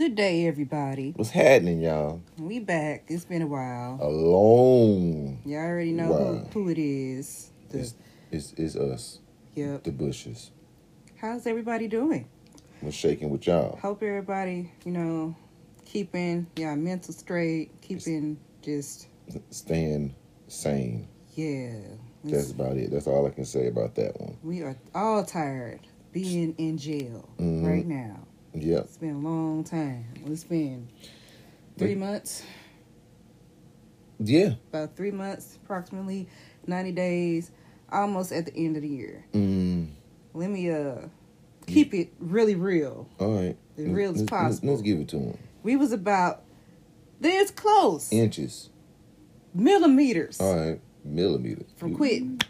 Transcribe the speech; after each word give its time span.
Good 0.00 0.14
day, 0.14 0.46
everybody. 0.46 1.12
What's 1.14 1.28
happening, 1.28 1.82
y'all? 1.82 2.22
We 2.38 2.58
back. 2.58 3.04
It's 3.08 3.26
been 3.26 3.42
a 3.42 3.46
while. 3.46 3.98
A 4.00 4.08
long. 4.08 5.42
You 5.44 5.58
already 5.58 5.92
know 5.92 6.40
who, 6.52 6.62
who 6.62 6.68
it 6.70 6.78
is. 6.78 7.50
The- 7.68 7.80
It's, 7.80 7.94
it's, 8.30 8.52
it's 8.54 8.76
us, 8.76 9.18
yep. 9.54 9.82
the 9.84 9.90
Bushes. 9.92 10.52
How's 11.20 11.46
everybody 11.46 11.86
doing? 11.86 12.26
What's 12.80 12.96
shaking 12.96 13.28
with 13.28 13.46
y'all? 13.46 13.78
Hope 13.82 14.02
everybody, 14.02 14.72
you 14.86 14.92
know, 14.92 15.36
keeping 15.84 16.46
yeah 16.56 16.74
mental 16.76 17.12
straight, 17.12 17.78
keeping 17.82 18.38
just 18.62 19.06
Staying 19.50 20.14
sane. 20.48 21.08
yeah. 21.34 21.74
That's 22.24 22.52
about 22.52 22.78
it. 22.78 22.90
That's 22.90 23.06
all 23.06 23.26
I 23.26 23.30
can 23.32 23.44
say 23.44 23.66
about 23.66 23.96
that 23.96 24.18
one. 24.18 24.38
we 24.42 24.62
are 24.62 24.76
all 24.94 25.26
tired 25.26 25.80
being 26.10 26.54
in 26.56 26.78
jail 26.78 27.28
Mhm. 27.38 27.66
right 27.66 27.86
now. 27.86 28.26
Yep. 28.54 28.84
It's 28.84 28.96
been 28.96 29.14
a 29.14 29.18
long 29.18 29.64
time. 29.64 30.06
It's 30.26 30.44
been 30.44 30.88
three 31.78 31.88
Three- 31.88 31.94
months, 31.94 32.42
Yeah. 34.18 34.54
about 34.72 34.96
three 34.96 35.10
months, 35.10 35.56
approximately 35.62 36.28
ninety 36.66 36.92
days, 36.92 37.50
almost 37.90 38.32
at 38.32 38.46
the 38.46 38.56
end 38.56 38.76
of 38.76 38.82
the 38.82 38.88
year. 38.88 39.24
Mm. 39.32 39.88
Let 40.34 40.50
me 40.50 40.70
uh 40.70 41.08
keep 41.66 41.94
it 41.94 42.12
really 42.18 42.54
real. 42.56 43.08
All 43.18 43.34
right. 43.34 43.56
As 43.78 43.84
real 43.86 44.10
as 44.10 44.16
Let's- 44.16 44.20
let's- 44.20 44.30
possible. 44.30 44.70
Let's 44.70 44.82
give 44.82 44.98
it 45.00 45.08
to 45.08 45.18
him. 45.18 45.38
We 45.62 45.76
was 45.76 45.92
about 45.92 46.42
this 47.20 47.50
close 47.50 48.12
Inches. 48.12 48.70
millimeters 49.54 50.40
All 50.40 50.56
right. 50.56 50.80
Millimeters. 51.04 51.70
from 51.76 51.94
quitting, 51.94 52.40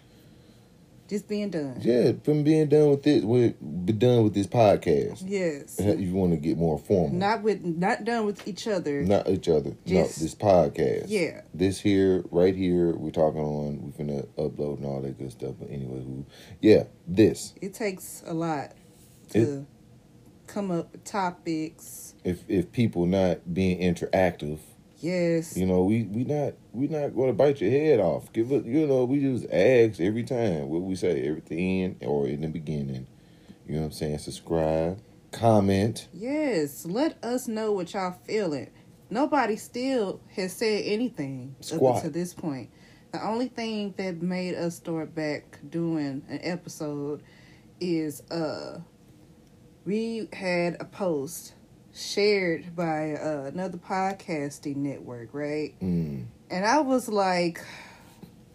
just 1.11 1.27
being 1.29 1.51
done. 1.51 1.77
Yeah, 1.81 2.13
from 2.23 2.45
being 2.45 2.69
done 2.69 2.89
with 2.91 3.03
this, 3.03 3.25
with 3.25 3.57
be 3.85 3.93
done 3.93 4.23
with 4.23 4.33
this 4.33 4.47
podcast. 4.47 5.25
Yes, 5.27 5.79
If 5.79 5.99
you 6.01 6.15
want 6.15 6.31
to 6.33 6.37
get 6.39 6.57
more 6.57 6.79
formal, 6.79 7.19
not 7.19 7.43
with 7.43 7.63
not 7.63 8.05
done 8.05 8.25
with 8.25 8.47
each 8.47 8.69
other. 8.69 9.03
not 9.03 9.29
each 9.29 9.49
other. 9.49 9.77
Just- 9.85 10.19
no, 10.19 10.23
this 10.25 10.35
podcast. 10.37 11.07
Yeah. 11.09 11.43
This 11.53 11.81
here, 11.81 12.23
right 12.31 12.55
here, 12.55 12.93
we're 12.97 13.11
talking 13.11 13.41
on. 13.41 13.93
We're 13.99 14.05
gonna 14.07 14.23
upload 14.39 14.79
and 14.79 14.87
all 14.87 15.03
that 15.03 15.19
good 15.19 15.33
stuff. 15.33 15.57
But 15.59 15.71
anyway, 15.71 15.99
who? 16.05 16.25
Yeah, 16.61 16.85
this. 17.07 17.55
It 17.61 17.75
takes 17.75 18.23
a 18.25 18.33
lot 18.33 18.73
to 19.31 19.67
come 20.47 20.71
up 20.71 20.93
with 20.93 21.05
topics. 21.05 22.15
If 22.23 22.45
if 22.49 22.71
people 22.71 23.07
not 23.07 23.53
being 23.53 23.81
interactive, 23.81 24.61
Yes, 25.01 25.57
you 25.57 25.67
know, 25.67 25.85
we 25.85 26.05
we 26.05 26.25
not 26.25 26.55
we 26.73 26.87
not 26.89 27.15
going 27.15 27.29
to 27.29 27.33
bite 27.33 27.61
your 27.61 27.71
head 27.71 28.01
off. 28.01 28.33
Give 28.33 28.53
it, 28.53 28.65
you 28.67 28.87
know, 28.87 29.05
we 29.05 29.21
just 29.21 29.47
ask 29.51 30.01
every 30.01 30.25
time 30.25 30.69
what 30.69 30.83
we 30.83 30.95
say 30.95 31.35
end 31.51 31.97
or 32.03 32.27
in 32.27 32.43
the 32.43 32.49
beginning. 32.49 33.07
You 33.67 33.77
know 33.77 33.81
what 33.81 33.87
I'm 33.87 33.93
saying? 33.93 34.19
Subscribe, 34.19 35.01
comment. 35.33 36.09
yes. 36.13 36.85
Let 36.85 37.23
us 37.25 37.49
know 37.49 37.73
what 37.73 37.93
y'all 37.95 38.17
feeling. 38.27 38.71
Nobody 39.09 39.57
still 39.57 40.21
has 40.37 40.53
said 40.53 40.83
anything 40.85 41.57
up 41.59 41.65
Squat. 41.65 41.97
until 41.97 42.11
this 42.13 42.35
point. 42.35 42.71
The 43.13 43.27
only 43.27 43.49
thing 43.49 43.95
that 43.97 44.23
made 44.23 44.55
us 44.55 44.77
start 44.77 45.15
back 45.15 45.59
doing 45.69 46.23
an 46.29 46.41
episode 46.43 47.23
is 47.81 48.21
uh 48.31 48.81
we 49.85 50.29
had 50.33 50.77
a 50.79 50.85
post 50.85 51.55
shared 52.01 52.75
by 52.75 53.13
uh, 53.15 53.45
another 53.53 53.79
podcasting 53.79 54.77
network, 54.77 55.31
right? 55.33 55.75
Mm, 55.81 56.27
And 56.51 56.65
I 56.65 56.81
was 56.81 57.09
like, 57.09 57.61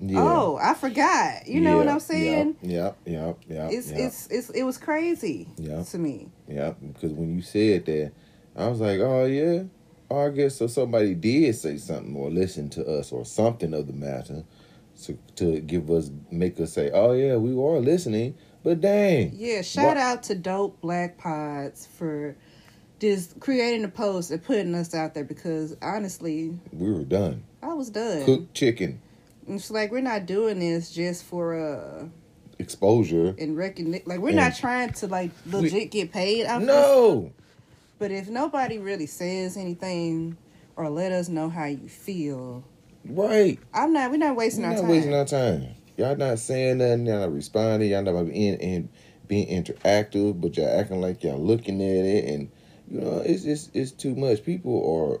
yeah. 0.00 0.20
"Oh, 0.20 0.58
I 0.60 0.74
forgot." 0.74 1.46
You 1.46 1.60
know 1.60 1.78
what 1.78 1.88
I'm 1.88 2.00
saying? 2.00 2.56
Yep, 2.62 2.96
yep, 3.06 3.38
yep. 3.48 3.70
It's 3.72 3.90
it's 3.90 4.26
it's 4.28 4.50
it 4.50 4.62
was 4.62 4.78
crazy 4.78 5.48
Yeah. 5.56 5.82
to 5.82 5.98
me. 5.98 6.28
Yeah, 6.48 6.74
because 6.80 7.12
when 7.12 7.34
you 7.34 7.42
said 7.42 7.86
that, 7.86 8.12
I 8.54 8.68
was 8.68 8.80
like, 8.80 9.00
oh, 9.00 9.24
yeah. 9.24 9.64
Oh, 10.10 10.26
I 10.26 10.30
guess 10.30 10.56
so 10.56 10.68
somebody 10.68 11.14
did 11.14 11.54
say 11.56 11.78
something 11.78 12.14
or 12.14 12.30
listen 12.30 12.68
to 12.70 12.86
us 12.86 13.10
or 13.10 13.24
something 13.24 13.74
of 13.74 13.88
the 13.88 13.92
matter 13.92 14.44
to, 15.02 15.18
to 15.34 15.60
give 15.60 15.90
us, 15.90 16.10
make 16.30 16.60
us 16.60 16.72
say, 16.74 16.90
oh, 16.92 17.12
yeah, 17.12 17.34
we 17.36 17.50
are 17.50 17.80
listening. 17.80 18.36
But 18.62 18.80
dang. 18.80 19.32
Yeah, 19.34 19.62
shout 19.62 19.96
Wha- 19.96 20.02
out 20.02 20.22
to 20.24 20.36
Dope 20.36 20.80
Black 20.80 21.18
Pods 21.18 21.86
for 21.86 22.36
just 23.00 23.38
creating 23.40 23.84
a 23.84 23.88
post 23.88 24.30
and 24.30 24.42
putting 24.42 24.74
us 24.74 24.94
out 24.94 25.14
there 25.14 25.24
because 25.24 25.76
honestly, 25.82 26.58
We 26.72 26.90
were 26.92 27.04
done. 27.04 27.42
I 27.62 27.72
was 27.74 27.90
done. 27.90 28.24
Cooked 28.24 28.54
chicken, 28.54 29.00
It's 29.48 29.70
like 29.70 29.90
we're 29.92 30.00
not 30.00 30.26
doing 30.26 30.58
this 30.60 30.90
just 30.92 31.24
for 31.24 31.54
uh 31.54 32.04
exposure. 32.58 33.34
and 33.38 33.56
recognition. 33.56 34.04
Like 34.06 34.20
we're 34.20 34.28
And- 34.28 34.36
not 34.36 34.56
trying 34.56 34.92
to 34.94 35.06
like 35.06 35.30
legit 35.46 35.90
get 35.90 36.12
paid. 36.12 36.46
This. 36.46 36.62
No. 36.62 37.32
But 37.98 38.10
if 38.10 38.28
nobody 38.28 38.78
really 38.78 39.06
says 39.06 39.56
anything 39.56 40.36
or 40.76 40.88
let 40.90 41.12
us 41.12 41.28
know 41.28 41.48
how 41.48 41.64
you 41.66 41.88
feel, 41.88 42.62
Right. 43.08 43.58
I'm 43.72 43.92
not. 43.92 44.10
We're 44.10 44.16
not 44.16 44.36
wasting 44.36 44.62
We're 44.64 44.70
our 44.70 44.74
not 44.74 44.80
time. 44.82 44.90
wasting 44.90 45.14
our 45.14 45.24
time. 45.24 45.66
Y'all 45.96 46.16
not 46.16 46.38
saying 46.38 46.78
nothing. 46.78 47.06
Y'all 47.06 47.20
not 47.20 47.32
responding. 47.32 47.90
Y'all 47.90 48.02
not 48.02 48.24
being, 48.24 48.58
in, 48.58 48.88
being 49.28 49.46
interactive, 49.48 50.40
but 50.40 50.56
y'all 50.56 50.68
acting 50.78 51.00
like 51.00 51.22
y'all 51.22 51.38
looking 51.38 51.80
at 51.80 52.04
it. 52.04 52.24
And, 52.26 52.50
you 52.90 53.00
know, 53.00 53.18
it's 53.24 53.42
just, 53.44 53.74
it's 53.74 53.90
too 53.92 54.14
much. 54.14 54.44
People 54.44 54.74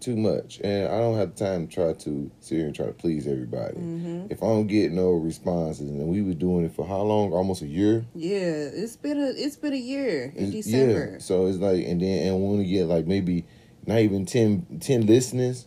too 0.00 0.16
much. 0.16 0.60
And 0.62 0.88
I 0.88 0.98
don't 0.98 1.16
have 1.16 1.34
the 1.34 1.44
time 1.44 1.66
to 1.68 1.74
try 1.74 1.92
to 1.92 2.30
sit 2.40 2.56
here 2.58 2.66
and 2.66 2.74
try 2.74 2.86
to 2.86 2.92
please 2.92 3.26
everybody. 3.26 3.74
hmm 3.76 4.26
If 4.30 4.42
I 4.42 4.46
don't 4.46 4.66
get 4.66 4.92
no 4.92 5.10
responses, 5.12 5.88
and 5.88 6.06
we 6.08 6.22
were 6.22 6.34
doing 6.34 6.64
it 6.64 6.72
for 6.72 6.86
how 6.86 7.02
long? 7.02 7.32
Almost 7.32 7.62
a 7.62 7.66
year? 7.66 8.04
Yeah, 8.14 8.38
it's 8.72 8.96
been 8.96 9.18
a 9.18 9.28
it's 9.34 9.56
been 9.56 9.72
a 9.72 9.76
year 9.76 10.24
in 10.36 10.48
It's- 10.48 10.64
December. 10.66 11.10
Yeah. 11.14 11.18
So 11.18 11.46
it's 11.46 11.58
like, 11.58 11.84
and 11.86 12.00
then, 12.00 12.26
and 12.28 12.42
when 12.44 12.58
we 12.58 12.64
get 12.66 12.86
like 12.86 13.06
maybe 13.06 13.46
not 13.86 13.98
even 14.00 14.26
10, 14.26 14.78
10 14.80 15.06
listeners, 15.06 15.66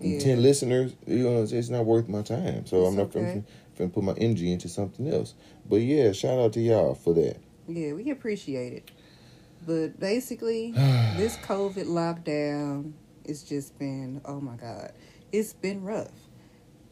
Yeah. 0.00 0.18
10 0.18 0.42
listeners, 0.42 0.94
you 1.06 1.24
know, 1.24 1.42
it's, 1.42 1.52
it's 1.52 1.68
not 1.68 1.84
worth 1.84 2.08
my 2.08 2.22
time. 2.22 2.66
So 2.66 2.80
It's 2.82 2.88
I'm 2.88 2.96
not 2.96 3.06
okay. 3.14 3.20
finna, 3.20 3.44
finna 3.88 3.92
put 3.92 4.02
my 4.04 4.14
energy 4.14 4.52
into 4.52 4.68
something 4.68 5.06
else. 5.12 5.34
But 5.68 5.76
yeah, 5.76 6.12
shout 6.12 6.38
out 6.38 6.52
to 6.54 6.60
y'all 6.60 6.94
for 6.94 7.14
that. 7.14 7.36
Yeah, 7.68 7.92
we 7.94 8.10
appreciate 8.10 8.72
it. 8.72 8.90
But 9.66 9.98
basically, 9.98 10.72
this 11.16 11.36
COVID 11.38 11.86
lockdown, 11.86 12.92
it's 13.24 13.42
just 13.42 13.78
been 13.78 14.20
oh 14.24 14.40
my 14.40 14.56
god, 14.56 14.92
it's 15.32 15.52
been 15.52 15.82
rough. 15.82 16.12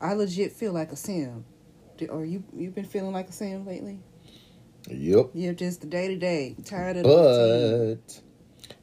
I 0.00 0.14
legit 0.14 0.52
feel 0.52 0.72
like 0.72 0.92
a 0.92 0.96
sim. 0.96 1.44
Or 2.08 2.24
you 2.24 2.42
you 2.54 2.70
been 2.70 2.84
feeling 2.84 3.12
like 3.12 3.28
a 3.28 3.32
sim 3.32 3.66
lately? 3.66 4.00
Yep. 4.88 5.30
Yeah, 5.34 5.52
just 5.52 5.80
the 5.80 5.86
day 5.86 6.08
to 6.08 6.16
day. 6.16 6.56
Tired 6.64 6.96
of. 6.96 7.04
But 7.04 8.20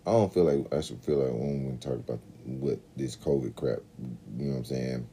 I 0.06 0.12
don't 0.12 0.34
feel 0.34 0.46
like 0.46 0.74
I 0.74 0.82
should 0.82 1.04
feel 1.04 1.18
like 1.18 1.34
when 1.34 1.72
we 1.72 1.78
talk 1.78 1.96
about 1.96 2.20
what 2.46 2.80
this 2.96 3.16
COVID 3.16 3.56
crap, 3.56 3.80
you 4.38 4.46
know 4.46 4.52
what 4.52 4.58
I'm 4.60 4.66
saying? 4.66 5.08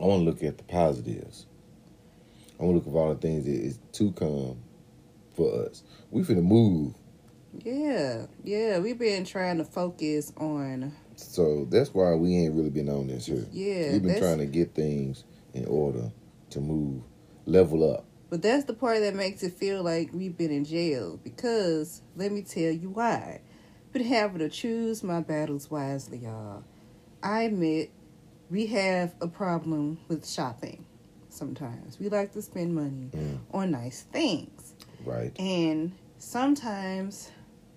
I 0.00 0.04
want 0.04 0.20
to 0.20 0.24
look 0.24 0.42
at 0.42 0.56
the 0.56 0.64
positives. 0.64 1.46
I 2.58 2.64
want 2.64 2.82
to 2.82 2.90
look 2.90 2.96
at 2.96 2.98
all 2.98 3.14
the 3.14 3.20
things 3.20 3.44
that 3.44 3.52
is 3.52 3.78
to 3.92 4.12
come 4.12 4.56
for 5.36 5.66
us. 5.66 5.82
We 6.10 6.22
finna 6.22 6.42
move. 6.42 6.94
Yeah, 7.58 8.26
yeah, 8.44 8.78
we've 8.78 8.98
been 8.98 9.24
trying 9.24 9.58
to 9.58 9.64
focus 9.64 10.32
on 10.36 10.92
So 11.16 11.66
that's 11.70 11.92
why 11.92 12.14
we 12.14 12.36
ain't 12.36 12.54
really 12.54 12.70
been 12.70 12.88
on 12.88 13.08
this 13.08 13.26
here. 13.26 13.46
yeah. 13.52 13.92
We've 13.92 14.02
been 14.02 14.18
trying 14.18 14.38
to 14.38 14.46
get 14.46 14.74
things 14.74 15.24
in 15.52 15.66
order 15.66 16.10
to 16.50 16.60
move, 16.60 17.02
level 17.46 17.92
up. 17.92 18.04
But 18.30 18.42
that's 18.42 18.64
the 18.64 18.74
part 18.74 19.00
that 19.00 19.14
makes 19.14 19.42
it 19.42 19.54
feel 19.54 19.82
like 19.82 20.10
we've 20.12 20.36
been 20.36 20.52
in 20.52 20.64
jail. 20.64 21.18
Because 21.22 22.02
let 22.16 22.30
me 22.30 22.42
tell 22.42 22.70
you 22.70 22.88
why. 22.90 23.40
Been 23.92 24.04
having 24.04 24.38
to 24.38 24.48
choose 24.48 25.02
my 25.02 25.20
battles 25.20 25.68
wisely, 25.70 26.18
y'all. 26.18 26.62
I 27.22 27.42
admit 27.42 27.90
we 28.48 28.66
have 28.66 29.14
a 29.20 29.26
problem 29.26 29.98
with 30.08 30.26
shopping. 30.26 30.84
Sometimes 31.28 31.98
we 31.98 32.08
like 32.08 32.32
to 32.32 32.42
spend 32.42 32.74
money 32.74 33.10
Mm. 33.12 33.38
on 33.52 33.70
nice 33.72 34.02
things, 34.12 34.74
Right. 35.04 35.32
and 35.40 35.92
sometimes 36.18 37.30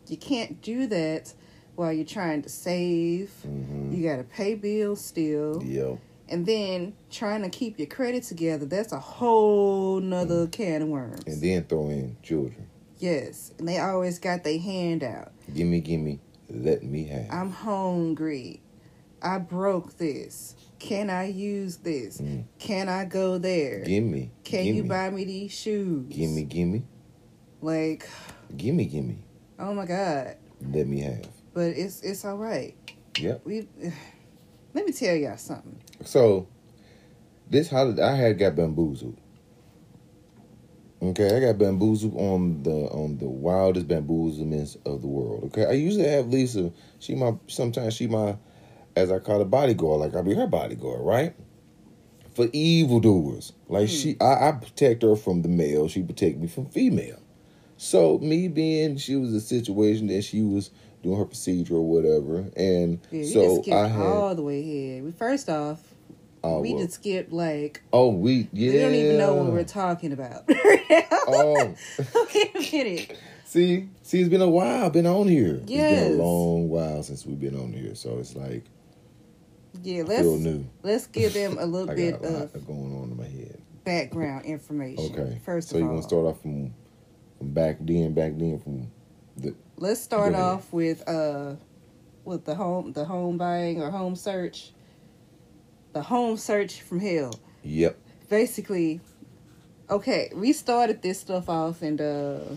you 0.08 0.18
can't 0.18 0.62
do 0.62 0.88
that 0.88 1.34
while 1.76 1.92
you're 1.92 2.06
trying 2.06 2.42
to 2.44 2.50
save. 2.50 3.32
Mm-hmm. 3.48 3.94
You 3.94 4.04
got 4.10 4.18
to 4.18 4.24
pay 4.24 4.56
bills 4.56 5.04
still 5.04 5.62
Yeah. 5.64 5.96
and 6.30 6.46
then 6.46 6.94
trying 7.12 7.42
to 7.44 7.50
keep 7.50 7.78
your 7.80 7.88
credit 7.88 8.24
together 8.24 8.66
that's 8.66 8.92
a 8.94 9.00
whole 9.00 10.00
nother 10.00 10.48
can 10.48 10.82
of 10.84 10.88
worms 10.90 11.24
And 11.28 11.42
then 11.42 11.64
throw 11.66 11.90
in 11.90 12.16
children. 12.24 12.68
yes 13.00 13.54
and 13.60 13.68
they 13.68 13.80
always 13.80 14.20
got 14.20 14.44
their 14.44 14.60
hand 14.60 15.04
out 15.04 15.32
Gimme, 15.54 15.82
gimme, 15.82 16.20
let 16.50 16.84
me 16.84 17.04
have. 17.06 17.28
i'm 17.32 17.52
hungry 17.52 18.62
i 19.22 19.38
broke 19.38 19.98
this 19.98 20.56
can 20.80 21.10
i 21.10 21.26
use 21.28 21.78
this 21.78 22.20
Mm. 22.22 22.44
can 22.60 22.88
i 22.90 23.04
go 23.06 23.38
there 23.38 23.84
Gimme. 23.84 24.32
can 24.44 24.64
gimme, 24.64 24.78
you 24.78 24.84
buy 24.86 25.10
me 25.10 25.26
these 25.26 25.52
shoes 25.52 26.06
Gimme, 26.10 26.44
gimme, 26.44 26.84
like 27.62 28.08
gimme, 28.56 28.86
gimme, 28.86 29.18
oh 29.60 29.74
my 29.74 29.86
god 29.86 30.38
let 30.72 30.88
me 30.88 31.02
have. 31.02 31.28
but 31.54 31.68
it's 31.68 32.02
it's 32.02 32.26
all 32.26 32.38
right 32.38 32.76
Yep. 33.20 33.42
we 33.46 33.68
let 34.74 34.86
me 34.86 34.92
tell 34.92 35.16
y'all 35.16 35.38
something 35.38 35.80
So, 36.06 36.48
this 37.50 37.70
holiday, 37.70 38.02
I 38.02 38.16
had 38.16 38.40
got 38.40 38.56
bamboozled. 38.56 39.18
Okay, 41.02 41.36
I 41.36 41.40
got 41.42 41.58
bamboozled 41.58 42.16
on 42.16 42.64
the 42.64 42.72
on 42.72 43.18
the 43.18 43.28
wildest 43.28 43.88
bamboozlements 43.88 44.78
of 44.86 45.02
the 45.02 45.08
world. 45.08 45.44
Okay, 45.46 45.66
I 45.66 45.74
usually 45.74 46.08
have 46.08 46.28
Lisa. 46.28 46.72
She 47.00 47.14
my 47.14 47.34
sometimes 47.48 47.94
she 47.94 48.08
my 48.08 48.38
as 48.96 49.12
I 49.12 49.20
call 49.20 49.42
it 49.42 49.50
bodyguard. 49.50 50.00
Like 50.00 50.16
I 50.16 50.22
be 50.22 50.34
her 50.34 50.48
bodyguard, 50.48 51.02
right? 51.02 51.36
For 52.36 52.48
evildoers, 52.54 53.54
like 53.68 53.90
hmm. 53.90 53.96
she, 53.96 54.18
I, 54.20 54.50
I 54.50 54.52
protect 54.54 55.04
her 55.04 55.16
from 55.16 55.42
the 55.42 55.50
male. 55.50 55.88
She 55.88 56.02
protect 56.02 56.38
me 56.40 56.48
from 56.48 56.68
female. 56.68 57.20
So 57.84 58.18
me 58.20 58.48
being, 58.48 58.96
she 58.96 59.18
was 59.18 59.34
a 59.34 59.42
situation 59.42 60.08
that 60.08 60.22
she 60.24 60.42
was 60.42 60.72
doing 61.02 61.18
her 61.18 61.26
procedure 61.26 61.76
or 61.76 61.86
whatever, 61.86 62.50
and 62.56 63.00
Yeah, 63.12 63.20
we 63.20 63.24
so 63.26 63.58
just 63.58 63.70
I 63.72 63.88
had. 63.90 64.02
all 64.06 64.36
the 64.36 64.42
way 64.42 64.62
ahead. 64.62 65.04
We 65.04 65.12
first 65.12 65.50
off, 65.50 65.82
oh, 66.46 66.62
we 66.62 66.74
well, 66.74 66.84
just 66.86 66.96
skipped 66.96 67.34
like 67.34 67.82
oh, 67.92 68.08
we 68.08 68.48
yeah. 68.54 68.72
we 68.72 68.78
don't 68.80 68.96
even 68.96 69.18
know 69.18 69.34
what 69.36 69.52
we're 69.52 69.64
talking 69.66 70.14
about. 70.14 70.50
Oh, 71.26 71.74
Wait 72.36 72.52
a 72.54 72.60
minute. 72.76 73.18
see, 73.46 73.88
see, 74.02 74.20
it's 74.20 74.30
been 74.30 74.42
a 74.42 74.50
while. 74.50 74.90
Been 74.90 75.06
on 75.08 75.28
here. 75.30 75.56
It's 75.56 75.66
been 75.72 76.14
a 76.20 76.24
long 76.24 76.68
while 76.70 77.02
since 77.02 77.26
we've 77.26 77.40
been 77.40 77.58
on 77.58 77.72
here, 77.72 77.96
so 77.96 78.18
it's 78.20 78.36
like 78.36 78.66
Yeah, 79.82 80.04
let's 80.06 80.28
let's 80.84 81.08
give 81.08 81.34
them 81.34 81.58
a 81.60 81.66
little 81.66 81.94
bit 81.96 82.16
a 82.16 82.44
of 82.54 82.68
going 82.68 82.94
on 82.96 83.12
in 83.12 83.18
my 83.18 83.24
head. 83.26 83.62
background 83.86 84.46
information. 84.46 85.14
Okay, 85.18 85.40
First 85.46 85.70
so 85.70 85.76
of 85.78 85.82
you 85.82 85.88
want 85.88 86.00
to 86.02 86.08
start 86.08 86.26
off 86.26 86.42
from 86.42 86.74
from 87.44 87.54
back 87.54 87.78
then, 87.82 88.14
back 88.14 88.38
then 88.38 88.58
from 88.60 88.88
the 89.36 89.54
let's 89.78 90.00
start 90.00 90.34
off 90.34 90.72
with 90.72 91.08
uh 91.08 91.56
with 92.24 92.46
the 92.46 92.56
home 92.56 92.94
the 92.94 93.04
home 93.06 93.38
buying 93.38 93.82
or 93.82 93.92
home 93.92 94.16
search. 94.16 94.72
The 95.92 96.02
home 96.02 96.38
search 96.38 96.82
from 96.82 97.00
hell. 97.00 97.40
yep. 97.64 97.98
Basically, 98.28 99.00
okay, 99.90 100.32
we 100.34 100.54
started 100.54 101.04
this 101.04 101.20
stuff 101.20 101.50
off 101.50 101.84
in 101.84 102.00
uh, 102.02 102.56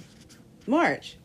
March. 0.66 1.18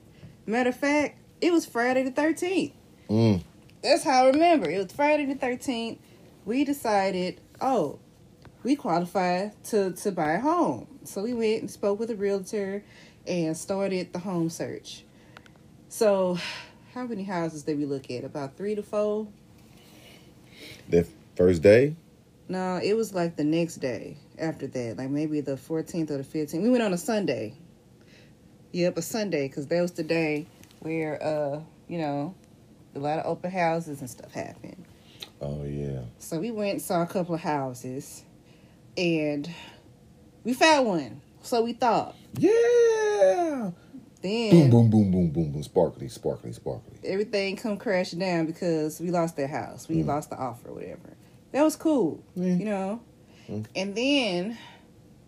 Matter 0.45 0.71
of 0.71 0.75
fact, 0.75 1.17
it 1.39 1.53
was 1.53 1.65
Friday 1.65 2.03
the 2.03 2.11
thirteenth. 2.11 2.73
Mm, 3.09 3.43
That's 3.81 4.03
how 4.03 4.25
I 4.25 4.27
remember. 4.27 4.69
It 4.69 4.77
was 4.77 4.91
Friday 4.91 5.25
the 5.25 5.35
thirteenth. 5.35 5.99
We 6.43 6.65
decided, 6.65 7.39
oh, 7.61 7.99
we 8.63 8.75
qualify 8.75 9.49
to 9.65 9.93
to 9.93 10.11
buy 10.11 10.33
a 10.33 10.39
home. 10.41 10.87
So 11.05 11.23
we 11.23 11.33
went 11.33 11.61
and 11.61 11.71
spoke 11.71 11.97
with 11.99 12.09
a 12.09 12.15
realtor 12.15 12.83
and 13.27 13.55
started 13.55 14.13
the 14.13 14.19
home 14.19 14.49
search. 14.49 15.03
So, 15.89 16.37
how 16.93 17.05
many 17.05 17.23
houses 17.23 17.63
did 17.63 17.77
we 17.77 17.85
look 17.85 18.09
at? 18.11 18.23
About 18.23 18.57
three 18.57 18.75
to 18.75 18.83
four. 18.83 19.27
The 20.89 21.07
first 21.35 21.61
day. 21.61 21.95
No, 22.47 22.79
it 22.83 22.95
was 22.95 23.13
like 23.13 23.37
the 23.37 23.43
next 23.43 23.77
day 23.77 24.17
after 24.37 24.67
that, 24.67 24.97
like 24.97 25.09
maybe 25.09 25.39
the 25.41 25.53
14th 25.53 26.11
or 26.11 26.17
the 26.17 26.23
15th. 26.23 26.61
We 26.61 26.69
went 26.69 26.83
on 26.83 26.93
a 26.93 26.97
Sunday. 26.97 27.53
Yep, 28.73 28.97
a 28.97 29.01
Sunday, 29.01 29.47
because 29.47 29.67
that 29.67 29.81
was 29.81 29.91
the 29.91 30.03
day 30.03 30.47
where, 30.79 31.21
uh, 31.23 31.61
you 31.87 31.97
know, 31.97 32.35
a 32.95 32.99
lot 32.99 33.19
of 33.19 33.25
open 33.25 33.51
houses 33.51 34.01
and 34.01 34.09
stuff 34.09 34.31
happened. 34.33 34.85
Oh 35.41 35.63
yeah. 35.63 36.01
So 36.19 36.39
we 36.39 36.51
went 36.51 36.71
and 36.71 36.81
saw 36.81 37.01
a 37.01 37.07
couple 37.07 37.35
of 37.35 37.41
houses, 37.41 38.23
and 38.97 39.49
we 40.43 40.53
found 40.53 40.87
one. 40.87 41.21
So 41.41 41.63
we 41.63 41.73
thought. 41.73 42.15
Yeah. 42.37 43.71
Then 44.21 44.69
Boom, 44.69 44.69
boom, 44.69 44.89
boom, 44.89 45.11
boom, 45.11 45.29
boom, 45.31 45.51
boom. 45.51 45.63
Sparkly, 45.63 46.07
sparkly, 46.07 46.51
sparkly. 46.53 46.93
everything 47.03 47.55
come 47.55 47.77
crashing 47.77 48.19
down 48.19 48.45
because 48.45 48.99
we 48.99 49.09
lost 49.09 49.35
that 49.37 49.49
house. 49.49 49.89
We 49.89 49.97
Mm. 50.03 50.05
lost 50.05 50.29
the 50.29 50.37
offer, 50.37 50.69
or 50.69 50.75
whatever. 50.75 51.17
That 51.51 51.63
was 51.63 51.75
cool, 51.75 52.23
you 52.35 52.63
know. 52.65 53.01
Mm. 53.49 53.65
And 53.75 53.95
then 53.95 54.57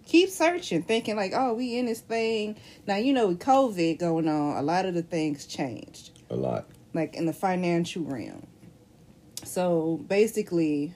keep 0.06 0.30
searching, 0.30 0.84
thinking 0.84 1.16
like, 1.16 1.34
oh, 1.36 1.56
we 1.56 1.78
in 1.78 1.88
this 1.88 2.02
thing 2.02 2.56
now. 2.86 2.98
You 2.98 3.14
know, 3.14 3.30
with 3.30 3.40
COVID 3.40 3.98
going 4.00 4.28
on, 4.28 4.58
a 4.58 4.62
lot 4.62 4.86
of 4.86 4.94
the 4.94 5.02
things 5.02 5.48
changed, 5.48 6.12
A 6.30 6.36
lot. 6.36 6.68
like 6.94 7.16
in 7.16 7.26
the 7.26 7.34
financial 7.34 8.04
realm. 8.04 8.46
So 9.44 10.00
basically, 10.08 10.94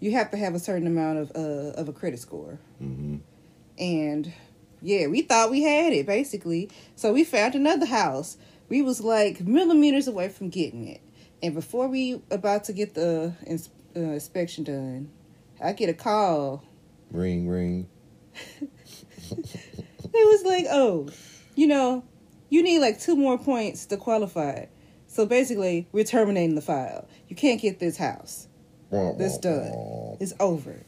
you 0.00 0.12
have 0.12 0.30
to 0.30 0.36
have 0.38 0.54
a 0.54 0.58
certain 0.58 0.86
amount 0.86 1.18
of 1.18 1.32
uh, 1.36 1.72
of 1.78 1.88
a 1.90 1.92
credit 1.92 2.20
score, 2.20 2.58
Mm-hmm. 2.82 3.16
And 3.78 4.32
yeah, 4.82 5.06
we 5.06 5.22
thought 5.22 5.50
we 5.50 5.62
had 5.62 5.92
it 5.92 6.06
basically. 6.06 6.70
So 6.96 7.12
we 7.12 7.24
found 7.24 7.54
another 7.54 7.86
house. 7.86 8.36
We 8.68 8.82
was 8.82 9.00
like 9.00 9.40
millimeters 9.40 10.08
away 10.08 10.28
from 10.28 10.50
getting 10.50 10.86
it, 10.88 11.00
and 11.42 11.54
before 11.54 11.88
we 11.88 12.20
about 12.30 12.64
to 12.64 12.72
get 12.72 12.94
the 12.94 13.34
ins- 13.46 13.70
uh, 13.96 14.00
inspection 14.00 14.64
done, 14.64 15.10
I 15.62 15.72
get 15.72 15.88
a 15.88 15.94
call. 15.94 16.64
Ring, 17.10 17.48
ring. 17.48 17.88
It 20.14 20.26
was 20.26 20.44
like, 20.44 20.66
oh, 20.70 21.08
you 21.54 21.66
know, 21.66 22.04
you 22.48 22.62
need 22.62 22.80
like 22.80 22.98
two 22.98 23.14
more 23.16 23.38
points 23.38 23.86
to 23.86 23.96
qualify. 23.96 24.66
So 25.06 25.26
basically, 25.26 25.86
we're 25.92 26.04
terminating 26.04 26.54
the 26.54 26.60
file. 26.60 27.08
You 27.28 27.36
can't 27.36 27.60
get 27.60 27.78
this 27.78 27.96
house. 27.96 28.48
That's 29.18 29.38
done. 29.38 30.16
It's 30.20 30.32
over. 30.40 30.82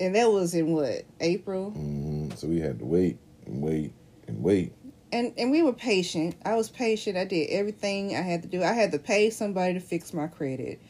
And 0.00 0.14
that 0.14 0.30
was 0.32 0.54
in 0.54 0.72
what 0.72 1.04
April. 1.20 1.70
hmm 1.70 2.30
So 2.34 2.46
we 2.48 2.58
had 2.58 2.78
to 2.78 2.84
wait 2.84 3.18
and 3.46 3.60
wait 3.62 3.92
and 4.26 4.42
wait. 4.42 4.72
and 5.12 5.32
and 5.36 5.50
we 5.50 5.62
were 5.62 5.72
patient. 5.74 6.36
I 6.44 6.54
was 6.54 6.68
patient. 6.70 7.16
I 7.18 7.24
did 7.24 7.50
everything 7.50 8.16
I 8.16 8.22
had 8.22 8.42
to 8.42 8.48
do. 8.48 8.62
I 8.62 8.72
had 8.72 8.92
to 8.92 8.98
pay 8.98 9.28
somebody 9.30 9.74
to 9.74 9.80
fix 9.80 10.12
my 10.14 10.26
credit. 10.26 10.80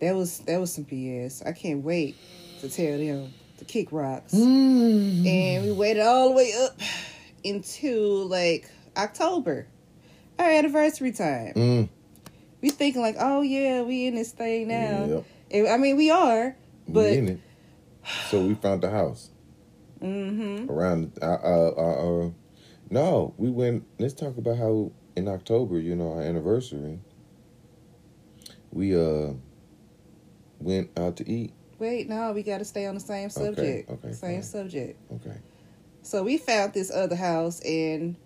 That 0.00 0.14
was 0.16 0.40
that 0.40 0.58
was 0.60 0.72
some 0.72 0.84
BS. 0.84 1.46
I 1.46 1.52
can't 1.52 1.82
wait 1.84 2.16
to 2.60 2.68
tell 2.68 2.98
them 2.98 3.32
to 3.58 3.64
kick 3.64 3.92
rocks. 3.92 4.34
Mm. 4.34 5.26
And 5.26 5.64
we 5.64 5.72
waited 5.72 6.02
all 6.02 6.30
the 6.30 6.34
way 6.36 6.52
up 6.64 6.78
into 7.44 8.24
like 8.24 8.68
October, 8.96 9.66
our 10.38 10.50
anniversary 10.50 11.12
time. 11.12 11.52
Mm. 11.54 11.88
We 12.60 12.70
thinking 12.70 13.02
like, 13.02 13.16
oh 13.20 13.42
yeah, 13.42 13.82
we 13.82 14.06
in 14.06 14.14
this 14.16 14.32
thing 14.32 14.68
now. 14.68 15.04
Yep. 15.04 15.24
And- 15.52 15.68
I 15.68 15.76
mean, 15.76 15.96
we 15.96 16.10
are, 16.10 16.56
We 16.86 16.92
but 16.94 17.12
in 17.12 17.28
it. 17.28 17.40
So 18.30 18.42
we 18.42 18.54
found 18.54 18.82
the 18.82 18.90
house 18.90 19.30
mm-hmm. 20.00 20.70
around. 20.70 21.12
Uh, 21.20 21.26
uh, 21.26 21.72
uh, 21.76 22.26
uh, 22.26 22.30
no, 22.90 23.34
we 23.36 23.50
went. 23.50 23.84
Let's 23.98 24.14
talk 24.14 24.38
about 24.38 24.56
how 24.56 24.92
in 25.16 25.28
October, 25.28 25.78
you 25.78 25.94
know, 25.94 26.14
our 26.14 26.22
anniversary. 26.22 27.00
We 28.70 28.94
uh 28.94 29.32
went 30.58 30.90
out 30.98 31.16
to 31.16 31.28
eat. 31.28 31.52
Wait, 31.78 32.08
no, 32.08 32.32
we 32.32 32.42
got 32.42 32.58
to 32.58 32.64
stay 32.64 32.86
on 32.86 32.94
the 32.94 33.00
same 33.00 33.30
subject. 33.30 33.88
okay, 33.88 34.12
same 34.12 34.34
fine. 34.34 34.42
subject. 34.42 35.00
Okay. 35.12 35.38
So 36.02 36.24
we 36.24 36.38
found 36.38 36.72
this 36.72 36.90
other 36.90 37.16
house, 37.16 37.60
and 37.60 38.16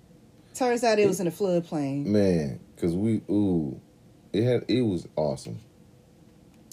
turns 0.54 0.84
out 0.84 0.98
it 0.98 1.06
was 1.06 1.20
in 1.20 1.26
a 1.26 1.30
floodplain. 1.30 2.06
Man, 2.06 2.60
cause 2.76 2.94
we 2.94 3.22
ooh, 3.30 3.80
it 4.32 4.44
had 4.44 4.64
it 4.68 4.82
was 4.82 5.06
awesome. 5.16 5.60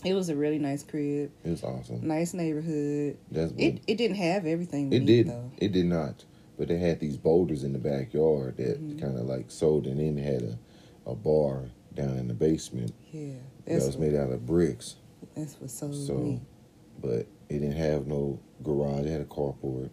It 0.06 0.14
was 0.14 0.30
a 0.30 0.36
really 0.36 0.60
nice 0.60 0.84
crib, 0.84 1.32
It 1.44 1.50
was 1.50 1.64
awesome. 1.64 2.08
nice 2.08 2.34
neighborhood. 2.34 3.18
That's 3.32 3.52
what 3.52 3.62
It 3.62 3.82
it 3.88 3.98
didn't 3.98 4.18
have 4.18 4.46
everything. 4.46 4.94
It 4.94 5.06
did. 5.06 5.28
though. 5.28 5.52
It 5.58 5.72
did 5.72 5.86
not. 5.86 6.24
But 6.58 6.68
they 6.68 6.78
had 6.78 7.00
these 7.00 7.18
boulders 7.18 7.64
in 7.64 7.74
the 7.74 7.80
backyard 7.80 8.58
that 8.58 8.82
Mhm. 8.82 9.00
kind 9.00 9.18
of 9.18 9.26
like 9.26 9.50
sold, 9.52 9.88
and 9.88 10.00
then 10.00 10.18
had 10.18 10.42
a, 10.44 10.58
a 11.10 11.16
bar 11.16 11.66
down 11.94 12.18
in 12.18 12.28
the 12.28 12.34
basement 12.34 12.94
Yeah, 13.12 13.34
that 13.66 13.76
was 13.86 13.98
made 13.98 14.16
out 14.16 14.32
of 14.32 14.46
bricks. 14.46 14.96
that's 15.36 15.60
what 15.60 15.70
sold 15.70 15.96
So, 15.96 16.14
me. 16.16 16.42
but 17.02 17.28
it 17.50 17.60
didn't 17.60 17.72
have 17.74 18.08
no 18.08 18.40
garage. 18.64 19.06
It 19.06 19.10
had 19.12 19.22
a 19.22 19.26
carport. 19.26 19.90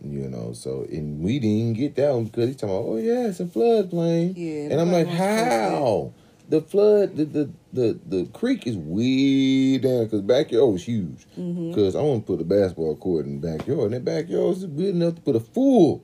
You 0.00 0.28
know, 0.28 0.52
so 0.52 0.86
and 0.90 1.20
we 1.24 1.40
didn't 1.40 1.72
get 1.72 1.96
that 1.96 2.14
one 2.14 2.26
because 2.26 2.46
he's 2.46 2.56
talking 2.56 2.76
about, 2.76 2.86
oh 2.88 2.96
yeah, 2.98 3.26
it's 3.26 3.40
a 3.40 3.46
floodplain, 3.46 4.32
Yeah, 4.36 4.70
and 4.70 4.80
I'm 4.80 4.92
like, 4.92 5.08
how? 5.08 6.12
The 6.48 6.62
flood, 6.62 7.16
the 7.16 7.24
the 7.26 7.50
the, 7.72 8.00
the 8.06 8.26
creek 8.32 8.66
is 8.66 8.76
way 8.76 9.76
down 9.78 10.04
because 10.04 10.22
backyard 10.22 10.72
was 10.72 10.84
huge. 10.84 11.26
Because 11.36 11.94
I 11.94 12.00
want 12.00 12.26
to 12.26 12.32
put 12.32 12.40
a 12.40 12.44
basketball 12.44 12.96
court 12.96 13.26
in 13.26 13.40
the 13.40 13.56
backyard. 13.56 13.92
And 13.92 13.94
that 13.94 14.04
backyard 14.04 14.56
is 14.56 14.64
good 14.64 14.94
enough 14.94 15.16
to 15.16 15.20
put 15.20 15.36
a 15.36 15.40
full, 15.40 16.02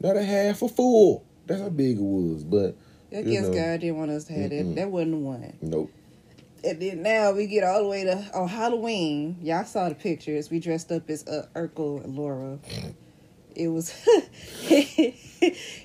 not 0.00 0.16
a 0.16 0.24
half 0.24 0.62
a 0.62 0.68
full. 0.68 1.24
That's 1.46 1.60
how 1.60 1.68
big 1.68 1.98
it 1.98 2.02
was. 2.02 2.42
But 2.42 2.76
I 3.16 3.22
guess 3.22 3.48
know. 3.48 3.52
God 3.54 3.80
didn't 3.80 3.98
want 3.98 4.10
us 4.10 4.24
to 4.24 4.32
have 4.32 4.50
Mm-mm. 4.50 4.74
that. 4.74 4.80
That 4.80 4.90
wasn't 4.90 5.12
the 5.12 5.16
one. 5.18 5.58
nope. 5.60 5.90
And 6.64 6.80
then 6.82 7.02
now 7.02 7.32
we 7.32 7.46
get 7.46 7.62
all 7.62 7.82
the 7.82 7.88
way 7.88 8.04
to 8.04 8.16
on 8.34 8.48
Halloween. 8.48 9.36
Y'all 9.42 9.64
saw 9.64 9.88
the 9.88 9.94
pictures. 9.94 10.50
We 10.50 10.58
dressed 10.58 10.90
up 10.90 11.08
as 11.10 11.24
uh, 11.28 11.46
Urkel 11.54 12.02
and 12.02 12.16
Laura. 12.16 12.58
It 13.54 13.68
was, 13.68 13.94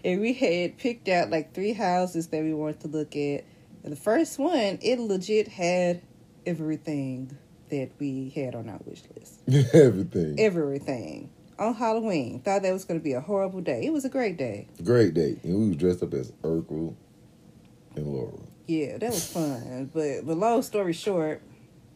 and 0.04 0.20
we 0.22 0.34
had 0.34 0.78
picked 0.78 1.08
out 1.08 1.30
like 1.30 1.54
three 1.54 1.74
houses 1.74 2.28
that 2.28 2.42
we 2.42 2.54
wanted 2.54 2.80
to 2.82 2.88
look 2.88 3.16
at. 3.16 3.44
And 3.84 3.92
the 3.92 3.98
first 3.98 4.38
one, 4.38 4.80
it 4.82 5.00
legit 5.00 5.48
had 5.48 6.02
everything 6.46 7.38
that 7.70 7.92
we 8.00 8.32
had 8.36 8.54
on 8.54 8.70
our 8.70 8.80
wish 8.86 9.02
list. 9.16 9.42
Everything. 9.74 10.40
Everything 10.40 11.30
on 11.58 11.74
Halloween. 11.74 12.42
Thought 12.42 12.64
that 12.64 12.74
was 12.74 12.86
going 12.86 13.00
to 13.00 13.04
be 13.04 13.14
a 13.14 13.22
horrible 13.22 13.62
day. 13.62 13.86
It 13.86 13.94
was 13.94 14.06
a 14.06 14.10
great 14.10 14.38
day. 14.38 14.68
Great 14.84 15.14
day. 15.14 15.40
And 15.44 15.58
we 15.58 15.68
was 15.70 15.78
dressed 15.78 16.04
up 16.04 16.14
as 16.14 16.32
Urkel 16.44 16.96
and 17.96 18.08
Laura. 18.08 18.38
Yeah, 18.68 18.98
that 18.98 19.12
was 19.12 19.28
fun. 19.32 19.90
But 19.94 20.26
but 20.26 20.38
long 20.38 20.62
story 20.62 20.94
short, 20.94 21.42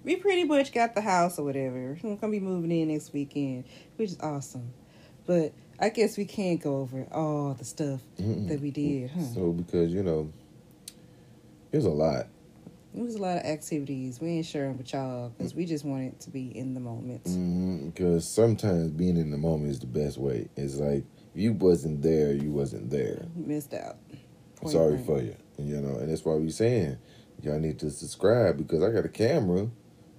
we 0.04 0.16
pretty 0.16 0.44
much 0.44 0.74
got 0.74 0.96
the 0.96 1.02
house 1.02 1.40
or 1.40 1.46
whatever. 1.46 1.98
We're 2.02 2.16
gonna 2.16 2.32
be 2.32 2.40
moving 2.40 2.72
in 2.72 2.90
next 2.90 3.14
weekend, 3.14 3.66
which 3.96 4.12
is 4.12 4.18
awesome. 4.20 4.74
But 5.26 5.54
I 5.80 5.90
guess 5.90 6.18
we 6.18 6.26
can't 6.26 6.62
go 6.62 6.78
over 6.78 7.08
all 7.12 7.54
the 7.54 7.66
stuff 7.66 8.02
Mm-mm. 8.20 8.50
that 8.50 8.60
we 8.62 8.72
did, 8.72 9.12
huh? 9.12 9.24
So 9.34 9.52
because 9.52 9.94
you 9.94 10.04
know, 10.04 10.32
there's 11.76 11.84
a 11.84 11.90
lot. 11.90 12.28
It 12.96 13.02
was 13.02 13.16
a 13.16 13.22
lot 13.22 13.38
of 13.38 13.44
activities. 13.44 14.22
We 14.22 14.30
ain't 14.30 14.46
sharing 14.46 14.78
with 14.78 14.94
y'all 14.94 15.34
because 15.38 15.54
we 15.54 15.66
just 15.66 15.84
wanted 15.84 16.18
to 16.22 16.30
be 16.30 16.58
in 16.58 16.74
the 16.74 16.80
moment. 16.80 17.26
Mm-hmm. 17.26 17.90
Because 17.90 18.26
sometimes 18.26 18.92
being 18.92 19.18
in 19.18 19.30
the 19.30 19.38
moment 19.38 19.72
is 19.72 19.80
the 19.82 19.86
best 19.86 20.18
way. 20.18 20.48
It's 20.56 20.76
like 20.76 21.04
if 21.34 21.42
you 21.42 21.52
wasn't 21.52 22.02
there, 22.02 22.32
you 22.32 22.50
wasn't 22.50 22.90
there. 22.90 23.26
Missed 23.36 23.74
out. 23.74 23.98
Point 24.56 24.72
Sorry 24.72 24.92
blank. 24.92 25.06
for 25.06 25.22
you. 25.22 25.36
You 25.60 25.82
know, 25.82 25.98
and 25.98 26.10
that's 26.10 26.24
why 26.24 26.36
we 26.36 26.50
saying 26.50 26.98
y'all 27.44 27.60
need 27.60 27.78
to 27.80 27.92
subscribe 27.92 28.58
because 28.58 28.82
I 28.82 28.90
got 28.92 29.04
a 29.04 29.10
camera 29.10 29.68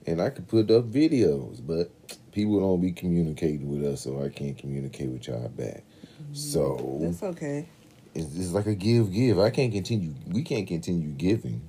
and 0.07 0.21
I 0.21 0.29
can 0.29 0.45
put 0.45 0.71
up 0.71 0.91
videos, 0.91 1.67
but 1.67 1.91
people 2.33 2.61
don't 2.61 2.83
be 2.83 2.93
communicating 2.93 3.67
with 3.67 3.91
us, 3.91 4.03
so 4.03 4.23
I 4.23 4.29
can't 4.29 4.59
communicate 4.59 5.09
with 5.09 5.27
y'all 5.27 5.49
back. 5.49 5.85
So 6.35 6.99
That's 7.01 7.23
okay. 7.23 7.67
It's, 8.17 8.37
it's 8.37 8.53
like 8.53 8.67
a 8.67 8.75
give 8.75 9.13
give. 9.13 9.39
I 9.39 9.51
can't 9.51 9.73
continue. 9.73 10.15
We 10.29 10.43
can't 10.43 10.67
continue 10.67 11.09
giving. 11.11 11.63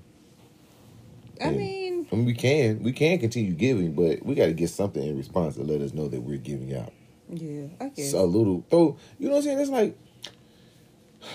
I 1.44 1.50
Yeah. 1.50 1.58
mean, 1.58 2.08
I 2.12 2.16
mean, 2.16 2.26
we 2.26 2.34
can 2.34 2.82
we 2.84 2.92
can 2.94 3.20
continue 3.20 3.54
giving, 3.54 3.94
but 3.94 4.26
we 4.26 4.34
got 4.36 4.48
to 4.48 4.54
get 4.54 4.70
something 4.70 5.04
in 5.04 5.18
response 5.18 5.56
to 5.56 5.64
let 5.64 5.82
us 5.82 5.94
know 5.94 6.08
that 6.08 6.22
we're 6.22 6.38
giving 6.38 6.76
out. 6.76 6.94
yeah, 7.30 7.68
I 7.82 7.90
guess. 7.90 8.12
So 8.12 8.24
a 8.24 8.26
little 8.26 8.66
throw. 8.70 8.98
You 9.20 9.28
know 9.28 9.36
what 9.36 9.40
I'm 9.40 9.44
saying? 9.44 9.60
It's 9.60 9.70
like 9.70 9.98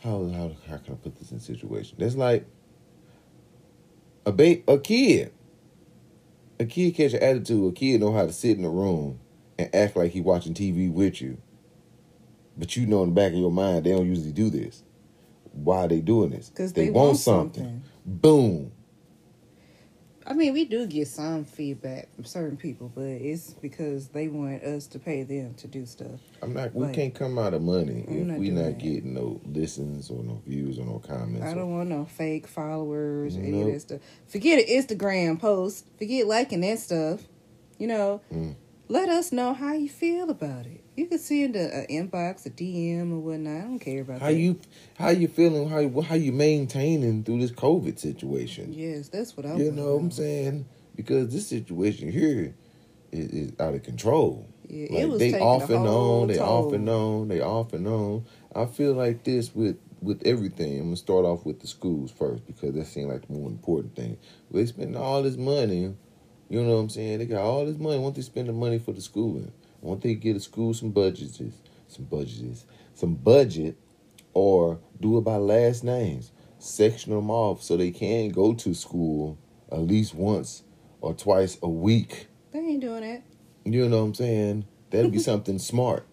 how 0.00 0.28
how 0.28 0.52
how 0.68 0.76
can 0.78 0.94
I 0.94 0.96
put 0.96 1.16
this 1.16 1.32
in 1.32 1.40
situation? 1.40 1.96
That's 1.98 2.14
like 2.16 2.46
a 4.26 4.32
ba- 4.32 4.62
a 4.68 4.78
kid. 4.78 5.32
A 6.60 6.64
kid 6.66 6.94
catch 6.96 7.14
an 7.14 7.22
attitude. 7.22 7.70
A 7.70 7.72
kid 7.72 8.00
know 8.00 8.12
how 8.12 8.26
to 8.26 8.32
sit 8.32 8.58
in 8.58 8.64
a 8.64 8.70
room 8.70 9.20
and 9.58 9.72
act 9.74 9.96
like 9.96 10.10
he 10.12 10.20
watching 10.20 10.54
TV 10.54 10.90
with 10.92 11.22
you. 11.22 11.38
But 12.58 12.76
you 12.76 12.86
know 12.86 13.02
in 13.04 13.10
the 13.10 13.14
back 13.14 13.32
of 13.32 13.38
your 13.38 13.52
mind 13.52 13.86
they 13.86 13.90
don't 13.92 14.06
usually 14.06 14.32
do 14.32 14.50
this. 14.50 14.82
Why 15.52 15.84
are 15.84 15.88
they 15.88 16.00
doing 16.00 16.30
this? 16.30 16.50
Because 16.50 16.72
they, 16.72 16.90
want 16.90 17.16
something. 17.16 17.82
Boom. 18.04 18.72
I 20.26 20.34
mean, 20.34 20.52
we 20.52 20.66
do 20.66 20.86
get 20.86 21.08
some 21.08 21.46
feedback 21.46 22.14
from 22.14 22.24
certain 22.24 22.58
people, 22.58 22.92
but 22.94 23.00
it's 23.02 23.54
because 23.54 24.08
they 24.08 24.28
want 24.28 24.62
us 24.62 24.86
to 24.88 24.98
pay 24.98 25.22
them 25.22 25.54
to 25.54 25.66
do 25.66 25.86
stuff. 25.86 26.20
I'm 26.42 26.52
not. 26.52 26.74
We 26.74 26.84
Like, 26.84 26.94
can't 26.94 27.14
come 27.14 27.38
out 27.38 27.54
of 27.54 27.62
money 27.62 28.04
I'm 28.06 28.18
if 28.20 28.26
not 28.26 28.38
we 28.38 28.50
doing 28.50 28.58
not 28.58 28.64
that. 28.66 28.78
getting 28.78 29.14
no 29.14 29.40
listens 29.46 30.10
or 30.10 30.22
no 30.22 30.42
views 30.46 30.78
or 30.78 30.84
no 30.84 30.98
comments. 30.98 31.46
I 31.46 31.54
don't 31.54 31.70
want 31.70 31.88
no 31.88 32.04
fake 32.04 32.46
followers 32.46 33.36
or 33.38 33.40
any 33.40 33.62
of 33.62 33.72
that 33.72 33.80
stuff. 33.80 34.00
Forget 34.26 34.58
an 34.58 34.66
Instagram 34.66 35.40
post. 35.40 35.86
Forget 35.96 36.26
liking 36.26 36.60
that 36.60 36.78
stuff. 36.78 37.22
You 37.78 37.86
know, 37.86 38.20
Mm. 38.30 38.54
let 38.88 39.08
us 39.08 39.32
know 39.32 39.54
how 39.54 39.72
you 39.72 39.88
feel 39.88 40.28
about 40.28 40.66
it. 40.66 40.82
You 40.98 41.06
can 41.06 41.18
send 41.20 41.54
a, 41.54 41.82
a 41.82 41.86
inbox, 41.86 42.44
a 42.44 42.50
DM, 42.50 43.12
or 43.12 43.20
whatnot. 43.20 43.56
I 43.56 43.60
don't 43.60 43.78
care 43.78 44.00
about 44.02 44.20
How 44.20 44.26
that. 44.26 44.34
you 44.34 44.58
how 44.98 45.10
you 45.10 45.28
feeling? 45.28 45.68
How 45.68 45.78
you- 45.78 46.00
how 46.00 46.16
you 46.16 46.32
maintaining 46.32 47.22
through 47.22 47.38
this 47.38 47.52
COVID 47.52 48.00
situation? 48.00 48.72
Yes, 48.72 49.08
that's 49.08 49.36
what 49.36 49.46
I. 49.46 49.54
You 49.54 49.70
know 49.70 49.94
what 49.94 50.02
I'm 50.02 50.10
saying? 50.10 50.66
Because 50.96 51.32
this 51.32 51.46
situation 51.46 52.10
here 52.10 52.52
is, 53.12 53.30
is 53.30 53.52
out 53.60 53.74
of 53.74 53.84
control. 53.84 54.48
Yeah, 54.68 54.88
Like, 54.90 55.02
it 55.02 55.08
was 55.08 55.18
they 55.20 55.34
off 55.38 55.70
and 55.70 55.86
on, 55.86 56.26
they 56.26 56.38
off 56.40 56.72
and 56.72 56.88
on, 56.88 57.28
they 57.28 57.40
off 57.40 57.72
and 57.74 57.86
on. 57.86 58.24
I 58.56 58.66
feel 58.66 58.94
like 58.94 59.22
this 59.22 59.54
with 59.54 59.76
with 60.02 60.20
everything. 60.26 60.78
I'm 60.80 60.86
gonna 60.86 60.96
start 60.96 61.24
off 61.24 61.46
with 61.46 61.60
the 61.60 61.68
schools 61.68 62.10
first 62.10 62.44
because 62.44 62.74
that 62.74 62.86
seems 62.86 63.06
like 63.12 63.24
the 63.28 63.34
more 63.34 63.48
important 63.48 63.94
thing. 63.94 64.18
They 64.50 64.66
spend 64.66 64.96
all 64.96 65.22
this 65.22 65.36
money, 65.36 65.94
you 66.48 66.60
know 66.60 66.74
what 66.74 66.80
I'm 66.80 66.88
saying? 66.88 67.20
They 67.20 67.26
got 67.26 67.42
all 67.42 67.64
this 67.64 67.78
money. 67.78 68.00
Won't 68.00 68.16
they 68.16 68.22
spend 68.22 68.48
the 68.48 68.52
money 68.52 68.80
for 68.80 68.90
the 68.92 69.00
schooling? 69.00 69.52
Won't 69.80 70.02
they 70.02 70.14
get 70.14 70.36
a 70.36 70.40
school 70.40 70.74
some 70.74 70.90
budgets, 70.90 71.40
some 71.88 72.04
budgets, 72.04 72.64
some 72.94 73.14
budget, 73.14 73.76
or 74.34 74.80
do 75.00 75.18
it 75.18 75.22
by 75.22 75.36
last 75.36 75.84
names? 75.84 76.32
Section 76.58 77.14
them 77.14 77.30
off 77.30 77.62
so 77.62 77.76
they 77.76 77.90
can 77.90 78.30
go 78.30 78.52
to 78.54 78.74
school 78.74 79.38
at 79.70 79.80
least 79.80 80.14
once 80.14 80.64
or 81.00 81.14
twice 81.14 81.58
a 81.62 81.68
week. 81.68 82.26
They 82.52 82.58
ain't 82.58 82.80
doing 82.80 83.02
that. 83.02 83.22
You 83.64 83.88
know 83.88 83.98
what 83.98 84.02
I'm 84.02 84.14
saying? 84.14 84.66
That'd 84.90 85.12
be 85.12 85.18
something 85.20 85.58
smart. 85.58 86.06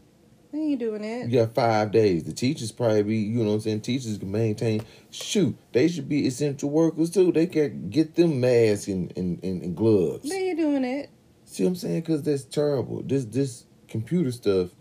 They 0.51 0.59
ain't 0.59 0.79
doing 0.79 1.01
that. 1.01 1.29
You 1.29 1.39
got 1.39 1.53
five 1.53 1.91
days. 1.91 2.23
The 2.23 2.31
teachers 2.31 2.71
probably 2.71 3.03
be, 3.03 3.17
you 3.17 3.39
know 3.39 3.49
what 3.49 3.55
I'm 3.55 3.59
saying? 3.61 3.81
Teachers 3.81 4.17
can 4.17 4.31
maintain. 4.31 4.85
Shoot, 5.09 5.57
they 5.73 5.89
should 5.89 6.07
be 6.07 6.27
essential 6.27 6.69
workers 6.69 7.09
too. 7.09 7.31
They 7.33 7.47
can 7.47 7.89
get 7.89 8.15
them 8.15 8.39
masks 8.39 8.87
and, 8.87 9.11
and, 9.17 9.43
and, 9.43 9.63
and 9.63 9.75
gloves. 9.75 10.29
They 10.29 10.49
ain't 10.49 10.59
doing 10.59 10.83
that. 10.83 11.09
See 11.55 11.63
what 11.63 11.69
I'm 11.69 11.75
saying? 11.77 12.01
Because 12.01 12.21
that's 12.21 12.43
terrible. 12.43 13.01
This 13.01 13.23
this 13.23 13.63
computer 13.87 14.29
stuff. 14.33 14.71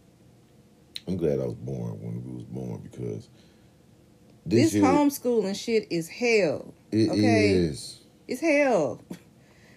I'm 1.07 1.17
glad 1.17 1.39
I 1.39 1.45
was 1.45 1.55
born 1.55 2.01
when 2.03 2.25
we 2.25 2.35
was 2.35 2.45
born 2.47 2.81
because 2.83 3.29
This, 4.45 4.73
this, 4.73 4.75
year 4.75 4.83
homeschooling 4.83 5.55
shit 5.55 5.87
is 5.89 6.09
hell. 6.09 6.75
it 6.91 7.11
okay? 7.11 7.51
is. 7.51 8.01
It's 8.27 8.41
hell. 8.41 9.01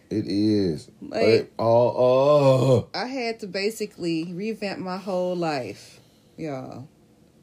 It 0.09 0.25
is. 0.25 0.89
Like- 1.03 1.53
oh, 1.59 1.65
oh. 1.67 2.87
I 2.95 3.05
had 3.05 3.41
to 3.41 3.47
basically 3.47 4.33
revamp 4.33 4.79
my 4.79 4.97
whole 4.97 5.35
life, 5.35 5.99
y'all. 6.35 6.87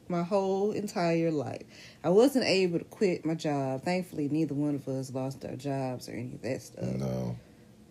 My 0.08 0.24
whole 0.24 0.72
entire 0.72 1.30
life. 1.30 1.62
I 2.02 2.08
wasn't 2.08 2.46
able 2.46 2.80
to 2.80 2.84
quit 2.86 3.24
my 3.24 3.34
job. 3.34 3.84
Thankfully, 3.84 4.28
neither 4.28 4.54
one 4.54 4.74
of 4.74 4.88
us 4.88 5.12
lost 5.12 5.44
our 5.44 5.54
jobs 5.54 6.08
or 6.08 6.12
any 6.12 6.34
of 6.34 6.42
that 6.42 6.60
stuff. 6.60 6.84
No. 6.96 7.36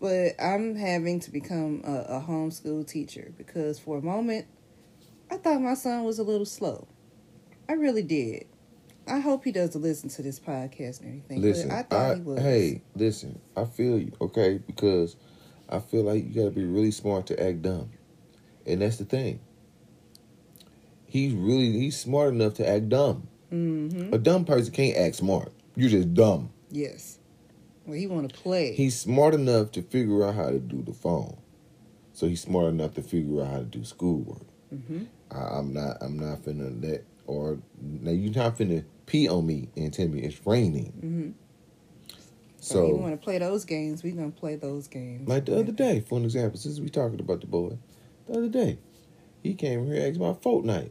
But 0.04 0.34
I'm 0.38 0.76
having 0.76 1.18
to 1.20 1.30
become 1.30 1.80
a, 1.82 2.16
a 2.16 2.20
homeschool 2.20 2.86
teacher 2.86 3.32
because 3.38 3.78
for 3.78 3.96
a 3.96 4.02
moment, 4.02 4.46
I 5.30 5.38
thought 5.38 5.62
my 5.62 5.72
son 5.72 6.04
was 6.04 6.18
a 6.18 6.22
little 6.22 6.44
slow. 6.44 6.86
I 7.70 7.72
really 7.72 8.02
did. 8.02 8.44
I 9.08 9.20
hope 9.20 9.44
he 9.44 9.50
doesn't 9.50 9.80
listen 9.80 10.10
to 10.10 10.22
this 10.22 10.38
podcast 10.38 11.00
and 11.00 11.08
everything. 11.08 11.40
Listen, 11.40 11.70
but 11.70 11.74
I 11.74 11.82
thought 11.84 12.10
I, 12.10 12.14
he 12.16 12.20
was. 12.20 12.38
hey, 12.38 12.82
listen. 12.94 13.40
I 13.56 13.64
feel 13.64 13.98
you, 13.98 14.12
okay? 14.20 14.58
Because 14.66 15.16
I 15.70 15.78
feel 15.78 16.02
like 16.02 16.22
you 16.22 16.34
got 16.34 16.50
to 16.50 16.50
be 16.50 16.66
really 16.66 16.90
smart 16.90 17.26
to 17.28 17.42
act 17.42 17.62
dumb, 17.62 17.88
and 18.66 18.82
that's 18.82 18.98
the 18.98 19.06
thing. 19.06 19.40
He's 21.06 21.32
really 21.32 21.72
he's 21.72 21.98
smart 21.98 22.34
enough 22.34 22.52
to 22.54 22.68
act 22.68 22.90
dumb. 22.90 23.26
Mm-hmm. 23.50 24.12
A 24.12 24.18
dumb 24.18 24.44
person 24.44 24.70
can't 24.70 24.98
act 24.98 25.16
smart. 25.16 25.50
You're 25.76 25.88
just 25.88 26.12
dumb. 26.12 26.50
Yes. 26.70 27.20
Well, 27.86 27.96
he 27.96 28.06
want 28.06 28.32
to 28.32 28.34
play. 28.34 28.74
He's 28.74 28.98
smart 28.98 29.34
enough 29.34 29.72
to 29.72 29.82
figure 29.82 30.24
out 30.24 30.34
how 30.34 30.50
to 30.50 30.58
do 30.58 30.82
the 30.82 30.94
phone, 30.94 31.36
so 32.12 32.26
he's 32.26 32.40
smart 32.40 32.66
enough 32.66 32.94
to 32.94 33.02
figure 33.02 33.42
out 33.42 33.50
how 33.50 33.58
to 33.58 33.64
do 33.64 33.84
schoolwork. 33.84 34.46
mm-hmm. 34.72 35.04
I, 35.30 35.58
I'm 35.58 35.72
not. 35.72 35.98
I'm 36.00 36.18
not 36.18 36.42
finna 36.42 36.82
let 36.82 37.04
or 37.26 37.58
now 37.80 38.10
you're 38.10 38.32
not 38.34 38.58
finna 38.58 38.84
pee 39.06 39.28
on 39.28 39.46
me 39.46 39.68
and 39.76 39.92
tell 39.92 40.08
me 40.08 40.22
it's 40.22 40.40
raining. 40.46 40.92
Mm-hmm. 40.96 41.30
So, 42.60 42.74
So 42.74 42.86
you 42.86 42.96
want 42.96 43.12
to 43.20 43.22
play 43.22 43.38
those 43.38 43.64
games? 43.64 44.02
We 44.02 44.12
gonna 44.12 44.30
play 44.30 44.56
those 44.56 44.88
games. 44.88 45.28
Like 45.28 45.46
the 45.46 45.58
other 45.58 45.72
day, 45.72 46.00
for 46.00 46.18
an 46.18 46.24
example, 46.24 46.58
since 46.58 46.80
we 46.80 46.88
talking 46.88 47.20
about 47.20 47.40
the 47.40 47.46
boy, 47.46 47.76
the 48.26 48.38
other 48.38 48.48
day, 48.48 48.78
he 49.42 49.54
came 49.54 49.86
here 49.86 50.06
asked 50.06 50.16
about 50.16 50.42
Fortnite. 50.42 50.90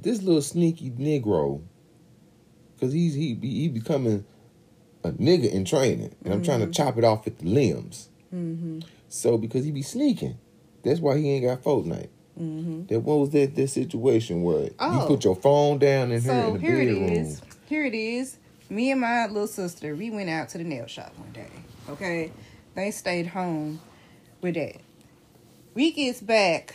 This 0.00 0.20
little 0.22 0.42
sneaky 0.42 0.90
Negro, 0.90 1.62
because 2.74 2.92
he's 2.92 3.14
he 3.14 3.34
be- 3.34 3.60
he 3.60 3.68
becoming 3.68 4.26
a 5.04 5.12
nigga 5.12 5.50
in 5.52 5.64
training, 5.64 6.14
and 6.24 6.32
I'm 6.34 6.42
trying 6.42 6.60
to 6.60 6.66
Mhm. 6.66 6.74
chop 6.74 6.96
it 6.98 7.04
off 7.04 7.26
at 7.26 7.38
the 7.38 7.46
limbs. 7.46 8.08
Mm-hmm. 8.34 8.80
So 9.08 9.38
because 9.38 9.64
he 9.64 9.70
be 9.70 9.82
sneaking, 9.82 10.36
that's 10.82 11.00
why 11.00 11.18
he 11.18 11.30
ain't 11.30 11.44
got 11.44 11.62
Fortnite. 11.62 12.08
Mm-hmm. 12.40 12.86
That 12.86 13.00
what 13.00 13.18
was 13.20 13.30
that 13.30 13.54
that 13.54 13.68
situation 13.68 14.42
where 14.42 14.70
Oh. 14.80 15.00
you 15.02 15.06
put 15.06 15.24
your 15.24 15.36
phone 15.36 15.78
down 15.78 16.10
in 16.10 16.20
here 16.20 16.32
in 16.32 16.54
the 16.54 16.58
here 16.58 16.80
it 16.80 16.86
bedroom. 16.86 17.08
is. 17.10 17.42
Here 17.66 17.84
it 17.84 17.94
is. 17.94 18.38
Me 18.70 18.90
and 18.90 19.00
my 19.00 19.26
little 19.26 19.46
sister, 19.46 19.94
we 19.94 20.10
went 20.10 20.30
out 20.30 20.48
to 20.48 20.58
the 20.58 20.64
nail 20.64 20.86
shop 20.86 21.12
one 21.18 21.30
day. 21.32 21.46
Okay, 21.88 22.32
they 22.74 22.90
stayed 22.90 23.26
home 23.28 23.78
with 24.40 24.54
that. 24.54 24.76
We 25.74 25.92
gets 25.92 26.20
back. 26.20 26.74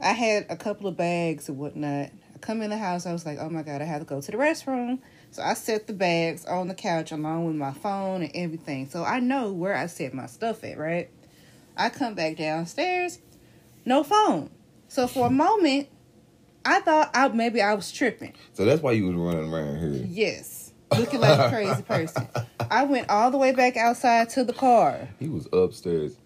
I 0.00 0.12
had 0.12 0.46
a 0.50 0.56
couple 0.56 0.88
of 0.88 0.96
bags 0.96 1.48
and 1.48 1.58
whatnot. 1.58 2.10
I 2.34 2.38
come 2.40 2.60
in 2.62 2.70
the 2.70 2.76
house. 2.78 3.06
I 3.06 3.12
was 3.12 3.24
like, 3.24 3.38
oh 3.40 3.48
my 3.48 3.62
god, 3.62 3.80
I 3.80 3.84
have 3.84 4.00
to 4.00 4.04
go 4.04 4.20
to 4.20 4.30
the 4.30 4.36
restroom. 4.36 4.98
So 5.30 5.42
I 5.42 5.54
set 5.54 5.86
the 5.86 5.92
bags 5.92 6.44
on 6.44 6.68
the 6.68 6.74
couch 6.74 7.12
along 7.12 7.46
with 7.46 7.56
my 7.56 7.72
phone 7.72 8.22
and 8.22 8.32
everything. 8.34 8.88
So 8.88 9.04
I 9.04 9.20
know 9.20 9.52
where 9.52 9.74
I 9.74 9.86
set 9.86 10.14
my 10.14 10.26
stuff 10.26 10.64
at. 10.64 10.78
Right. 10.78 11.10
I 11.76 11.90
come 11.90 12.14
back 12.14 12.36
downstairs. 12.36 13.20
No 13.84 14.02
phone. 14.02 14.50
So 14.88 15.06
for 15.06 15.26
a 15.26 15.30
moment, 15.30 15.88
I 16.64 16.80
thought 16.80 17.10
I 17.14 17.28
maybe 17.28 17.62
I 17.62 17.74
was 17.74 17.92
tripping. 17.92 18.34
So 18.52 18.64
that's 18.64 18.82
why 18.82 18.92
you 18.92 19.06
was 19.06 19.16
running 19.16 19.52
around 19.52 19.78
here. 19.78 20.04
Yes. 20.08 20.72
Looking 20.96 21.20
like 21.20 21.38
a 21.38 21.48
crazy 21.50 21.82
person. 21.82 22.26
I 22.70 22.84
went 22.84 23.08
all 23.10 23.30
the 23.30 23.38
way 23.38 23.52
back 23.52 23.76
outside 23.76 24.30
to 24.30 24.44
the 24.44 24.52
car. 24.52 25.08
He 25.18 25.28
was 25.28 25.46
upstairs. 25.52 26.16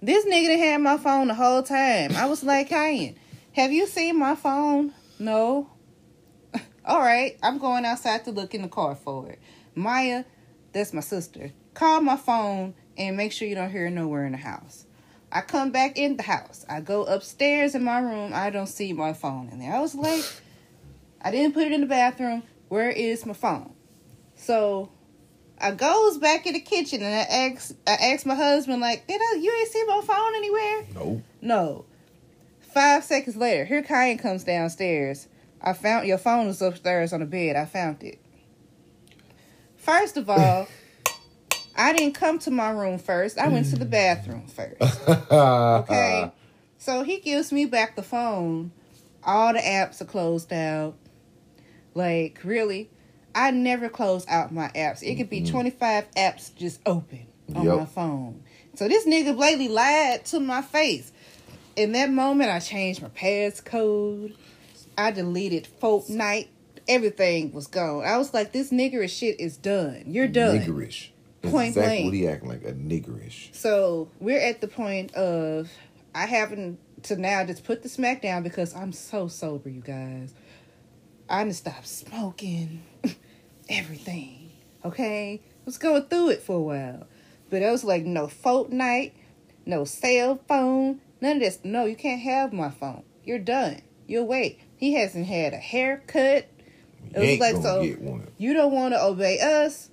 This 0.00 0.24
nigga 0.26 0.48
done 0.48 0.58
had 0.58 0.78
my 0.78 0.96
phone 0.96 1.28
the 1.28 1.34
whole 1.34 1.62
time. 1.62 2.14
I 2.14 2.26
was 2.26 2.44
like, 2.44 2.68
Kyan, 2.68 3.16
have 3.52 3.72
you 3.72 3.86
seen 3.86 4.18
my 4.18 4.34
phone? 4.34 4.92
No. 5.18 5.70
All 6.84 7.00
right. 7.00 7.36
I'm 7.42 7.58
going 7.58 7.84
outside 7.84 8.24
to 8.24 8.30
look 8.30 8.54
in 8.54 8.62
the 8.62 8.68
car 8.68 8.94
for 8.94 9.28
it. 9.28 9.38
Maya, 9.74 10.24
that's 10.72 10.92
my 10.92 11.00
sister. 11.00 11.52
Call 11.74 12.00
my 12.00 12.16
phone 12.16 12.74
and 12.96 13.16
make 13.16 13.32
sure 13.32 13.48
you 13.48 13.54
don't 13.54 13.70
hear 13.70 13.90
nowhere 13.90 14.26
in 14.26 14.32
the 14.32 14.38
house. 14.38 14.86
I 15.32 15.40
come 15.40 15.72
back 15.72 15.98
in 15.98 16.16
the 16.16 16.22
house. 16.22 16.64
I 16.68 16.80
go 16.80 17.04
upstairs 17.04 17.74
in 17.74 17.82
my 17.82 17.98
room. 17.98 18.32
I 18.32 18.50
don't 18.50 18.68
see 18.68 18.92
my 18.92 19.12
phone 19.12 19.48
in 19.48 19.58
there. 19.58 19.74
I 19.74 19.80
was 19.80 19.94
like, 19.94 20.24
I 21.20 21.30
didn't 21.30 21.54
put 21.54 21.64
it 21.64 21.72
in 21.72 21.80
the 21.80 21.86
bathroom. 21.86 22.44
Where 22.68 22.90
is 22.90 23.26
my 23.26 23.32
phone? 23.32 23.74
So 24.36 24.90
I 25.58 25.72
goes 25.72 26.18
back 26.18 26.46
in 26.46 26.52
the 26.52 26.60
kitchen 26.60 27.02
and 27.02 27.14
I 27.14 27.52
ask 27.52 27.74
I 27.86 27.92
ask 28.12 28.26
my 28.26 28.34
husband 28.34 28.80
like, 28.80 29.06
did 29.06 29.20
I 29.20 29.38
you 29.40 29.52
ain't 29.58 29.68
see 29.68 29.84
my 29.86 30.00
phone 30.02 30.34
anywhere? 30.36 30.86
No. 30.94 31.22
No. 31.40 31.84
Five 32.72 33.04
seconds 33.04 33.36
later, 33.36 33.64
here 33.64 33.82
Kyan 33.82 34.18
comes 34.18 34.44
downstairs. 34.44 35.28
I 35.64 35.72
found 35.72 36.06
your 36.06 36.18
phone 36.18 36.46
was 36.46 36.60
upstairs 36.60 37.12
on 37.12 37.20
the 37.20 37.26
bed. 37.26 37.56
I 37.56 37.64
found 37.64 38.02
it. 38.02 38.18
First 39.76 40.18
of 40.18 40.28
all, 40.28 40.68
I 41.76 41.92
didn't 41.94 42.14
come 42.14 42.38
to 42.40 42.50
my 42.50 42.70
room 42.70 42.98
first. 42.98 43.38
I 43.38 43.48
went 43.48 43.70
to 43.70 43.76
the 43.76 43.86
bathroom 43.86 44.46
first. 44.46 44.80
Okay. 45.32 46.30
So 46.78 47.02
he 47.02 47.18
gives 47.18 47.50
me 47.50 47.64
back 47.64 47.96
the 47.96 48.02
phone. 48.02 48.70
All 49.24 49.54
the 49.54 49.58
apps 49.58 50.02
are 50.02 50.04
closed 50.04 50.52
out. 50.52 50.94
Like, 51.94 52.40
really? 52.44 52.90
I 53.34 53.50
never 53.50 53.88
close 53.88 54.26
out 54.28 54.52
my 54.52 54.68
apps. 54.68 55.02
It 55.02 55.16
could 55.16 55.30
be 55.30 55.40
mm-hmm. 55.40 55.52
25 55.52 56.10
apps 56.12 56.54
just 56.54 56.80
open 56.84 57.26
on 57.54 57.64
Yep. 57.64 57.76
my 57.78 57.86
phone. 57.86 58.42
So 58.74 58.86
this 58.86 59.06
nigga 59.06 59.34
blatantly 59.34 59.68
lied 59.68 60.26
to 60.26 60.40
my 60.40 60.60
face. 60.60 61.10
In 61.74 61.92
that 61.92 62.10
moment, 62.10 62.50
I 62.50 62.60
changed 62.60 63.00
my 63.02 63.08
passcode. 63.08 64.34
I 64.96 65.10
deleted 65.10 65.68
Fortnite. 65.80 66.48
Everything 66.86 67.52
was 67.52 67.66
gone. 67.66 68.04
I 68.04 68.18
was 68.18 68.34
like, 68.34 68.52
this 68.52 68.70
niggerish 68.70 69.18
shit 69.18 69.40
is 69.40 69.56
done. 69.56 70.04
You're 70.06 70.28
done. 70.28 70.58
Niggerish. 70.58 71.08
Point 71.42 71.68
exactly 71.68 71.82
blank. 71.82 72.04
what 72.06 72.14
he 72.14 72.28
acting 72.28 72.48
like 72.48 72.64
a 72.64 72.72
niggerish. 72.72 73.54
So 73.54 74.08
we're 74.20 74.40
at 74.40 74.60
the 74.60 74.68
point 74.68 75.14
of 75.14 75.70
I 76.14 76.26
having 76.26 76.78
to 77.04 77.16
now 77.16 77.44
just 77.44 77.64
put 77.64 77.82
the 77.82 77.88
smack 77.88 78.22
down 78.22 78.42
because 78.42 78.74
I'm 78.74 78.92
so 78.92 79.28
sober, 79.28 79.68
you 79.68 79.80
guys. 79.80 80.34
I'm 81.28 81.48
to 81.48 81.54
stop 81.54 81.86
smoking, 81.86 82.82
everything. 83.68 84.50
Okay, 84.84 85.40
was 85.64 85.78
going 85.78 86.02
through 86.04 86.30
it 86.30 86.42
for 86.42 86.56
a 86.56 86.60
while, 86.60 87.06
but 87.48 87.62
I 87.62 87.70
was 87.70 87.84
like, 87.84 88.04
no 88.04 88.26
Fortnite, 88.26 89.12
no 89.64 89.84
cell 89.84 90.38
phone, 90.46 91.00
none 91.20 91.36
of 91.36 91.40
this. 91.40 91.58
No, 91.64 91.86
you 91.86 91.96
can't 91.96 92.20
have 92.20 92.52
my 92.52 92.70
phone. 92.70 93.02
You're 93.24 93.38
done. 93.38 93.80
You'll 94.06 94.26
wait. 94.26 94.60
He 94.76 94.94
hasn't 94.94 95.26
had 95.26 95.52
a 95.52 95.58
haircut. 95.58 96.46
It 97.12 97.18
was 97.18 97.22
ain't 97.28 97.40
like, 97.40 97.56
so- 97.56 97.82
get 97.82 98.00
one. 98.00 98.28
You 98.38 98.54
don't 98.54 98.72
want 98.72 98.94
to 98.94 99.02
obey 99.02 99.38
us 99.40 99.90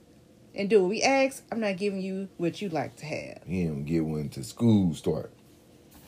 and 0.56 0.70
do 0.70 0.82
what 0.82 0.90
we 0.90 1.02
ask. 1.02 1.44
I'm 1.52 1.60
not 1.60 1.78
giving 1.78 2.02
you 2.02 2.30
what 2.38 2.62
you 2.62 2.70
like 2.70 2.96
to 2.98 3.06
have. 3.06 3.42
He 3.46 3.66
gonna 3.66 3.82
get 3.82 4.02
one 4.06 4.30
to 4.30 4.44
school 4.44 4.94
start. 4.94 5.32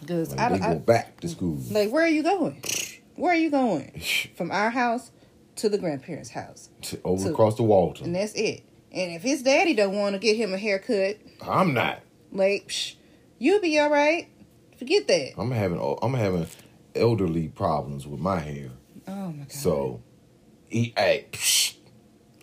Because 0.01 0.32
Like, 0.32 0.39
I, 0.39 0.50
they 0.50 0.58
don't- 0.60 0.65
I, 0.70 0.74
go 0.74 0.80
back 0.80 1.20
to 1.22 1.30
school. 1.30 1.60
Like, 1.72 1.92
where 1.92 2.03
are 2.03 2.08
you 2.10 2.24
going? 2.24 2.62
Where 3.15 3.32
are 3.32 3.38
you 3.38 3.51
going? 3.51 4.01
From 4.36 4.50
our 4.50 4.72
house 4.72 5.12
to 5.58 5.70
the 5.70 5.77
grandparents' 5.77 6.32
house. 6.32 6.70
To- 6.82 7.00
over 7.03 7.25
to- 7.25 7.32
across 7.32 7.56
the 7.58 7.63
water. 7.63 8.03
And 8.03 8.15
that's 8.15 8.34
it. 8.34 8.63
And 8.92 9.12
if 9.12 9.22
his 9.22 9.44
daddy 9.44 9.75
don't 9.75 9.96
want 9.96 10.13
to 10.13 10.20
get 10.20 10.36
him 10.36 10.51
a 10.53 10.58
haircut, 10.58 11.18
I'm 11.48 11.74
not. 11.75 12.00
like, 12.32 12.70
psh, 12.70 12.96
you'll 13.38 13.62
be 13.62 13.77
all 13.80 13.89
right. 13.92 14.27
Forget 14.80 15.08
that. 15.08 15.34
I'm 15.38 15.51
having 15.51 15.80
I'm 16.01 16.13
having 16.15 16.48
elderly 16.95 17.47
problems 17.50 18.07
with 18.07 18.19
my 18.19 18.39
hair. 18.39 18.69
Oh, 19.07 19.31
my 19.31 19.43
God. 19.43 19.51
So 19.51 20.01
he 20.67 20.93
hey, 20.97 21.27
psh, 21.31 21.75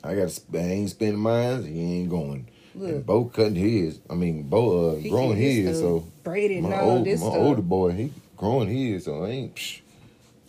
I 0.05 0.15
got 0.15 0.39
I 0.55 0.59
ain't 0.59 0.91
spending 0.91 1.19
mine. 1.21 1.65
He 1.65 2.01
ain't 2.01 2.11
going. 2.11 2.49
Look. 2.75 2.89
And 2.91 3.07
Bo 3.07 3.25
cutting 3.27 3.55
his. 3.57 4.01
I 4.09 4.15
mean, 4.15 4.45
Bo 4.49 4.91
uh, 4.91 5.01
growing 5.09 5.37
his. 5.39 5.81
So 5.81 6.05
braided 6.23 6.63
my 6.63 6.81
old, 6.81 7.07
my 7.07 7.17
stuff. 7.17 7.35
older 7.35 7.63
boy, 7.63 7.93
he 7.93 8.13
growing 8.37 8.69
his. 8.69 9.05
So 9.05 9.25
I 9.25 9.29
ain't. 9.31 9.55
Psh, 9.57 9.81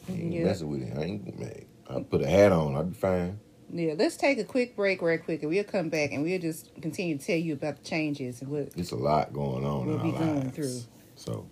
I 0.07 0.11
ain't 0.13 0.33
Yeah. 0.33 0.43
messing 0.43 0.69
with 0.69 0.81
it. 0.83 0.97
I 0.97 1.01
ain't. 1.03 1.39
Man, 1.39 1.65
I 1.89 1.99
put 2.01 2.21
a 2.21 2.27
hat 2.27 2.51
on. 2.51 2.75
I'll 2.75 2.83
be 2.83 2.93
fine. 2.93 3.39
Yeah, 3.73 3.93
let's 3.97 4.17
take 4.17 4.37
a 4.37 4.43
quick 4.43 4.75
break 4.75 5.01
right 5.01 5.23
quick, 5.23 5.41
and 5.43 5.49
we'll 5.49 5.63
come 5.63 5.87
back, 5.87 6.11
and 6.11 6.23
we'll 6.23 6.41
just 6.41 6.69
continue 6.81 7.17
to 7.17 7.25
tell 7.25 7.37
you 7.37 7.53
about 7.53 7.77
the 7.77 7.83
changes 7.89 8.41
and 8.41 8.51
what. 8.51 8.69
It's 8.75 8.91
a 8.91 8.97
lot 8.97 9.31
going 9.31 9.65
on 9.65 9.87
We'll 9.87 9.95
in 9.95 10.01
be 10.01 10.11
our 10.11 10.19
going 10.19 10.41
lives. 10.43 10.55
through. 10.55 10.81
So 11.15 11.47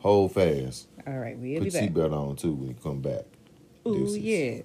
hold 0.00 0.32
fast. 0.32 0.88
All 1.06 1.18
right, 1.18 1.38
we'll 1.38 1.58
Put 1.58 1.64
be 1.64 1.70
back. 1.70 1.92
Put 1.92 1.94
seatbelt 1.94 2.12
on 2.12 2.36
too 2.36 2.52
when 2.52 2.68
you 2.68 2.74
come 2.82 3.00
back. 3.00 3.24
Ooh, 3.86 3.94
Deuces. 3.94 4.18
yeah. 4.18 4.62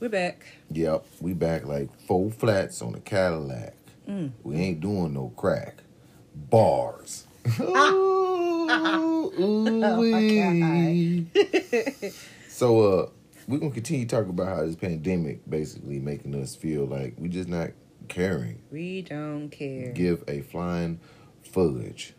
We're 0.00 0.08
back. 0.08 0.44
Yep, 0.70 1.06
we 1.20 1.32
back 1.32 1.64
like 1.64 1.88
four 2.06 2.30
flats 2.30 2.82
on 2.82 2.94
a 2.94 3.00
Cadillac. 3.00 3.74
Mm. 4.08 4.32
We 4.42 4.56
ain't 4.56 4.80
doing 4.80 5.14
no 5.14 5.32
crack. 5.36 5.82
Bars. 6.34 7.26
Ooh, 7.60 8.68
ooh-wee. 9.40 11.26
so 12.48 12.80
uh 12.80 13.08
we're 13.48 13.58
gonna 13.58 13.72
continue 13.72 14.06
talking 14.06 14.30
about 14.30 14.48
how 14.48 14.64
this 14.64 14.76
pandemic 14.76 15.48
basically 15.48 15.98
making 15.98 16.34
us 16.40 16.54
feel 16.54 16.84
like 16.86 17.14
we 17.18 17.28
just 17.28 17.48
not 17.48 17.70
caring. 18.08 18.62
we 18.70 19.02
don't 19.02 19.50
care. 19.50 19.92
Give 19.92 20.22
a 20.28 20.40
flying 20.42 21.00
fudge. 21.42 22.14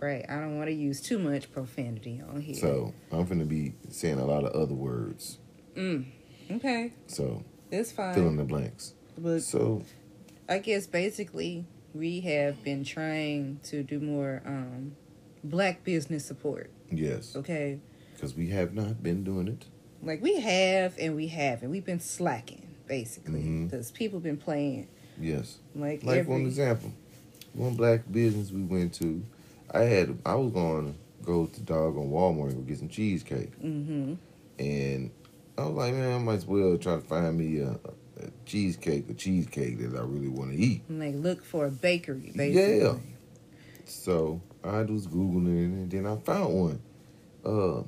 Right. 0.00 0.24
I 0.28 0.36
don't 0.36 0.56
want 0.56 0.68
to 0.68 0.74
use 0.74 1.00
too 1.00 1.18
much 1.18 1.50
profanity 1.52 2.22
on 2.32 2.40
here. 2.40 2.54
So 2.54 2.94
I'm 3.10 3.24
gonna 3.24 3.44
be 3.44 3.74
saying 3.90 4.18
a 4.18 4.24
lot 4.24 4.44
of 4.44 4.52
other 4.52 4.74
words. 4.74 5.38
Mm. 5.74 6.06
Okay. 6.50 6.92
So 7.06 7.42
it's 7.70 7.90
fine. 7.92 8.14
fill 8.14 8.28
in 8.28 8.36
the 8.36 8.44
blanks. 8.44 8.94
But 9.16 9.40
So 9.42 9.82
I 10.48 10.58
guess 10.58 10.86
basically 10.86 11.66
we 11.94 12.20
have 12.20 12.62
been 12.62 12.84
trying 12.84 13.60
to 13.64 13.82
do 13.82 13.98
more 13.98 14.42
um 14.46 14.92
black 15.42 15.82
business 15.84 16.24
support. 16.24 16.70
yes, 16.90 17.34
Okay. 17.36 17.78
because 18.14 18.34
we 18.34 18.48
have 18.50 18.74
not 18.74 19.02
been 19.02 19.24
doing 19.24 19.48
it. 19.48 19.64
Like 20.02 20.22
we 20.22 20.38
have 20.40 20.94
and 20.98 21.16
we 21.16 21.26
haven't. 21.28 21.70
We've 21.70 21.84
been 21.84 22.00
slacking 22.00 22.68
basically 22.86 23.64
because 23.64 23.90
people 23.90 24.20
been 24.20 24.36
playing 24.36 24.86
Yes. 25.20 25.58
like, 25.74 26.04
Like 26.04 26.18
every 26.20 26.32
one 26.32 26.42
example, 26.42 26.92
one 27.52 27.74
black 27.74 28.10
business 28.10 28.52
we 28.52 28.62
went 28.62 28.94
to, 28.94 29.24
I 29.72 29.80
had 29.82 30.18
I 30.24 30.34
was 30.34 30.52
going 30.52 30.92
to 30.94 31.24
go 31.24 31.46
to 31.46 31.60
dog 31.60 31.96
on 31.96 32.10
Walmart 32.10 32.50
and 32.52 32.66
get 32.66 32.78
some 32.78 32.88
cheesecake, 32.88 33.58
Mm-hmm. 33.60 34.14
and 34.58 35.10
I 35.58 35.62
was 35.64 35.74
like, 35.74 35.94
man, 35.94 36.12
I 36.14 36.18
might 36.18 36.34
as 36.34 36.46
well 36.46 36.78
try 36.78 36.94
to 36.94 37.00
find 37.00 37.36
me 37.36 37.58
a, 37.60 37.70
a 37.72 38.30
cheesecake, 38.46 39.10
a 39.10 39.14
cheesecake 39.14 39.78
that 39.80 39.98
I 39.98 40.02
really 40.02 40.28
want 40.28 40.52
to 40.52 40.56
eat. 40.56 40.82
And 40.88 41.00
Like 41.00 41.14
look 41.16 41.44
for 41.44 41.66
a 41.66 41.70
bakery 41.70 42.32
basically. 42.34 42.78
Yeah. 42.80 42.94
So 43.84 44.40
I 44.64 44.82
was 44.82 45.06
googling 45.06 45.46
it, 45.46 45.64
and 45.72 45.90
then 45.90 46.06
I 46.06 46.16
found 46.16 46.54
one. 46.54 46.80
Uh, 47.44 47.82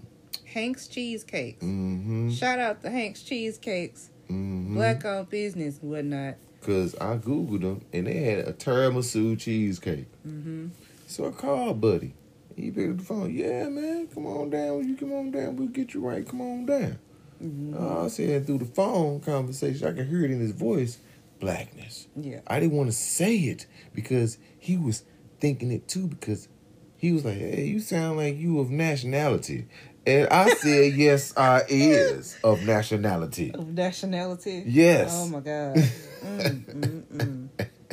Hank's 0.45 0.89
cheesecakes. 0.89 1.63
mm-hmm, 1.65 2.31
Shout 2.31 2.59
out 2.59 2.83
to 2.83 2.91
Hank's 2.91 3.23
cheesecakes. 3.23 4.11
mm-hmm. 4.29 4.75
Black 4.75 5.05
owned 5.05 5.29
business 5.31 5.79
and 5.81 5.91
whatnot. 5.91 6.35
Cause 6.63 6.95
I 7.01 7.17
googled 7.17 7.63
them, 7.63 7.83
and 7.93 8.07
they 8.07 8.19
had 8.19 8.39
a 8.49 8.53
tiramisu 8.53 9.39
cheesecake. 9.39 10.07
Mm-hmm. 10.27 10.69
So 11.11 11.27
I 11.27 11.31
called 11.33 11.81
Buddy. 11.81 12.15
He 12.55 12.71
picked 12.71 12.91
up 12.93 12.99
the 12.99 13.05
phone. 13.05 13.35
Yeah, 13.35 13.69
man, 13.69 14.07
come 14.07 14.27
on 14.27 14.49
down. 14.49 14.89
You 14.89 14.97
come 14.97 15.13
on 15.13 15.33
down. 15.33 15.57
We'll 15.57 15.67
get 15.67 15.93
you 15.93 16.07
right. 16.07 16.27
Come 16.27 16.41
on 16.41 16.67
down. 16.67 17.01
Mm-hmm. 17.43 17.75
Uh, 17.77 18.05
I 18.05 18.09
said 18.09 18.47
through 18.47 18.59
the 18.59 18.65
phone 18.67 19.19
conversation, 19.19 19.89
I 19.89 19.93
could 19.93 20.07
hear 20.07 20.25
it 20.25 20.31
in 20.31 20.39
his 20.39 20.53
voice. 20.53 20.99
Blackness. 21.41 22.07
Yeah. 22.15 22.41
I 22.47 22.61
didn't 22.61 22.77
want 22.77 22.91
to 22.91 22.97
say 22.97 23.35
it 23.35 23.67
because 23.93 24.39
he 24.57 24.77
was 24.77 25.03
thinking 25.41 25.73
it 25.73 25.89
too. 25.89 26.07
Because 26.07 26.49
he 26.97 27.11
was 27.11 27.25
like, 27.25 27.39
"Hey, 27.39 27.65
you 27.65 27.81
sound 27.81 28.19
like 28.19 28.37
you 28.37 28.61
of 28.61 28.71
nationality," 28.71 29.67
and 30.07 30.29
I 30.29 30.51
said, 30.51 30.93
"Yes, 30.95 31.37
I 31.37 31.63
is 31.67 32.39
of 32.45 32.63
nationality." 32.63 33.53
Of 33.53 33.67
nationality. 33.69 34.63
Yes. 34.65 35.13
Oh 35.13 35.29
my 35.29 35.41
God. 35.41 35.77
mm, 36.25 36.65
mm, 36.67 37.03
mm. 37.03 37.40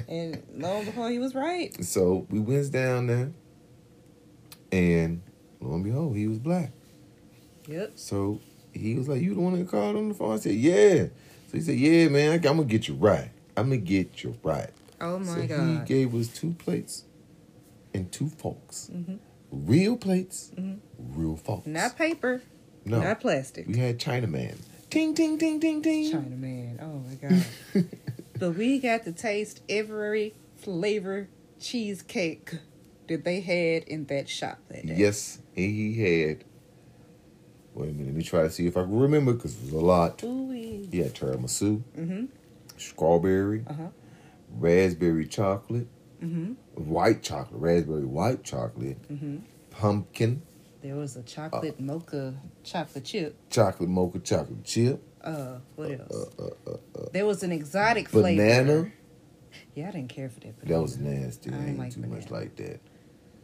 And 0.08 0.42
lo 0.56 0.78
and 0.78 0.86
behold, 0.86 1.12
he 1.12 1.20
was 1.20 1.36
right. 1.36 1.84
So 1.84 2.26
we 2.30 2.40
went 2.40 2.72
down 2.72 3.08
there, 3.08 3.32
and 4.72 5.22
lo 5.60 5.76
and 5.76 5.84
behold, 5.84 6.16
he 6.16 6.28
was 6.28 6.40
black. 6.40 6.72
Yep. 7.68 7.92
So 7.96 8.40
he 8.74 8.96
was 8.96 9.08
like, 9.08 9.22
"You 9.22 9.36
the 9.36 9.42
one 9.42 9.58
that 9.60 9.68
called 9.70 9.96
on 9.98 10.08
the 10.10 10.14
phone?" 10.14 10.34
I 10.34 10.38
said, 10.40 10.56
"Yeah." 10.56 11.08
So 11.48 11.58
he 11.58 11.62
said, 11.62 11.76
"Yeah, 11.78 12.08
man, 12.08 12.32
I, 12.32 12.36
am 12.36 12.42
gonna 12.42 12.64
get 12.66 12.88
you 12.88 12.94
right. 12.96 13.32
I'm 13.58 13.66
gonna 13.66 13.78
get 13.78 14.24
you 14.24 14.38
right." 14.44 14.70
Oh 15.02 15.22
so 15.24 15.46
god! 15.46 15.88
he 15.88 15.94
gave 15.94 16.16
us 16.16 16.28
two 16.30 16.54
plates 16.54 17.04
and 17.94 18.12
two 18.12 18.30
forks, 18.30 18.90
Mhm. 18.94 19.20
real 19.52 19.98
plates, 19.98 20.52
Mhm. 20.58 20.78
real 20.98 21.36
forks. 21.36 21.68
Not 21.68 21.98
paper. 21.98 22.42
no, 22.86 23.02
Not 23.02 23.20
plastic. 23.20 23.68
we 23.68 23.78
had 23.78 24.00
Chinaman. 24.00 24.56
Ting 24.90 25.14
ting 25.14 25.38
ting 25.38 25.60
ting 25.60 25.82
ting. 25.82 26.12
China 26.12 26.36
man. 26.38 26.80
Oh 26.82 27.00
my 27.00 27.16
God. 27.30 27.86
But 28.40 28.52
we 28.52 28.80
got 28.80 29.04
to 29.04 29.12
taste 29.12 29.62
every 29.70 30.36
flavor 30.56 31.30
cheesecake 31.60 32.56
that 33.08 33.24
they 33.24 33.42
had 33.42 33.84
in 33.84 34.06
that 34.06 34.28
shop 34.30 34.60
that 34.70 34.86
day. 34.86 34.96
yes, 34.96 35.40
and 35.56 35.66
he 35.72 36.02
had. 36.02 36.44
Wait 37.74 37.90
a 37.90 37.94
minute, 37.94 38.08
let 38.08 38.16
me 38.16 38.24
try 38.24 38.42
to 38.44 38.50
see 38.50 38.66
if 38.68 38.76
I 38.76 38.82
can 38.84 38.98
remember 39.00 39.34
because 39.34 39.56
it 39.56 39.64
was 39.66 39.74
a 39.74 39.78
lot. 39.86 40.24
Ooh-wee. 40.24 40.90
He 40.92 40.98
had 41.00 41.14
tiramisu, 41.14 41.84
Mm-hmm. 41.98 42.26
strawberry, 42.78 43.64
Uh-huh. 43.68 43.90
raspberry 44.52 45.28
chocolate, 45.28 45.88
Mm-hmm. 46.22 46.54
white 46.92 47.22
chocolate, 47.22 47.62
raspberry 47.62 48.06
white 48.06 48.44
chocolate, 48.44 48.98
Mm-hmm. 49.12 49.38
pumpkin, 49.70 50.42
There 50.82 50.96
was 50.96 51.16
a 51.16 51.24
chocolate 51.24 51.80
mocha 51.80 52.34
chocolate 52.64 53.06
chip. 53.06 53.36
chocolate 53.52 53.90
mocha 53.90 54.20
chocolate 54.20 54.64
chip, 54.64 55.04
Uh, 55.28 55.60
what 55.76 55.92
else? 55.92 56.30
uh, 56.40 56.44
uh, 56.44 56.72
uh, 56.72 57.06
there 57.14 57.26
was 57.26 57.44
an 57.44 57.52
exotic 57.52 58.10
flavor. 58.10 58.42
banana. 58.44 58.92
Yeah, 59.76 59.90
I 59.90 59.92
didn't 59.92 60.10
care 60.10 60.30
for 60.30 60.40
that. 60.42 60.58
That 60.60 60.66
Banana. 60.66 60.82
was 60.82 60.98
nasty. 60.98 61.52
I 61.52 61.58
ain't 61.66 61.80
like 61.80 61.94
too 61.94 62.02
much 62.02 62.30
like 62.32 62.56
that. 62.58 62.80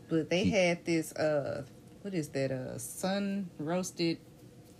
But 0.09 0.29
they 0.29 0.43
He- 0.45 0.51
had 0.51 0.85
this. 0.85 1.11
Uh, 1.13 1.63
what 2.01 2.13
is 2.13 2.29
that? 2.29 2.51
Uh, 2.51 2.77
sun 2.77 3.49
roasted 3.57 4.17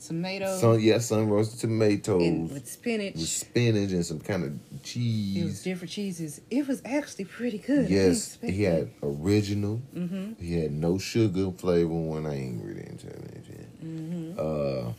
tomato 0.06 0.58
Sun, 0.58 0.82
yeah, 0.82 0.98
sun 0.98 1.30
roasted 1.30 1.62
tomatoes 1.62 2.22
and 2.22 2.52
with 2.52 2.68
spinach. 2.68 3.16
with 3.16 3.28
spinach 3.30 3.92
and 3.92 4.06
some 4.06 4.20
kind 4.20 4.44
of 4.44 4.84
cheese. 4.84 5.38
it 5.38 5.46
was 5.46 5.63
different 5.63 5.92
cheeses. 5.92 6.42
It 6.52 6.68
was 6.68 6.82
actually 6.84 7.26
pretty 7.26 7.58
good. 7.58 7.89
Yes, 7.89 8.38
he 8.44 8.63
had 8.63 8.89
original. 9.02 9.82
Mm-hmm. 9.96 10.34
He 10.44 10.60
had 10.62 10.74
no 10.74 10.98
sugar 10.98 11.52
flavor 11.52 11.88
one. 11.88 12.26
I 12.26 12.36
ain't 12.36 12.63
really 12.63 12.86
into 12.86 13.08
that 13.08 13.46
shit. 13.46 13.84
Mm-hmm. 13.86 14.38
Uh, 14.38 14.92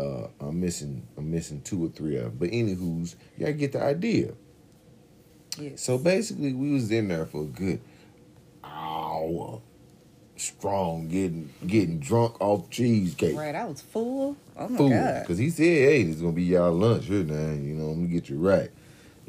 uh, 0.00 0.28
I'm 0.40 0.60
missing. 0.60 1.06
I'm 1.16 1.30
missing 1.30 1.60
two 1.62 1.84
or 1.84 1.88
three 1.88 2.16
of 2.16 2.24
them. 2.24 2.36
But 2.38 2.50
anywho's, 2.50 3.16
y'all 3.38 3.52
get 3.52 3.72
the 3.72 3.82
idea. 3.82 4.32
Yes. 5.58 5.82
So 5.82 5.98
basically, 5.98 6.52
we 6.52 6.72
was 6.72 6.90
in 6.90 7.08
there 7.08 7.26
for 7.26 7.42
a 7.42 7.46
good 7.46 7.80
hour, 8.64 9.60
strong, 10.36 11.08
getting 11.08 11.50
getting 11.66 11.98
drunk 11.98 12.40
off 12.40 12.70
cheesecake. 12.70 13.36
right, 13.36 13.54
I 13.54 13.64
was 13.66 13.80
full. 13.80 14.36
Oh 14.56 14.68
my 14.68 14.76
Food, 14.78 14.90
god. 14.92 15.22
because 15.22 15.38
he 15.38 15.50
said, 15.50 15.64
"Hey, 15.64 16.02
this 16.04 16.16
is 16.16 16.22
gonna 16.22 16.32
be 16.34 16.44
y'all 16.44 16.72
lunch 16.72 17.06
here 17.06 17.24
now. 17.24 17.52
You 17.52 17.74
know, 17.74 17.90
I'm 17.90 18.04
gonna 18.06 18.08
get 18.08 18.28
you 18.28 18.38
right." 18.38 18.70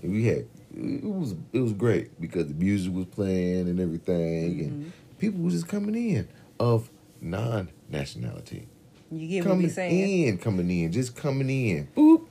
And 0.01 0.11
we 0.11 0.25
had 0.25 0.45
it 0.75 1.03
was 1.03 1.35
it 1.53 1.59
was 1.59 1.73
great 1.73 2.19
because 2.21 2.47
the 2.47 2.53
music 2.53 2.93
was 2.93 3.05
playing 3.05 3.67
and 3.67 3.79
everything, 3.79 4.53
Mm-hmm. 4.53 4.63
and 4.63 4.93
people 5.19 5.41
were 5.41 5.51
just 5.51 5.67
coming 5.67 5.95
in 5.95 6.27
of 6.59 6.89
non 7.19 7.69
nationality, 7.89 8.67
You 9.11 9.27
get 9.27 9.43
what 9.45 9.51
coming 9.51 9.63
we 9.63 9.69
saying? 9.69 10.27
in, 10.27 10.37
coming 10.37 10.69
in, 10.83 10.91
just 10.91 11.15
coming 11.15 11.49
in. 11.49 11.87
Boop, 11.95 12.27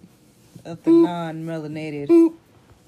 Of 0.65 0.83
the 0.83 0.91
non-melanated 0.91 2.09
boop, 2.09 2.35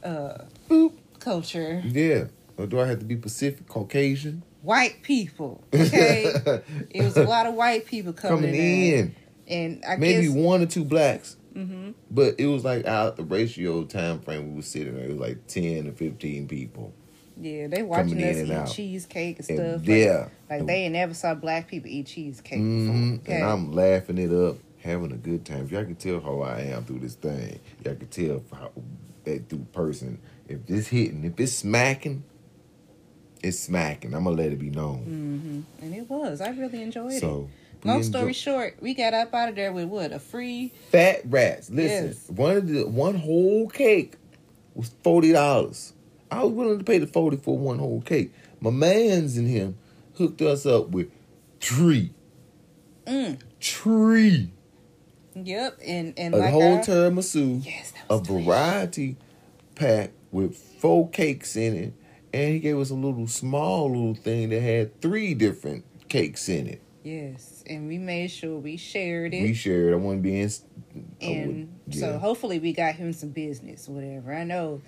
uh, 0.03 0.45
boop. 0.69 0.93
culture, 1.19 1.83
Yeah. 1.87 2.25
Or 2.59 2.67
do 2.67 2.81
I 2.81 2.87
have 2.87 2.99
to 3.01 3.05
be 3.05 3.17
Pacific, 3.17 3.67
Caucasian? 3.69 4.43
white 4.63 5.03
people. 5.03 5.63
Okay, 5.75 6.33
it 6.91 7.03
was 7.03 7.17
a 7.17 7.25
lot 7.25 7.47
of 7.47 7.55
white 7.55 7.85
people 7.87 8.13
coming, 8.13 8.37
coming 8.45 8.55
in, 8.55 8.95
in. 8.95 9.15
and 9.49 9.85
I 9.87 9.97
Maybe 9.97 10.27
guess 10.27 10.35
one 10.37 10.63
or 10.63 10.67
two 10.67 10.85
blacks. 10.85 11.37
hmm 11.53 11.91
But 12.11 12.37
it 12.39 12.47
was 12.47 12.65
like 12.65 12.87
out 12.87 13.17
the 13.17 13.25
ratio 13.25 13.85
time 13.85 14.21
frame 14.21 14.51
we 14.51 14.57
were 14.57 14.63
sitting 14.63 14.95
there, 14.95 15.05
it 15.07 15.11
was 15.11 15.19
like 15.19 15.47
ten 15.49 15.85
to 15.87 15.93
fifteen 15.93 16.47
people. 16.47 16.95
Yeah, 17.43 17.67
they 17.67 17.83
watching 17.83 18.23
us 18.23 18.37
eat 18.39 18.51
out. 18.51 18.69
cheesecake 18.71 19.39
and 19.41 19.51
And 19.51 19.81
stuff. 19.83 19.89
yeah. 19.89 20.29
like, 20.49 20.67
they 20.67 20.85
ain't 20.85 20.93
never 20.93 21.15
saw 21.15 21.35
black 21.35 21.69
people 21.69 21.91
eat 21.91 22.07
cheesecake 22.07 22.59
hmm 22.59 22.87
before. 23.19 23.21
Okay, 23.35 23.41
And 23.41 23.45
I'm 23.51 23.73
laughing 23.73 24.19
it 24.19 24.33
up, 24.33 24.57
having 24.83 25.13
a 25.13 25.17
good 25.17 25.45
time. 25.45 25.65
If 25.65 25.73
y'all 25.73 25.85
can 25.85 25.97
tell 25.97 26.21
how 26.21 26.41
I 26.41 26.61
am 26.63 26.85
through 26.85 27.01
this 27.01 27.15
thing, 27.15 27.59
y'all 27.85 27.95
can 27.97 28.09
tell 28.09 28.43
how 28.53 28.71
that 29.25 29.49
through 29.49 29.67
person. 29.73 30.19
If 30.49 30.67
this 30.67 30.89
hitting, 30.89 31.25
if 31.25 31.39
it's 31.39 31.53
smacking, 31.53 32.25
it's 33.43 33.59
smacking. 33.59 34.15
I'm 34.15 34.25
gonna 34.25 34.37
let 34.37 34.53
it 34.53 34.59
be 34.59 34.71
known. 34.71 34.99
hmm 35.79 35.85
and 35.85 35.95
it 35.95 36.09
was. 36.09 36.41
I 36.41 36.51
really 36.51 36.83
enjoyed 36.83 37.13
it. 37.13 37.21
So 37.21 37.49
we 37.83 37.89
Long 37.91 37.99
enjoy- 37.99 38.09
story 38.19 38.33
short, 38.33 38.77
we 38.81 38.95
got 38.95 39.15
up 39.15 39.35
out 39.35 39.49
of 39.49 39.57
there 39.57 39.73
with 39.73 39.87
what 39.89 40.13
a 40.13 40.19
free. 40.21 40.73
Fat 40.91 41.23
rats. 41.25 41.69
Listen, 41.71 42.07
Yes. 42.09 42.29
one 42.31 42.57
of 42.57 42.69
the 42.69 42.87
one 42.87 43.17
whole 43.17 43.69
cake 43.69 44.15
was 44.75 44.95
forty 45.03 45.33
dollars. 45.33 45.93
I 46.33 46.43
was 46.45 46.53
willing 46.53 46.79
to 46.79 46.85
pay 46.85 46.99
the 46.99 47.07
forty 47.07 47.37
for 47.37 47.57
one 47.59 47.79
whole 47.79 48.01
cake. 48.01 48.33
My 48.61 48.71
man's 48.71 49.37
and 49.37 49.49
him 49.49 49.77
hooked 50.15 50.41
us 50.43 50.65
up 50.67 50.89
with 50.91 51.09
tree, 51.61 52.13
Mm, 53.07 53.39
tree, 53.61 54.53
yep, 55.35 55.79
and 55.85 56.15
and 56.17 56.35
a 56.35 56.39
like 56.39 56.51
whole 56.53 56.75
I, 56.77 56.81
tiramisu, 56.81 57.65
yes, 57.65 57.93
a 58.09 58.21
delicious. 58.21 58.47
variety 58.47 59.17
pack 59.75 60.11
with 60.31 60.57
four 60.57 61.09
cakes 61.11 61.57
in 61.57 61.75
it, 61.77 61.93
and 62.33 62.53
he 62.55 62.59
gave 62.61 62.79
us 62.79 62.91
a 62.91 62.95
little 62.95 63.27
small 63.27 63.89
little 63.91 64.15
thing 64.15 64.51
that 64.51 64.61
had 64.63 65.01
three 65.01 65.35
different 65.35 65.85
cakes 66.09 66.49
in 66.49 66.67
it. 66.69 66.81
Yes, 67.05 67.65
and 67.67 67.89
we 67.89 67.99
made 67.99 68.29
sure 68.31 68.57
we 68.59 68.77
shared 68.77 69.35
it. 69.35 69.43
We 69.43 69.55
shared. 69.55 69.93
I 69.93 69.97
wasn't 69.97 70.23
being. 70.23 70.49
I 71.21 71.25
and 71.27 71.69
would- 71.89 71.95
so 71.97 72.17
hopefully 72.19 72.59
we 72.61 72.73
got 72.73 72.95
him 72.95 73.13
some 73.13 73.31
business, 73.31 73.89
whatever. 73.89 74.33
I 74.33 74.45
know 74.45 74.81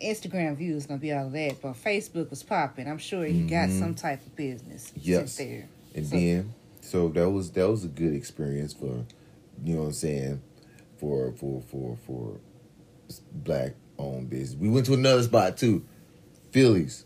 Instagram 0.00 0.56
views 0.56 0.82
is 0.82 0.86
gonna 0.86 1.00
be 1.00 1.12
all 1.12 1.26
of 1.26 1.32
that, 1.32 1.56
but 1.62 1.72
Facebook 1.74 2.30
was 2.30 2.42
popping. 2.42 2.86
I'm 2.88 2.98
sure 2.98 3.24
he 3.24 3.42
got 3.42 3.68
Mhm. 3.68 3.78
some 3.78 3.94
type 3.94 4.24
of 4.26 4.34
business 4.36 4.92
Yes. 4.96 5.36
there. 5.36 5.68
And 5.94 6.06
So- 6.06 6.16
then, 6.16 6.52
so 6.80 7.08
that 7.10 7.30
was 7.30 7.50
that 7.52 7.68
was 7.68 7.84
a 7.84 7.88
good 7.88 8.14
experience 8.14 8.72
for, 8.72 9.04
you 9.64 9.74
know 9.74 9.80
what 9.82 9.86
I'm 9.88 9.92
saying, 9.92 10.40
for 10.98 11.32
for 11.32 11.62
for 11.62 11.96
for 12.06 12.36
black 13.32 13.74
owned 13.98 14.30
business. 14.30 14.58
We 14.60 14.68
went 14.68 14.86
to 14.86 14.94
another 14.94 15.22
spot 15.22 15.56
too, 15.58 15.84
Phillies, 16.52 17.04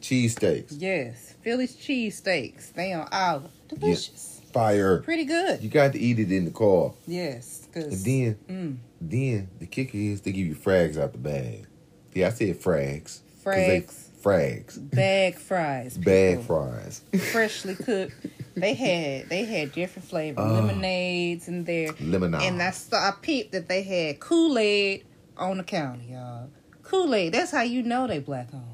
cheesesteaks, 0.00 0.74
Yes, 0.78 1.34
Philly's 1.42 1.76
cheesesteaks. 1.76 2.72
They 2.72 2.92
on 2.92 3.08
Olive. 3.12 3.50
Delicious. 3.68 4.40
fire. 4.52 4.98
Pretty 4.98 5.24
good. 5.24 5.62
You 5.62 5.70
got 5.70 5.92
to 5.94 5.98
eat 5.98 6.18
it 6.18 6.30
in 6.30 6.44
the 6.44 6.50
car, 6.50 6.92
Yes, 7.06 7.66
and 7.74 7.90
then 7.92 8.36
mm, 8.48 8.76
then 9.00 9.48
the 9.58 9.64
kicker 9.66 9.96
is 9.96 10.20
they 10.20 10.32
give 10.32 10.46
you 10.46 10.54
frags 10.54 10.98
out 10.98 11.12
the 11.12 11.18
bag. 11.18 11.66
Yeah, 12.14 12.28
I 12.28 12.30
said 12.30 12.60
frags. 12.60 13.20
frags, 13.44 14.08
frags, 14.22 14.90
bag 14.90 15.36
fries, 15.36 15.96
bag 16.04 16.40
fries. 16.42 17.02
freshly 17.32 17.74
cooked. 17.86 18.14
They 18.54 18.74
had 18.74 19.28
they 19.30 19.44
had 19.44 19.72
different 19.72 20.08
flavor 20.08 20.40
Oh. 20.40 20.52
lemonades 20.52 21.48
in 21.48 21.64
there. 21.64 21.92
Lemonade. 22.00 22.42
And 22.42 22.62
I 22.62 22.70
saw 22.70 22.96
I 22.96 23.12
peeped 23.22 23.52
that 23.52 23.68
they 23.68 23.82
had 23.82 24.20
Kool 24.20 24.58
Aid 24.58 25.04
on 25.38 25.56
the 25.58 25.64
counter, 25.64 26.02
y'all. 26.04 26.50
Kool 26.82 27.14
Aid. 27.14 27.32
That's 27.32 27.50
how 27.50 27.62
you 27.62 27.82
know 27.82 28.06
they 28.06 28.18
black 28.18 28.48
owned. 28.52 28.64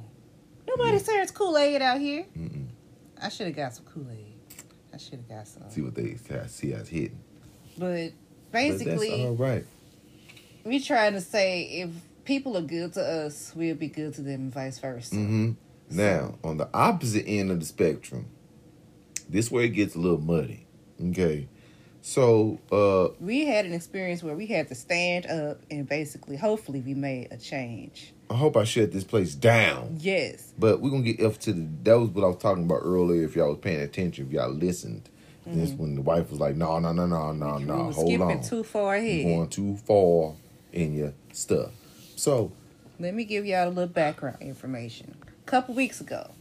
Nobody 0.67 0.99
serves 0.99 1.31
Kool 1.31 1.57
Aid 1.57 1.81
out 1.81 2.01
here. 2.01 2.27
Mm-mm. 2.37 2.67
I 3.23 3.29
should 3.29 3.47
have 3.47 3.57
got 3.57 3.75
some 3.75 3.85
Kool 3.85 4.07
Aid. 4.11 4.35
I 4.93 4.97
should 4.97 5.15
have 5.21 5.29
got 5.29 5.47
some. 5.47 5.63
See 5.71 5.81
what 5.83 5.95
they 5.95 6.17
see 6.49 6.75
us 6.75 6.89
hitting. 6.89 7.21
But 7.79 8.11
But 8.11 8.13
basically, 8.53 9.11
that's 9.11 9.21
all 9.23 9.37
right. 9.37 9.65
we 10.65 10.81
trying 10.81 11.13
to 11.13 11.21
say 11.21 11.63
if 11.83 11.91
people 12.29 12.57
are 12.59 12.63
good 12.63 12.93
to 12.93 13.01
us, 13.03 13.53
we'll 13.57 13.75
be 13.75 13.89
good 13.89 14.13
to 14.13 14.21
them, 14.21 14.35
and 14.43 14.53
vice 14.53 14.79
versa. 14.79 15.15
hmm 15.17 15.53
Now, 15.91 16.35
on 16.45 16.59
the 16.59 16.69
opposite 16.75 17.25
end 17.27 17.51
of 17.51 17.59
the 17.59 17.67
spectrum, 17.67 18.27
this 19.31 19.51
where 19.51 19.65
it 19.65 19.71
gets 19.71 19.95
a 19.95 19.99
little 19.99 20.21
muddy. 20.21 20.67
Okay. 21.03 21.49
So, 22.03 22.59
uh, 22.71 23.15
We 23.21 23.47
had 23.47 23.65
an 23.65 23.73
experience 23.73 24.23
where 24.23 24.37
we 24.37 24.47
had 24.47 24.69
to 24.69 24.75
stand 24.75 25.27
up 25.27 25.61
and 25.71 25.89
basically, 25.89 26.37
hopefully, 26.37 26.81
we 26.81 26.95
made 26.95 27.29
a 27.31 27.39
change. 27.39 28.13
I 28.31 28.35
hope 28.35 28.59
I 28.59 28.65
shut 28.65 28.93
this 28.93 29.05
place 29.05 29.35
down. 29.35 29.97
Yes. 29.99 30.53
But 30.59 30.83
we're 30.83 30.91
gonna 30.91 31.03
get 31.03 31.25
up 31.25 31.39
to 31.39 31.53
the 31.55 31.67
that 31.85 31.99
was 31.99 32.11
what 32.11 32.25
I 32.25 32.29
was 32.29 32.37
talking 32.37 32.65
about 32.65 32.81
earlier. 32.83 33.25
If 33.25 33.37
y'all 33.37 33.49
was 33.49 33.59
paying 33.59 33.81
attention, 33.81 34.27
if 34.27 34.33
y'all 34.33 34.51
listened. 34.53 35.09
This 35.51 35.71
when 35.73 35.95
the 35.95 36.03
wife 36.03 36.29
was 36.31 36.39
like, 36.41 36.57
No, 36.57 36.79
no, 36.79 36.93
no, 36.93 37.07
no, 37.07 37.33
no, 37.33 37.57
no, 37.57 37.75
hold 37.91 37.95
skipping 38.07 38.21
on. 38.21 38.43
too 38.43 38.63
far 38.63 38.99
You're 38.99 39.07
ahead. 39.23 39.25
going 39.37 39.49
too 39.49 39.77
far 39.79 40.35
in 40.75 40.93
your 40.93 41.15
stuff. 41.33 41.71
So 42.19 42.51
Let 42.99 43.15
me 43.15 43.25
give 43.25 43.47
y'all 43.47 43.69
a 43.69 43.71
little 43.71 43.87
background 43.87 44.39
information. 44.41 45.15
A 45.25 45.47
couple 45.49 45.73
weeks 45.77 46.01
ago, 46.01 46.33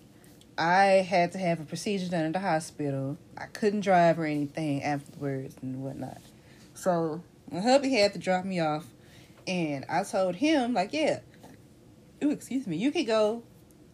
I 0.58 1.06
had 1.08 1.34
to 1.34 1.38
have 1.38 1.60
a 1.60 1.66
procedure 1.66 2.10
done 2.10 2.26
at 2.26 2.34
the 2.34 2.40
hospital. 2.40 3.16
I 3.38 3.46
couldn't 3.46 3.82
drive 3.82 4.18
or 4.18 4.26
anything 4.26 4.82
afterwards 4.82 5.56
and 5.62 5.84
whatnot. 5.84 6.18
So 6.74 7.22
my 7.52 7.60
hubby 7.60 7.94
had 7.94 8.14
to 8.14 8.20
drop 8.20 8.44
me 8.44 8.60
off, 8.60 8.88
and 9.46 9.86
I 9.88 10.02
told 10.04 10.38
him 10.38 10.74
like, 10.74 10.94
yeah, 10.94 11.20
ooh, 12.24 12.32
excuse 12.32 12.66
me, 12.66 12.76
you 12.76 12.92
could 12.92 13.06
go 13.06 13.44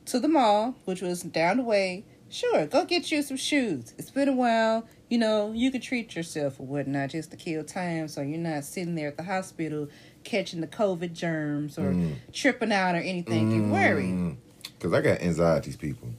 to 0.05 0.21
the 0.21 0.29
mall, 0.29 0.75
which 0.85 1.01
was 1.01 1.21
down 1.21 1.57
the 1.57 1.63
way. 1.63 2.05
Sure, 2.29 2.65
go 2.65 2.85
get 2.85 3.11
you 3.11 3.21
some 3.21 3.37
shoes. 3.37 3.93
It's 3.97 4.09
been 4.09 4.29
a 4.29 4.33
while. 4.33 4.87
You 5.09 5.17
know, 5.17 5.51
you 5.51 5.69
could 5.69 5.83
treat 5.83 6.15
yourself 6.15 6.59
or 6.61 6.65
whatnot 6.65 7.09
just 7.09 7.29
to 7.31 7.37
kill 7.37 7.63
time 7.65 8.07
so 8.07 8.21
you're 8.21 8.39
not 8.39 8.63
sitting 8.63 8.95
there 8.95 9.09
at 9.09 9.17
the 9.17 9.23
hospital 9.23 9.89
catching 10.23 10.61
the 10.61 10.67
COVID 10.67 11.13
germs 11.13 11.77
or 11.77 11.91
Mm. 11.91 12.15
tripping 12.31 12.71
out 12.71 12.95
or 12.95 12.99
anything. 12.99 13.51
You 13.51 13.71
worry. 13.71 14.37
Because 14.77 14.93
I 14.93 15.01
got 15.01 15.21
anxieties, 15.21 15.75
people. 15.77 16.09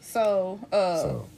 So, 0.00 0.60
uh, 0.72 0.96
So 1.02 1.28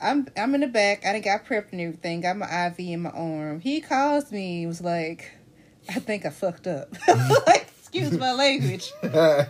I'm 0.00 0.26
I'm 0.36 0.54
in 0.54 0.60
the 0.62 0.66
back. 0.66 1.06
I 1.06 1.12
done 1.12 1.22
got 1.22 1.46
prepped 1.46 1.72
and 1.72 1.80
everything. 1.80 2.20
Got 2.20 2.36
my 2.36 2.66
IV 2.66 2.78
in 2.80 3.02
my 3.02 3.10
arm. 3.10 3.60
He 3.60 3.80
calls 3.80 4.30
me. 4.32 4.60
He 4.60 4.66
was 4.66 4.80
like, 4.80 5.30
"I 5.88 5.94
think 6.00 6.26
I 6.26 6.30
fucked 6.30 6.66
up." 6.66 6.88
like, 7.46 7.68
excuse 7.78 8.12
my 8.18 8.32
language. 8.32 8.92
I 9.02 9.46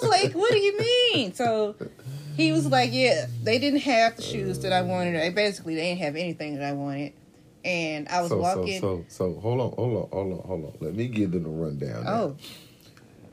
was 0.00 0.08
like, 0.08 0.32
"What 0.34 0.52
do 0.52 0.58
you 0.58 0.78
mean?" 0.78 1.34
So 1.34 1.74
he 2.36 2.52
was 2.52 2.66
like, 2.66 2.90
"Yeah, 2.92 3.26
they 3.42 3.58
didn't 3.58 3.80
have 3.80 4.16
the 4.16 4.22
shoes 4.22 4.60
that 4.60 4.72
I 4.72 4.82
wanted. 4.82 5.16
They 5.20 5.30
basically 5.30 5.74
they 5.74 5.88
didn't 5.90 6.00
have 6.02 6.16
anything 6.16 6.54
that 6.56 6.64
I 6.64 6.72
wanted." 6.72 7.12
And 7.64 8.08
I 8.08 8.20
was 8.20 8.30
so, 8.30 8.38
walking. 8.38 8.80
So, 8.80 9.04
so, 9.08 9.32
so, 9.34 9.40
hold 9.40 9.60
on, 9.60 9.72
hold 9.72 10.04
on, 10.04 10.08
hold 10.10 10.32
on, 10.32 10.46
hold 10.46 10.64
on. 10.64 10.72
Let 10.80 10.94
me 10.94 11.08
give 11.08 11.30
them 11.32 11.46
a 11.46 11.48
rundown. 11.48 12.04
now. 12.04 12.10
oh, 12.12 12.36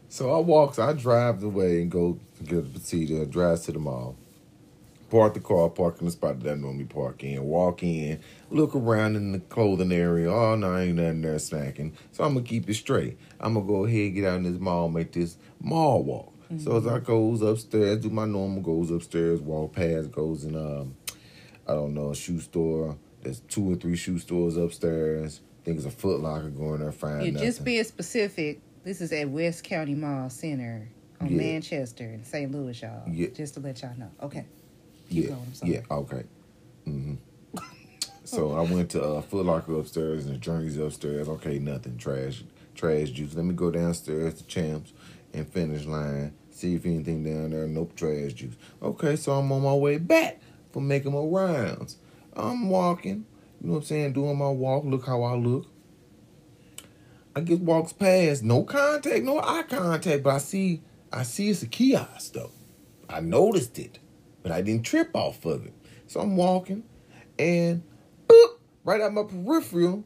So 0.10 0.32
I 0.36 0.40
walk, 0.40 0.78
I 0.78 0.94
drive 0.94 1.42
the 1.42 1.50
way 1.50 1.82
and 1.82 1.90
go 1.90 2.20
get 2.44 2.60
a 2.60 2.62
procedure, 2.62 3.26
drive 3.26 3.62
to 3.64 3.72
the 3.72 3.80
mall. 3.80 4.16
Park 5.10 5.34
the 5.34 5.40
car, 5.40 5.70
park 5.70 5.98
in 6.00 6.06
the 6.06 6.12
spot 6.12 6.40
that 6.42 6.52
I 6.52 6.56
normally 6.56 6.84
park 6.84 7.24
in, 7.24 7.44
walk 7.44 7.82
in, 7.82 8.20
look 8.52 8.76
around 8.76 9.16
in 9.16 9.32
the 9.32 9.40
clothing 9.40 9.92
area. 9.92 10.32
Oh, 10.32 10.56
no, 10.56 10.78
ain't 10.78 10.98
nothing 10.98 11.24
there 11.24 11.36
snacking. 11.36 11.94
So 12.12 12.24
I'm 12.24 12.34
going 12.34 12.46
to 12.46 12.50
keep 12.50 12.70
it 12.70 12.76
straight. 12.76 13.18
I'm 13.40 13.56
going 13.56 13.66
to 13.66 13.74
go 13.74 13.86
ahead, 13.86 14.14
get 14.14 14.26
out 14.26 14.36
in 14.36 14.44
this 14.44 14.60
mall, 14.60 14.88
make 14.88 15.12
this 15.12 15.38
mall 15.60 16.04
walk. 16.04 16.32
Mm-hmm. 16.44 16.60
So 16.60 16.78
as 16.78 16.86
I 16.86 17.00
goes 17.00 17.42
upstairs, 17.42 18.02
do 18.02 18.12
my 18.12 18.26
normal, 18.26 18.62
goes 18.62 18.92
upstairs, 18.92 19.40
walk 19.42 19.74
past, 19.74 20.12
goes 20.12 20.44
in, 20.44 20.56
um, 20.56 20.96
I 21.68 21.74
don't 21.74 21.96
know, 21.96 22.12
a 22.12 22.16
shoe 22.16 22.40
store. 22.40 22.96
There's 23.22 23.42
two 23.42 23.72
or 23.72 23.76
three 23.76 23.96
shoe 23.96 24.20
stores 24.20 24.58
upstairs. 24.58 25.42
I 25.62 25.66
think 25.66 25.78
it's 25.78 25.86
a 25.86 25.92
Foot 25.92 26.22
Locker 26.22 26.50
going 26.50 26.80
there, 26.80 26.92
find 26.92 27.24
yeah, 27.24 27.32
nothing. 27.32 27.48
Just 27.48 27.64
being 27.64 27.84
specific, 27.84 28.62
this 28.84 29.02
is 29.02 29.12
at 29.12 29.30
West 29.30 29.64
County 29.64 29.94
Mall 29.94 30.30
Center 30.30 30.88
on 31.20 31.30
yeah. 31.30 31.38
Manchester 31.38 32.06
in 32.06 32.24
St. 32.24 32.52
Louis, 32.52 32.82
y'all. 32.82 33.04
Yeah. 33.10 33.28
Just 33.36 33.56
to 33.56 33.60
let 33.60 33.82
y'all 33.82 33.96
know. 33.98 34.10
Okay. 34.24 34.46
Keep 35.10 35.24
yeah. 35.24 35.30
Going, 35.30 35.54
yeah. 35.64 35.82
Okay. 35.92 36.24
Mm-hmm. 36.88 37.16
so 38.24 38.54
I 38.54 38.62
went 38.62 38.92
to 38.92 39.04
uh, 39.04 39.22
Foot 39.22 39.46
Locker 39.46 39.78
upstairs 39.78 40.26
and 40.26 40.36
the 40.36 40.40
Journeys 40.40 40.78
upstairs. 40.78 41.28
Okay, 41.28 41.60
nothing. 41.60 41.98
Trash, 41.98 42.44
trash 42.74 43.10
juice. 43.10 43.34
Let 43.36 43.46
me 43.46 43.54
go 43.54 43.70
downstairs 43.70 44.36
to 44.36 44.44
Champs 44.46 44.94
and 45.34 45.48
Finish 45.48 45.86
Line. 45.86 46.34
See 46.52 46.76
if 46.76 46.86
anything 46.86 47.24
down 47.24 47.52
there. 47.52 47.68
Nope, 47.68 47.96
trash 47.96 48.34
juice. 48.34 48.56
Okay, 48.82 49.16
so 49.16 49.34
I'm 49.34 49.52
on 49.52 49.62
my 49.62 49.74
way 49.74 49.98
back 49.98 50.40
for 50.72 50.82
making 50.82 51.12
my 51.12 51.20
rounds. 51.20 51.98
I'm 52.40 52.70
walking. 52.70 53.26
You 53.62 53.68
know 53.68 53.74
what 53.74 53.80
I'm 53.80 53.86
saying? 53.86 54.14
Doing 54.14 54.38
my 54.38 54.50
walk. 54.50 54.86
Look 54.86 55.06
how 55.06 55.24
I 55.24 55.36
look. 55.36 55.68
I 57.36 57.42
get 57.42 57.60
walks 57.60 57.94
past, 57.94 58.44
no 58.44 58.64
contact, 58.64 59.24
no 59.24 59.40
eye 59.40 59.64
contact, 59.64 60.24
but 60.24 60.32
I 60.32 60.38
see 60.40 60.82
I 61.12 61.24
see 61.24 61.50
it's 61.50 61.64
a 61.64 61.68
kiosk 61.68 62.34
though. 62.34 62.52
I 63.08 63.22
noticed 63.22 63.80
it, 63.80 64.00
but 64.44 64.52
I 64.52 64.62
didn't 64.62 64.84
trip 64.84 65.12
off 65.16 65.46
of 65.46 65.66
it. 65.66 65.74
So 66.08 66.20
I'm 66.20 66.36
walking, 66.36 66.84
and 67.38 67.84
boop, 68.28 68.58
right 68.84 69.00
out 69.00 69.14
my 69.14 69.24
peripheral, 69.24 70.04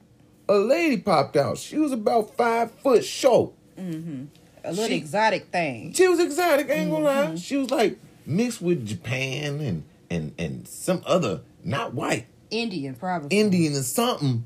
a 0.49 0.55
lady 0.55 0.97
popped 0.97 1.35
out. 1.35 1.57
She 1.57 1.77
was 1.77 1.91
about 1.91 2.35
five 2.35 2.71
foot 2.71 3.03
short. 3.03 3.53
Mm-hmm. 3.77 4.25
A 4.65 4.69
little 4.69 4.87
she, 4.87 4.95
exotic 4.95 5.47
thing. 5.47 5.93
She 5.93 6.07
was 6.07 6.19
exotic. 6.19 6.69
I 6.69 6.73
ain't 6.73 6.91
gonna 6.91 7.05
mm-hmm. 7.05 7.29
lie. 7.31 7.35
She 7.35 7.57
was 7.57 7.71
like 7.71 7.99
mixed 8.25 8.61
with 8.61 8.85
Japan 8.85 9.59
and 9.59 9.83
and 10.09 10.33
and 10.37 10.67
some 10.67 11.01
other 11.05 11.41
not 11.63 11.93
white. 11.93 12.27
Indian 12.49 12.95
probably. 12.95 13.37
Indian 13.37 13.73
or 13.73 13.83
something. 13.83 14.45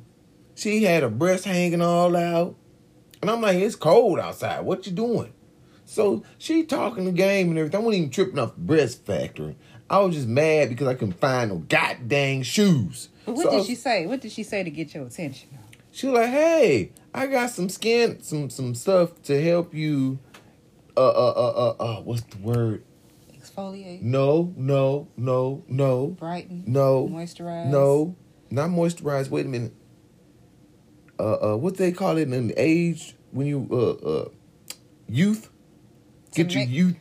She 0.55 0.83
had 0.83 1.03
her 1.03 1.09
breast 1.09 1.45
hanging 1.45 1.81
all 1.81 2.15
out. 2.15 2.55
And 3.21 3.29
I'm 3.29 3.41
like, 3.41 3.57
it's 3.57 3.75
cold 3.75 4.19
outside. 4.19 4.61
What 4.61 4.85
you 4.85 4.91
doing? 4.91 5.33
So 5.85 6.23
she 6.37 6.63
talking 6.63 7.05
the 7.05 7.11
game 7.11 7.49
and 7.49 7.57
everything. 7.57 7.79
I 7.79 7.83
wasn't 7.83 7.99
even 7.99 8.09
tripping 8.11 8.39
off 8.39 8.55
breast 8.55 9.05
factory. 9.05 9.55
I 9.89 9.99
was 9.99 10.15
just 10.15 10.27
mad 10.27 10.69
because 10.69 10.87
I 10.87 10.95
couldn't 10.95 11.19
find 11.19 11.49
no 11.49 11.57
goddamn 11.59 12.43
shoes. 12.43 13.09
But 13.25 13.35
what 13.35 13.43
so 13.43 13.51
did 13.51 13.57
was, 13.57 13.67
she 13.67 13.75
say? 13.75 14.05
What 14.05 14.21
did 14.21 14.31
she 14.31 14.43
say 14.43 14.63
to 14.63 14.69
get 14.69 14.93
your 14.93 15.05
attention? 15.05 15.49
She 15.91 16.07
was 16.07 16.15
like, 16.15 16.29
"Hey, 16.29 16.91
I 17.13 17.27
got 17.27 17.49
some 17.51 17.69
skin, 17.69 18.21
some 18.21 18.49
some 18.49 18.75
stuff 18.75 19.21
to 19.23 19.41
help 19.41 19.73
you. 19.73 20.19
Uh, 20.95 21.07
uh, 21.07 21.33
uh, 21.35 21.73
uh, 21.79 21.83
uh 21.83 22.01
what's 22.01 22.21
the 22.21 22.37
word? 22.37 22.83
Exfoliate. 23.57 24.01
No, 24.01 24.53
no, 24.55 25.07
no, 25.17 25.63
no. 25.67 26.07
Brighten. 26.19 26.63
No. 26.67 27.07
Moisturize. 27.07 27.67
No, 27.67 28.15
not 28.51 28.69
moisturize. 28.69 29.29
Wait 29.29 29.45
a 29.45 29.49
minute 29.49 29.73
uh, 31.19 31.53
uh, 31.53 31.57
what 31.57 31.77
they 31.77 31.91
call 31.91 32.17
it 32.17 32.31
in 32.31 32.53
age 32.57 33.15
when 33.31 33.47
you 33.47 33.67
uh, 33.71 34.07
uh, 34.07 34.29
youth 35.07 35.49
get 36.33 36.53
your 36.53 36.63
youth 36.63 36.95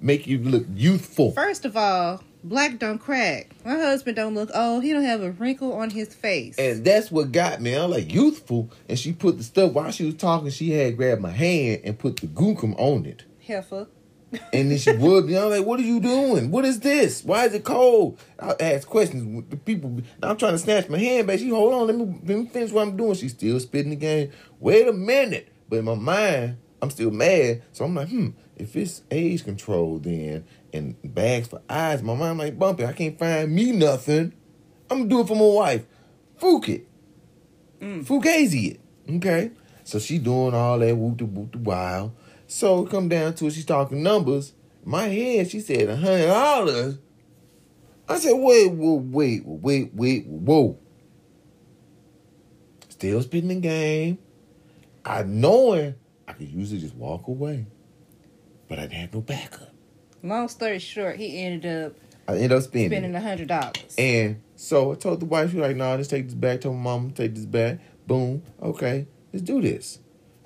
make 0.00 0.26
you 0.26 0.38
look 0.38 0.64
youthful. 0.74 1.32
First 1.32 1.64
of 1.64 1.76
all, 1.76 2.22
black 2.42 2.78
don't 2.78 2.98
crack. 2.98 3.50
My 3.64 3.76
husband 3.76 4.16
don't 4.16 4.34
look 4.34 4.50
old. 4.54 4.82
He 4.82 4.92
don't 4.92 5.04
have 5.04 5.22
a 5.22 5.30
wrinkle 5.32 5.72
on 5.74 5.90
his 5.90 6.14
face. 6.14 6.58
And 6.58 6.84
that's 6.84 7.10
what 7.10 7.32
got 7.32 7.60
me. 7.60 7.74
I'm 7.74 7.90
like 7.90 8.12
youthful, 8.12 8.70
and 8.88 8.98
she 8.98 9.12
put 9.12 9.38
the 9.38 9.44
stuff 9.44 9.72
while 9.72 9.90
she 9.90 10.06
was 10.06 10.14
talking. 10.14 10.50
She 10.50 10.70
had 10.70 10.96
grabbed 10.96 11.20
my 11.20 11.30
hand 11.30 11.82
and 11.84 11.98
put 11.98 12.16
the 12.18 12.26
gookum 12.26 12.74
on 12.78 13.06
it. 13.06 13.24
Heifer 13.46 13.86
and 14.52 14.70
then 14.70 14.78
she 14.78 14.92
would 14.92 15.26
be. 15.26 15.36
I'm 15.36 15.50
like, 15.50 15.64
"What 15.64 15.80
are 15.80 15.84
you 15.84 16.00
doing? 16.00 16.50
What 16.50 16.64
is 16.64 16.80
this? 16.80 17.24
Why 17.24 17.46
is 17.46 17.54
it 17.54 17.64
cold?" 17.64 18.18
I 18.38 18.54
ask 18.60 18.86
questions. 18.86 19.44
The 19.50 19.56
people. 19.56 20.00
I'm 20.22 20.36
trying 20.36 20.52
to 20.52 20.58
snatch 20.58 20.88
my 20.88 20.98
hand 20.98 21.26
back. 21.26 21.38
She 21.38 21.48
hold 21.48 21.74
on. 21.74 21.86
Let 21.86 21.96
me 21.96 22.20
let 22.24 22.38
me 22.38 22.46
finish 22.46 22.72
what 22.72 22.82
I'm 22.82 22.96
doing. 22.96 23.14
She's 23.14 23.32
still 23.32 23.58
spitting 23.60 23.90
the 23.90 23.96
game. 23.96 24.30
Wait 24.58 24.86
a 24.86 24.92
minute. 24.92 25.48
But 25.68 25.80
in 25.80 25.84
my 25.84 25.94
mind, 25.94 26.58
I'm 26.82 26.90
still 26.90 27.10
mad. 27.10 27.62
So 27.72 27.84
I'm 27.84 27.94
like, 27.94 28.08
hmm. 28.08 28.30
If 28.56 28.76
it's 28.76 29.02
age 29.10 29.44
control, 29.44 29.98
then 29.98 30.44
and 30.72 30.94
bags 31.02 31.48
for 31.48 31.62
eyes, 31.68 32.02
my 32.02 32.14
mind 32.14 32.38
like 32.38 32.58
bumping. 32.58 32.86
I 32.86 32.92
can't 32.92 33.18
find 33.18 33.50
me 33.50 33.72
nothing. 33.72 34.34
I'm 34.90 34.98
gonna 34.98 35.08
do 35.08 35.20
it 35.20 35.28
for 35.28 35.34
my 35.34 35.56
wife. 35.56 35.86
Fook 36.38 36.68
it. 36.68 36.86
Mm. 37.80 38.04
Fugazi 38.04 38.72
it. 38.72 38.80
Okay. 39.16 39.52
So 39.84 39.98
she 39.98 40.18
doing 40.18 40.54
all 40.54 40.78
that 40.78 40.94
whoop 40.94 41.18
the 41.18 41.24
whoop 41.24 41.52
the 41.52 41.58
wild. 41.58 42.12
So 42.50 42.84
come 42.84 43.08
down 43.08 43.34
to 43.34 43.46
it, 43.46 43.52
she's 43.52 43.64
talking 43.64 44.02
numbers. 44.02 44.54
My 44.84 45.04
head, 45.04 45.48
she 45.48 45.60
said 45.60 45.88
a 45.88 45.94
hundred 45.94 46.26
dollars. 46.26 46.98
I 48.08 48.18
said, 48.18 48.32
wait, 48.32 48.72
wait, 48.72 49.02
wait, 49.04 49.42
wait, 49.46 49.94
wait, 49.94 50.26
whoa. 50.26 50.76
Still 52.88 53.22
spitting 53.22 53.50
the 53.50 53.54
game. 53.60 54.18
I 55.04 55.22
knowing 55.22 55.94
I 56.26 56.32
could 56.32 56.48
usually 56.48 56.80
just 56.80 56.96
walk 56.96 57.28
away. 57.28 57.66
But 58.68 58.80
I 58.80 58.82
didn't 58.82 58.94
have 58.94 59.14
no 59.14 59.20
backup. 59.20 59.72
Long 60.24 60.48
story 60.48 60.80
short, 60.80 61.18
he 61.18 61.44
ended 61.44 61.86
up 61.86 61.92
I 62.26 62.34
ended 62.34 62.50
up 62.50 62.64
spending 62.64 62.90
spending 62.90 63.14
a 63.14 63.20
hundred 63.20 63.46
dollars. 63.46 63.94
And 63.96 64.42
so 64.56 64.90
I 64.90 64.96
told 64.96 65.20
the 65.20 65.26
wife, 65.26 65.50
she 65.50 65.56
was 65.56 65.68
like, 65.68 65.76
nah, 65.76 65.96
just 65.96 66.10
take 66.10 66.24
this 66.24 66.34
back. 66.34 66.62
Told 66.62 66.74
my 66.74 66.82
mom, 66.82 67.12
take 67.12 67.32
this 67.32 67.46
back. 67.46 67.78
Boom. 68.08 68.42
Okay, 68.60 69.06
let's 69.32 69.44
do 69.44 69.62
this. 69.62 70.00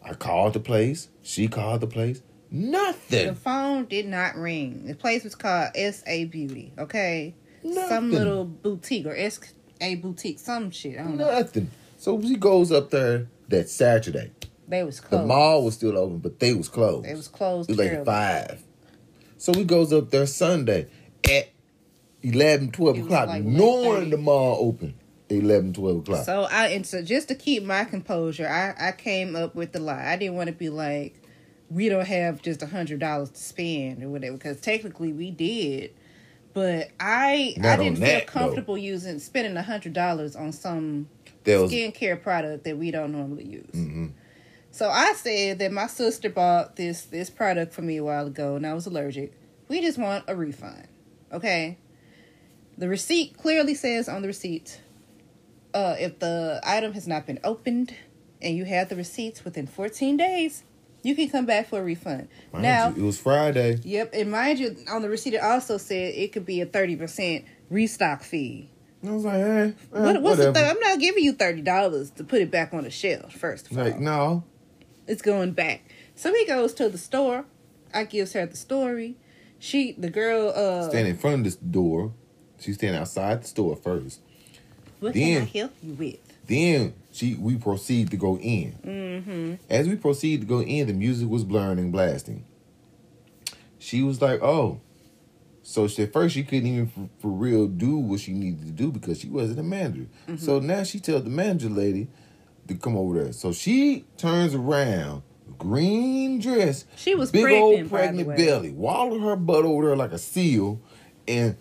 I 0.04 0.14
called 0.14 0.52
the 0.52 0.60
place. 0.60 1.08
She 1.22 1.48
called 1.48 1.80
the 1.80 1.86
place. 1.86 2.22
Nothing. 2.50 3.28
The 3.28 3.34
phone 3.34 3.86
did 3.86 4.06
not 4.06 4.36
ring. 4.36 4.86
The 4.86 4.94
place 4.94 5.24
was 5.24 5.34
called 5.34 5.70
S.A. 5.74 6.26
Beauty, 6.26 6.72
okay? 6.78 7.34
Nothing. 7.62 7.88
Some 7.88 8.12
little 8.12 8.44
boutique 8.44 9.06
or 9.06 9.16
S.A. 9.16 9.96
boutique, 9.96 10.38
some 10.38 10.70
shit. 10.70 10.98
I 10.98 11.02
don't 11.02 11.16
Nothing. 11.16 11.64
Know. 11.64 11.70
So 11.98 12.20
she 12.20 12.36
goes 12.36 12.70
up 12.70 12.90
there 12.90 13.28
that 13.48 13.68
Saturday. 13.68 14.30
They 14.68 14.84
was 14.84 15.00
closed. 15.00 15.24
The 15.24 15.26
mall 15.26 15.64
was 15.64 15.74
still 15.74 15.96
open, 15.98 16.18
but 16.18 16.38
they 16.38 16.52
was 16.52 16.68
closed. 16.68 17.06
It 17.06 17.16
was 17.16 17.28
closed. 17.28 17.70
It 17.70 17.76
was 17.76 17.86
like 17.86 18.04
five. 18.04 18.62
So 19.38 19.52
we 19.52 19.64
goes 19.64 19.92
up 19.92 20.10
there 20.10 20.26
Sunday 20.26 20.88
at 21.28 21.48
11, 22.22 22.72
12 22.72 22.98
o'clock, 23.00 23.28
like 23.28 23.42
knowing 23.42 24.10
the 24.10 24.16
mall 24.16 24.58
open. 24.60 24.94
11, 25.30 25.72
12 25.72 25.98
o'clock. 25.98 26.24
So 26.24 26.42
I 26.42 26.68
and 26.68 26.86
so 26.86 27.02
just 27.02 27.28
to 27.28 27.34
keep 27.34 27.62
my 27.62 27.84
composure, 27.84 28.46
I 28.48 28.88
I 28.88 28.92
came 28.92 29.36
up 29.36 29.54
with 29.54 29.72
the 29.72 29.80
lie. 29.80 30.06
I 30.06 30.16
didn't 30.16 30.36
want 30.36 30.48
to 30.48 30.54
be 30.54 30.68
like, 30.68 31.20
we 31.70 31.88
don't 31.88 32.06
have 32.06 32.42
just 32.42 32.62
a 32.62 32.66
hundred 32.66 33.00
dollars 33.00 33.30
to 33.30 33.40
spend 33.40 34.02
or 34.02 34.08
whatever, 34.08 34.36
because 34.36 34.60
technically 34.60 35.12
we 35.12 35.30
did. 35.30 35.94
But 36.52 36.90
I 37.00 37.54
Not 37.56 37.80
I 37.80 37.82
didn't 37.82 37.98
feel 37.98 38.06
that, 38.06 38.26
comfortable 38.26 38.74
though. 38.74 38.80
using 38.80 39.18
spending 39.18 39.56
a 39.56 39.62
hundred 39.62 39.92
dollars 39.92 40.36
on 40.36 40.52
some 40.52 41.08
was, 41.46 41.70
skincare 41.70 42.22
product 42.22 42.64
that 42.64 42.78
we 42.78 42.90
don't 42.90 43.12
normally 43.12 43.44
use. 43.44 43.70
Mm-hmm. 43.72 44.06
So 44.70 44.88
I 44.88 45.12
said 45.14 45.58
that 45.60 45.72
my 45.72 45.86
sister 45.86 46.28
bought 46.28 46.76
this 46.76 47.02
this 47.06 47.30
product 47.30 47.72
for 47.72 47.82
me 47.82 47.96
a 47.96 48.04
while 48.04 48.26
ago, 48.26 48.56
and 48.56 48.66
I 48.66 48.74
was 48.74 48.86
allergic. 48.86 49.32
We 49.68 49.80
just 49.80 49.98
want 49.98 50.24
a 50.28 50.36
refund, 50.36 50.86
okay? 51.32 51.78
The 52.76 52.88
receipt 52.88 53.36
clearly 53.38 53.74
says 53.74 54.08
on 54.08 54.20
the 54.20 54.28
receipt 54.28 54.80
uh, 55.74 55.96
if 55.98 56.20
the 56.20 56.60
item 56.64 56.92
has 56.92 57.06
not 57.06 57.26
been 57.26 57.40
opened 57.44 57.94
and 58.40 58.56
you 58.56 58.64
have 58.64 58.88
the 58.88 58.96
receipts 58.96 59.44
within 59.44 59.66
14 59.66 60.16
days, 60.16 60.62
you 61.02 61.14
can 61.14 61.28
come 61.28 61.44
back 61.44 61.68
for 61.68 61.80
a 61.80 61.84
refund. 61.84 62.28
Mind 62.52 62.62
now 62.62 62.88
you, 62.90 63.02
it 63.02 63.06
was 63.06 63.18
Friday. 63.18 63.78
Yep, 63.82 64.10
and 64.14 64.30
mind 64.30 64.58
you, 64.58 64.76
on 64.90 65.02
the 65.02 65.10
receipt 65.10 65.34
it 65.34 65.42
also 65.42 65.76
said 65.76 66.14
it 66.14 66.32
could 66.32 66.46
be 66.46 66.60
a 66.60 66.66
30% 66.66 67.44
restock 67.68 68.22
fee. 68.22 68.70
I 69.06 69.10
was 69.10 69.24
like, 69.24 69.34
eh, 69.34 69.38
eh 69.38 69.72
what, 69.90 70.22
what's 70.22 70.38
whatever. 70.38 70.52
the 70.52 70.60
th- 70.60 70.70
I'm 70.70 70.80
not 70.80 70.98
giving 70.98 71.24
you 71.24 71.32
thirty 71.34 71.60
dollars 71.60 72.10
to 72.12 72.24
put 72.24 72.40
it 72.40 72.50
back 72.50 72.72
on 72.72 72.84
the 72.84 72.90
shelf. 72.90 73.34
First 73.34 73.70
of 73.70 73.76
like, 73.76 73.96
all, 73.96 74.00
no, 74.00 74.44
it's 75.06 75.20
going 75.20 75.52
back. 75.52 75.82
So 76.14 76.32
he 76.32 76.46
goes 76.46 76.72
to 76.74 76.88
the 76.88 76.96
store. 76.96 77.44
I 77.92 78.04
gives 78.04 78.32
her 78.32 78.46
the 78.46 78.56
story. 78.56 79.16
She, 79.58 79.92
the 79.92 80.10
girl, 80.10 80.52
uh, 80.54 80.88
stand 80.88 81.06
in 81.06 81.16
front 81.16 81.38
of 81.38 81.44
this 81.44 81.56
door. 81.56 82.14
She's 82.58 82.76
standing 82.76 83.00
outside 83.00 83.42
the 83.42 83.46
store 83.46 83.76
first. 83.76 84.20
What 85.04 85.14
then, 85.14 85.46
can 85.46 85.48
I 85.54 85.58
help 85.58 85.72
you 85.82 85.92
with? 85.92 86.46
Then 86.46 86.94
she 87.12 87.34
we 87.34 87.56
proceed 87.56 88.10
to 88.10 88.16
go 88.16 88.38
in. 88.38 88.72
Mm-hmm. 88.84 89.54
As 89.68 89.86
we 89.86 89.96
proceed 89.96 90.40
to 90.40 90.46
go 90.46 90.62
in, 90.62 90.86
the 90.86 90.94
music 90.94 91.28
was 91.28 91.44
blaring 91.44 91.78
and 91.78 91.92
blasting. 91.92 92.44
She 93.78 94.02
was 94.02 94.22
like, 94.22 94.42
"Oh." 94.42 94.80
So 95.62 95.88
she, 95.88 96.02
at 96.02 96.12
first 96.12 96.34
she 96.34 96.42
couldn't 96.42 96.66
even 96.66 96.86
for, 96.88 97.08
for, 97.20 97.28
real 97.28 97.66
do 97.66 97.96
what 97.96 98.20
she 98.20 98.32
needed 98.32 98.66
to 98.66 98.72
do 98.72 98.92
because 98.92 99.20
she 99.20 99.28
wasn't 99.28 99.60
a 99.60 99.62
manager. 99.62 100.06
Mm-hmm. 100.28 100.36
So 100.36 100.58
now 100.58 100.82
she 100.82 101.00
tells 101.00 101.24
the 101.24 101.30
manager 101.30 101.70
lady 101.70 102.08
to 102.68 102.74
come 102.74 102.96
over 102.96 103.22
there. 103.22 103.32
So 103.32 103.50
she 103.52 104.04
turns 104.18 104.54
around 104.54 105.22
green 105.58 106.38
dress, 106.38 106.84
She 106.96 107.14
was 107.14 107.30
big 107.30 107.44
pregnant, 107.44 107.62
old 107.62 107.90
pregnant 107.90 108.36
belly, 108.36 108.72
waddle 108.72 109.20
her 109.20 109.36
butt 109.36 109.64
over 109.64 109.86
there 109.86 109.96
like 109.96 110.12
a 110.12 110.18
seal, 110.18 110.80
and 111.28 111.56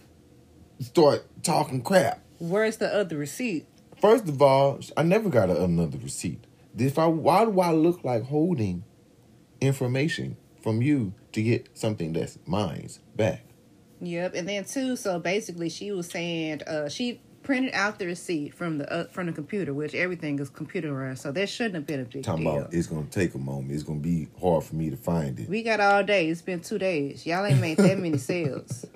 start 0.80 1.26
talking 1.44 1.82
crap. 1.82 2.23
Where's 2.44 2.76
the 2.76 2.94
other 2.94 3.16
receipt? 3.18 3.66
First 4.02 4.28
of 4.28 4.42
all, 4.42 4.82
I 4.98 5.04
never 5.04 5.30
got 5.30 5.50
another 5.50 5.98
receipt. 5.98 6.44
If 6.78 7.00
I, 7.00 7.06
why 7.06 7.46
do 7.46 7.62
I 7.62 7.72
look 7.72 8.04
like 8.04 8.24
holding 8.24 8.84
information 9.62 10.36
from 10.62 10.82
you 10.82 11.14
to 11.32 11.42
get 11.42 11.70
something 11.74 12.12
that's 12.12 12.38
mine's 12.46 13.00
back? 13.16 13.46
Yep, 14.02 14.36
and 14.36 14.50
then 14.50 14.66
too. 14.66 14.98
So 14.98 15.20
basically, 15.20 15.70
she 15.70 15.94
was 15.94 16.10
saying 16.10 16.64
uh, 16.64 16.90
she 16.90 17.22
printed 17.44 17.74
out 17.74 17.98
the 17.98 18.08
receipt 18.08 18.54
from 18.54 18.80
the 18.80 18.92
uh, 18.92 19.06
from 19.06 19.28
the 19.28 19.32
computer, 19.32 19.74
which 19.74 19.96
everything 19.96 20.38
is 20.40 20.50
computerized. 20.50 21.20
So 21.20 21.32
that 21.32 21.48
shouldn't 21.48 21.76
have 21.76 21.88
been 21.88 22.02
a 22.02 22.06
big 22.06 22.24
Talking 22.24 22.44
deal. 22.44 22.58
about 22.58 22.74
it's 22.74 22.88
gonna 22.88 23.06
take 23.06 23.36
a 23.36 23.38
moment. 23.38 23.72
It's 23.72 23.84
gonna 23.84 24.02
be 24.02 24.28
hard 24.42 24.66
for 24.66 24.76
me 24.76 24.90
to 24.90 24.98
find 24.98 25.40
it. 25.40 25.48
We 25.48 25.64
got 25.64 25.80
all 25.80 26.04
day. 26.04 26.28
It's 26.28 26.42
been 26.42 26.60
two 26.60 26.78
days. 26.78 27.26
Y'all 27.26 27.46
ain't 27.46 27.62
made 27.62 27.78
that 27.78 27.98
many 27.98 28.18
sales. 28.18 28.86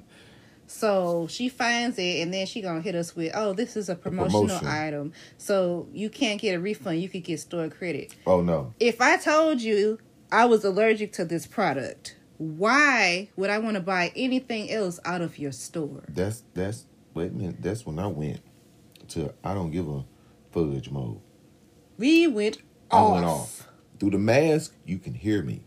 So 0.68 1.28
she 1.30 1.48
finds 1.50 1.98
it, 1.98 2.22
and 2.22 2.34
then 2.34 2.46
she 2.46 2.62
gonna 2.62 2.82
hit 2.82 2.94
us 2.94 3.16
with, 3.16 3.32
"Oh, 3.34 3.54
this 3.54 3.78
is 3.78 3.88
a 3.90 3.96
promotional 3.96 4.44
promotion. 4.48 4.68
item, 4.68 5.14
so 5.38 5.88
you 5.94 6.10
can't 6.10 6.40
get 6.40 6.56
a 6.56 6.60
refund. 6.60 7.02
You 7.02 7.10
could 7.10 7.24
get 7.24 7.40
store 7.40 7.70
credit." 7.70 8.14
Oh 8.26 8.42
no. 8.42 8.74
If 8.80 9.00
I 9.00 9.18
told 9.18 9.62
you 9.62 10.00
I 10.32 10.46
was 10.46 10.66
allergic 10.66 11.14
to 11.14 11.26
this 11.26 11.48
product, 11.48 12.18
why 12.38 13.30
would 13.38 13.50
I 13.50 13.60
want 13.60 13.76
to 13.76 13.82
buy 13.82 14.12
anything 14.16 14.70
else 14.70 15.00
out 15.06 15.22
of 15.22 15.40
your 15.40 15.54
store? 15.54 16.04
That's 16.10 16.44
that's 16.54 16.86
wait 17.14 17.32
a 17.32 17.34
minute. 17.34 17.62
That's 17.62 17.86
when 17.86 17.98
I 17.98 18.08
went 18.08 18.42
to 19.10 19.34
I 19.44 19.54
don't 19.54 19.72
give 19.72 19.88
a 19.88 20.04
fudge 20.52 20.90
mode. 20.92 21.22
We 21.98 22.28
went 22.28 22.58
off. 22.92 23.10
I 23.10 23.14
went 23.14 23.26
off. 23.26 23.68
Through 24.00 24.12
the 24.12 24.20
mask, 24.20 24.74
you 24.86 25.00
can 25.00 25.14
hear 25.14 25.42
me. 25.42 25.62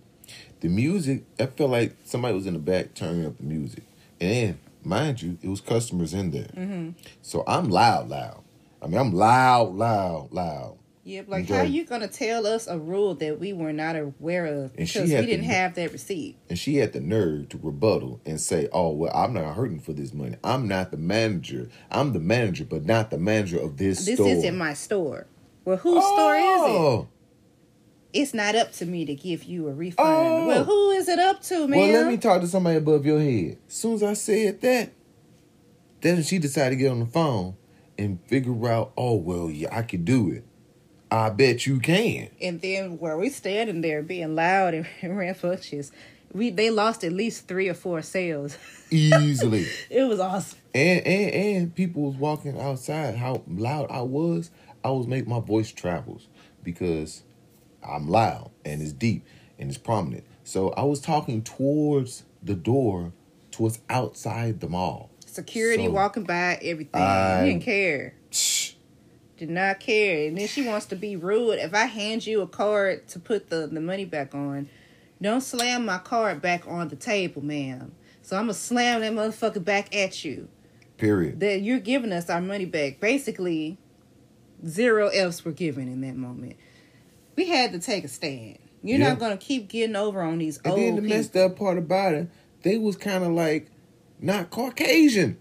The 0.61 0.69
music, 0.69 1.25
I 1.39 1.47
felt 1.47 1.71
like 1.71 1.97
somebody 2.05 2.35
was 2.35 2.47
in 2.47 2.53
the 2.53 2.61
back 2.61 2.95
turning 2.95 3.27
up 3.27 3.37
the 3.39 3.45
music. 3.45 3.83
And 4.21 4.31
then, 4.31 4.59
mind 4.85 5.23
you, 5.23 5.39
it 5.43 5.49
was 5.49 5.61
customers 5.61 6.15
in 6.15 6.31
there. 6.31 6.51
Mm-hmm. 6.57 6.91
So 7.23 7.45
I'm 7.47 7.69
loud, 7.69 8.09
loud. 8.09 8.43
I 8.83 8.87
mean, 8.87 8.99
I'm 8.99 9.13
loud, 9.13 9.75
loud, 9.75 10.33
loud. 10.33 10.77
Yep, 11.05 11.29
like 11.29 11.41
Enjoy. 11.43 11.55
how 11.57 11.63
you 11.63 11.85
gonna 11.87 12.09
tell 12.09 12.47
us 12.47 12.67
a 12.67 12.79
rule 12.79 13.15
that 13.17 13.41
we 13.41 13.53
were 13.55 13.73
not 13.73 13.97
aware 13.97 14.45
of 14.45 14.73
And 14.77 14.87
she 14.89 14.99
because 14.99 15.11
we 15.11 15.27
didn't 15.27 15.47
to- 15.47 15.53
have 15.53 15.75
that 15.75 15.93
receipt? 15.93 16.37
And 16.51 16.59
she 16.59 16.77
had 16.77 16.93
the 16.93 17.01
nerve 17.01 17.49
to 17.51 17.59
rebuttal 17.63 18.21
and 18.27 18.39
say, 18.41 18.69
"Oh 18.71 18.91
well, 18.91 19.11
I'm 19.15 19.33
not 19.33 19.55
hurting 19.57 19.81
for 19.81 19.93
this 19.95 20.13
money. 20.13 20.37
I'm 20.45 20.69
not 20.69 20.91
the 20.91 20.99
manager. 20.99 21.69
I'm 21.91 22.13
the 22.13 22.21
manager, 22.21 22.65
but 22.67 22.85
not 22.85 23.11
the 23.11 23.19
manager 23.19 23.59
of 23.59 23.79
this, 23.79 24.05
This 24.05 24.17
store." 24.17 24.29
isn't 24.29 24.57
my 24.57 24.75
store. 24.75 25.27
Well, 25.65 25.79
whose 25.79 26.05
store 26.05 26.35
is 26.37 26.63
it? 26.63 27.07
It's 28.13 28.35
not 28.35 28.57
up 28.57 28.73
to 28.73 28.87
me 28.87 29.05
to 29.05 29.15
give 29.15 29.45
you 29.45 29.69
a 29.69 29.73
refund. 29.73 30.09
Oh. 30.09 30.47
Well, 30.47 30.65
who 30.65 30.91
is 30.91 31.09
it 31.09 31.19
up 31.19 31.43
to, 31.43 31.69
man? 31.69 31.79
Well, 31.79 32.03
let 32.03 32.11
me 32.11 32.17
talk 32.17 32.41
to 32.41 32.49
somebody 32.49 32.77
above 32.77 33.07
your 33.07 33.21
head. 33.21 33.59
As 33.69 33.75
soon 33.75 33.95
as 33.95 34.03
I 34.03 34.15
said 34.15 34.61
that, 34.63 34.93
then 36.01 36.23
she 36.23 36.39
decided 36.39 36.71
to 36.71 36.77
get 36.77 36.91
on 36.91 37.01
the 37.01 37.07
phone 37.07 37.57
and 37.99 38.19
figure 38.27 38.69
out, 38.69 38.93
oh, 38.97 39.15
well, 39.15 39.51
yeah, 39.51 39.77
I 39.77 39.83
could 39.83 40.05
do 40.05 40.31
it. 40.31 40.45
I 41.11 41.31
bet 41.31 41.67
you 41.67 41.81
can. 41.81 42.31
and 42.41 42.61
then 42.61 42.99
where 42.99 43.17
we 43.19 43.31
standing 43.31 43.81
there 43.81 44.03
being 44.03 44.37
loud 44.37 44.75
and 44.75 44.87
rambunctious, 45.03 45.91
we 46.33 46.51
they 46.51 46.71
lost 46.71 47.03
at 47.03 47.13
least 47.13 47.49
three 47.49 47.69
or 47.69 47.75
four 47.75 48.01
sales. 48.03 48.57
Easily. 48.91 49.67
it 49.91 50.05
was 50.05 50.21
awesome. 50.21 50.59
and, 50.73 51.05
and 51.05 51.35
and 51.35 51.75
people 51.75 52.03
was 52.03 52.15
walking 52.15 52.61
outside. 52.61 53.17
How 53.17 53.43
loud 53.49 53.91
I 53.91 54.03
was, 54.03 54.53
I 54.85 54.91
was 54.91 55.09
making 55.09 55.29
my 55.29 55.41
voice 55.41 55.73
travels 55.73 56.29
because 56.63 57.25
I'm 57.87 58.09
loud 58.09 58.51
and 58.65 58.83
it's 58.83 58.93
deep 58.93 59.25
and 59.59 59.69
it's 59.69 59.79
prominent. 59.79 60.25
So 60.45 60.71
I 60.71 60.83
was 60.83 61.01
talking 61.01 61.43
towards 61.43 62.25
the 62.43 62.55
door, 62.55 63.13
towards 63.51 63.81
outside 63.89 64.61
the 64.61 64.69
mall. 64.69 65.11
Security 65.27 65.85
So, 65.85 65.91
walking 65.91 66.25
by, 66.25 66.59
everything. 66.63 67.01
I- 67.01 67.45
didn't 67.45 67.63
care. 67.63 68.15
Shh. 68.31 68.73
Did 69.37 69.51
not 69.51 69.81
care. 69.81 70.29
And 70.29 70.37
then 70.37 70.49
she 70.49 70.67
wants 70.67 70.87
to 70.87 70.97
be 70.97 71.17
rude. 71.17 71.59
If 71.59 71.73
I 71.73 71.87
hand 71.87 72.27
you 72.27 72.43
a 72.43 72.47
card 72.47 73.09
to 73.09 73.19
put 73.19 73.49
the, 73.49 73.67
the 73.67 73.81
money 73.81 74.05
back 74.05 74.35
on, 74.35 74.69
don't 75.23 75.41
slam 75.41 75.87
my 75.87 75.99
card 75.99 76.43
back 76.43 76.67
on 76.67 76.89
the 76.89 76.97
table, 76.97 77.43
ma'am. 77.43 77.93
So 78.23 78.37
I'm 78.37 78.45
gonna 78.45 78.55
slam 78.55 79.01
that 79.01 79.13
motherfucker 79.13 79.65
back 79.65 79.95
at 79.95 80.25
you. 80.25 80.49
Period. 80.99 81.41
That 81.41 81.63
you're 81.63 81.79
giving 81.79 82.13
us 82.13 82.29
our 82.29 82.41
money 82.41 82.67
back. 82.67 83.01
Basically, 83.01 83.79
zero 84.67 85.09
F's 85.09 85.45
were 85.45 85.53
given 85.53 85.89
in 85.89 86.01
that 86.03 86.17
moment. 86.17 86.57
We 87.41 87.47
had 87.47 87.73
to 87.73 87.79
take 87.79 88.05
a 88.05 88.09
stand. 88.09 88.59
You're 88.83 88.99
Yeah. 88.99 89.09
not 89.09 89.19
gonna 89.19 89.39
keep 89.39 89.69
getting 89.71 89.97
over 89.97 90.21
on 90.21 90.37
these 90.37 90.59
And 90.63 90.73
old 90.73 90.79
then 90.79 90.97
the 90.97 91.01
people. 91.01 91.17
messed 91.17 91.35
up 91.39 91.57
part 91.57 91.79
about 91.79 92.13
it, 92.13 92.29
they 92.65 92.77
was 92.77 92.99
kind 92.99 93.25
of 93.25 93.33
like 93.33 93.69
not 94.21 94.51
Caucasian. 94.51 95.39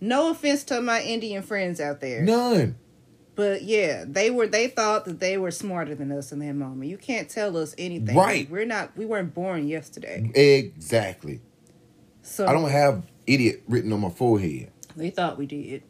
No 0.00 0.30
offense 0.30 0.62
to 0.64 0.80
my 0.80 1.02
Indian 1.02 1.42
friends 1.42 1.80
out 1.80 2.00
there. 2.00 2.22
None. 2.22 2.76
But 3.34 3.64
yeah, 3.64 4.04
they 4.06 4.30
were 4.30 4.46
they 4.46 4.68
thought 4.68 5.04
that 5.06 5.18
they 5.18 5.36
were 5.36 5.50
smarter 5.50 5.96
than 5.96 6.12
us 6.12 6.30
in 6.30 6.38
that 6.38 6.52
moment. 6.54 6.88
You 6.88 6.96
can't 6.96 7.28
tell 7.28 7.56
us 7.56 7.74
anything. 7.76 8.14
Right. 8.16 8.48
We're 8.48 8.64
not 8.64 8.96
we 8.96 9.04
weren't 9.04 9.34
born 9.34 9.66
yesterday. 9.66 10.30
Exactly. 10.36 11.40
So 12.22 12.46
I 12.46 12.52
don't 12.52 12.70
have 12.70 13.02
idiot 13.26 13.64
written 13.66 13.92
on 13.92 13.98
my 14.00 14.10
forehead. 14.10 14.70
they 14.94 15.10
thought 15.10 15.38
we 15.38 15.46
did. 15.46 15.82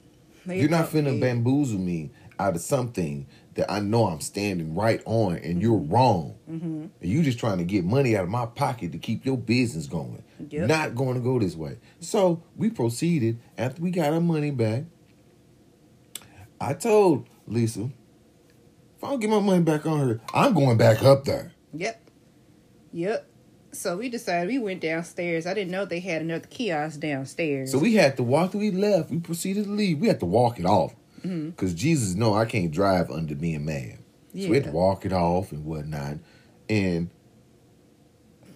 They 0.47 0.61
You're 0.61 0.71
not 0.71 0.89
finna 0.89 1.21
bamboozle 1.21 1.79
me 1.79 2.11
out 2.41 2.57
of 2.57 2.63
something 2.63 3.27
that 3.55 3.71
I 3.71 3.81
know 3.81 4.07
I'm 4.07 4.21
standing 4.21 4.75
right 4.75 5.03
on 5.05 5.37
and 5.37 5.61
you're 5.61 5.77
wrong. 5.77 6.37
Mm-hmm. 6.51 6.87
And 7.01 7.11
you 7.11 7.23
just 7.23 7.39
trying 7.39 7.59
to 7.59 7.65
get 7.65 7.85
money 7.85 8.17
out 8.17 8.25
of 8.25 8.31
my 8.31 8.47
pocket 8.47 8.93
to 8.93 8.99
keep 8.99 9.27
your 9.27 9.37
business 9.37 9.87
going. 9.87 10.25
Yep. 10.49 10.69
Not 10.69 10.95
going 10.95 11.15
to 11.15 11.21
go 11.21 11.39
this 11.39 11.55
way. 11.55 11.79
So 12.01 12.43
we 12.57 12.71
proceeded 12.71 13.41
after 13.59 13.83
we 13.83 13.91
got 13.91 14.13
our 14.13 14.21
money 14.21 14.51
back. 14.51 14.85
I 16.61 16.75
told 16.75 17.29
Lisa, 17.47 17.91
if 18.97 19.05
I 19.05 19.11
don't 19.11 19.21
get 19.21 19.31
my 19.31 19.41
money 19.41 19.63
back 19.63 19.87
on 19.87 20.09
her, 20.09 20.21
I'm 20.33 20.55
going 20.55 20.79
back 20.79 21.03
up 21.03 21.25
there. 21.25 21.53
Yep. 21.75 22.11
Yep. 22.93 23.27
So 23.73 23.99
we 23.99 24.09
decided 24.09 24.49
we 24.49 24.59
went 24.59 24.81
downstairs. 24.81 25.47
I 25.47 25.55
didn't 25.55 25.71
know 25.71 25.85
they 25.85 26.01
had 26.01 26.23
another 26.23 26.47
kiosk 26.49 27.01
downstairs. 27.01 27.71
So 27.71 27.79
we 27.79 27.95
had 27.95 28.17
to 28.17 28.23
walk. 28.23 28.55
We 28.55 28.71
left. 28.71 29.11
We 29.11 29.21
proceeded 29.21 29.65
to 29.65 29.71
leave. 29.71 29.99
We 29.99 30.09
had 30.09 30.21
to 30.21 30.27
walk 30.27 30.59
it 30.59 30.67
off 30.67 30.95
Mhm. 31.25 31.51
because 31.57 31.75
Jesus 31.75 32.15
no, 32.15 32.35
I 32.35 32.45
can't 32.45 32.71
drive 32.71 33.11
under 33.11 33.35
being 33.35 33.65
mad. 33.65 33.99
So 34.39 34.49
we 34.49 34.57
had 34.57 34.65
to 34.65 34.71
walk 34.71 35.05
it 35.05 35.13
off 35.13 35.51
and 35.53 35.65
whatnot. 35.65 36.19
And 36.69 37.11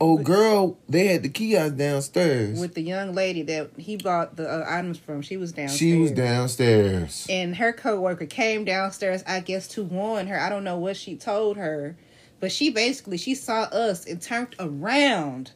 oh, 0.01 0.19
girl, 0.19 0.77
they 0.89 1.07
had 1.09 1.23
the 1.23 1.29
kiosk 1.29 1.77
downstairs. 1.77 2.61
with 2.61 2.75
the 2.75 2.83
young 2.83 3.13
lady 3.15 3.43
that 3.43 3.71
he 3.77 3.97
bought 3.97 4.37
the 4.37 4.49
uh, 4.49 4.65
items 4.69 4.99
from, 4.99 5.23
she 5.23 5.37
was 5.37 5.53
downstairs. 5.53 5.79
she 5.79 5.99
was 5.99 6.11
downstairs. 6.13 7.27
and 7.29 7.57
her 7.57 7.73
coworker 7.73 8.27
came 8.27 8.65
downstairs 8.65 9.23
i 9.27 9.41
guess 9.41 9.67
to 9.69 9.83
warn 9.83 10.27
her 10.27 10.39
i 10.39 10.49
don't 10.49 10.65
know 10.65 10.77
what 10.79 10.97
she 10.97 11.17
told 11.17 11.57
her 11.57 11.97
but 12.41 12.53
she 12.53 12.71
basically 12.71 13.17
she 13.17 13.35
saw 13.35 13.63
us 13.63 14.05
and 14.07 14.21
turned 14.21 14.55
around 14.59 15.53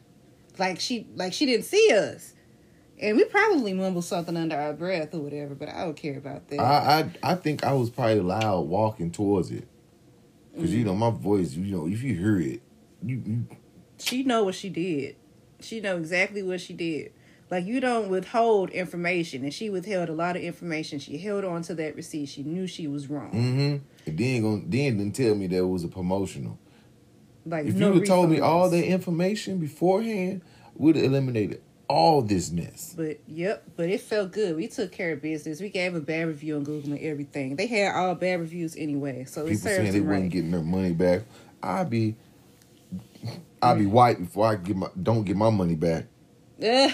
like 0.57 0.79
she 0.79 1.05
like 1.15 1.31
she 1.33 1.45
didn't 1.45 1.65
see 1.65 1.91
us 1.93 2.33
and 2.99 3.17
we 3.17 3.23
probably 3.25 3.73
mumbled 3.73 4.05
something 4.05 4.35
under 4.35 4.55
our 4.55 4.73
breath 4.73 5.13
or 5.13 5.19
whatever 5.19 5.55
but 5.55 5.69
i 5.69 5.83
don't 5.83 5.95
care 5.95 6.17
about 6.17 6.47
that. 6.47 6.59
I, 6.59 7.11
I 7.23 7.31
I 7.31 7.35
think 7.35 7.63
I 7.63 7.73
was 7.73 7.89
probably 7.89 8.19
loud 8.19 8.67
walking 8.67 9.11
towards 9.11 9.51
it. 9.51 9.67
Because 10.53 10.75
you 10.75 10.83
know 10.83 10.95
my 10.95 11.09
voice. 11.09 11.53
You 11.53 11.75
know 11.75 11.87
if 11.87 12.03
you 12.03 12.15
hear 12.15 12.39
it, 12.39 12.61
you, 13.01 13.21
you 13.25 13.47
she 13.97 14.23
know 14.23 14.43
what 14.43 14.55
she 14.55 14.69
did. 14.69 15.15
She 15.61 15.79
know 15.79 15.97
exactly 15.97 16.43
what 16.43 16.61
she 16.61 16.73
did. 16.73 17.13
Like 17.49 17.65
you 17.65 17.79
don't 17.79 18.09
withhold 18.09 18.69
information. 18.71 19.43
And 19.43 19.53
she 19.53 19.69
withheld 19.69 20.09
a 20.09 20.13
lot 20.13 20.35
of 20.35 20.41
information. 20.41 20.99
She 20.99 21.17
held 21.17 21.45
on 21.45 21.61
to 21.63 21.75
that 21.75 21.95
receipt. 21.95 22.27
She 22.27 22.43
knew 22.43 22.67
she 22.67 22.87
was 22.87 23.09
wrong. 23.09 23.31
Mm-hmm. 23.31 24.09
And 24.09 24.17
then 24.17 24.41
gonna 24.41 24.61
then 24.65 24.97
didn't 24.97 25.15
tell 25.15 25.35
me 25.35 25.47
that 25.47 25.57
it 25.57 25.61
was 25.61 25.83
a 25.83 25.87
promotional. 25.87 26.59
like 27.45 27.65
If 27.65 27.75
no 27.75 27.87
you 27.87 27.93
would 27.93 27.99
have 28.01 28.07
told 28.07 28.29
me 28.29 28.39
all 28.39 28.69
the 28.69 28.85
information 28.85 29.59
beforehand, 29.59 30.41
would 30.75 30.95
have 30.95 31.05
eliminated 31.05 31.61
all 31.89 32.21
this 32.21 32.51
mess. 32.51 32.93
But 32.95 33.19
yep, 33.27 33.63
but 33.75 33.89
it 33.89 33.99
felt 34.01 34.31
good. 34.31 34.55
We 34.55 34.67
took 34.67 34.91
care 34.91 35.13
of 35.13 35.21
business. 35.21 35.59
We 35.59 35.69
gave 35.69 35.95
a 35.95 35.99
bad 35.99 36.27
review 36.27 36.55
on 36.55 36.63
Google 36.63 36.91
and 36.91 36.99
everything. 37.01 37.55
They 37.55 37.67
had 37.67 37.95
all 37.95 38.15
bad 38.15 38.39
reviews 38.39 38.75
anyway, 38.77 39.25
so 39.25 39.41
it 39.41 39.49
People 39.49 39.61
serves 39.61 39.75
saying 39.75 39.91
they 39.91 39.99
them 39.99 40.07
wasn't 40.07 40.31
getting 40.31 40.51
their 40.51 40.61
money 40.61 40.93
back. 40.93 41.23
I'd 41.61 41.89
be 41.89 42.15
I'd 43.61 43.79
be 43.79 43.87
white 43.87 44.19
before 44.19 44.47
I 44.47 44.55
get 44.55 44.77
my 44.77 44.87
don't 45.01 45.23
get 45.23 45.35
my 45.35 45.49
money 45.49 45.75
back. 45.75 46.05
Ugh, 46.63 46.91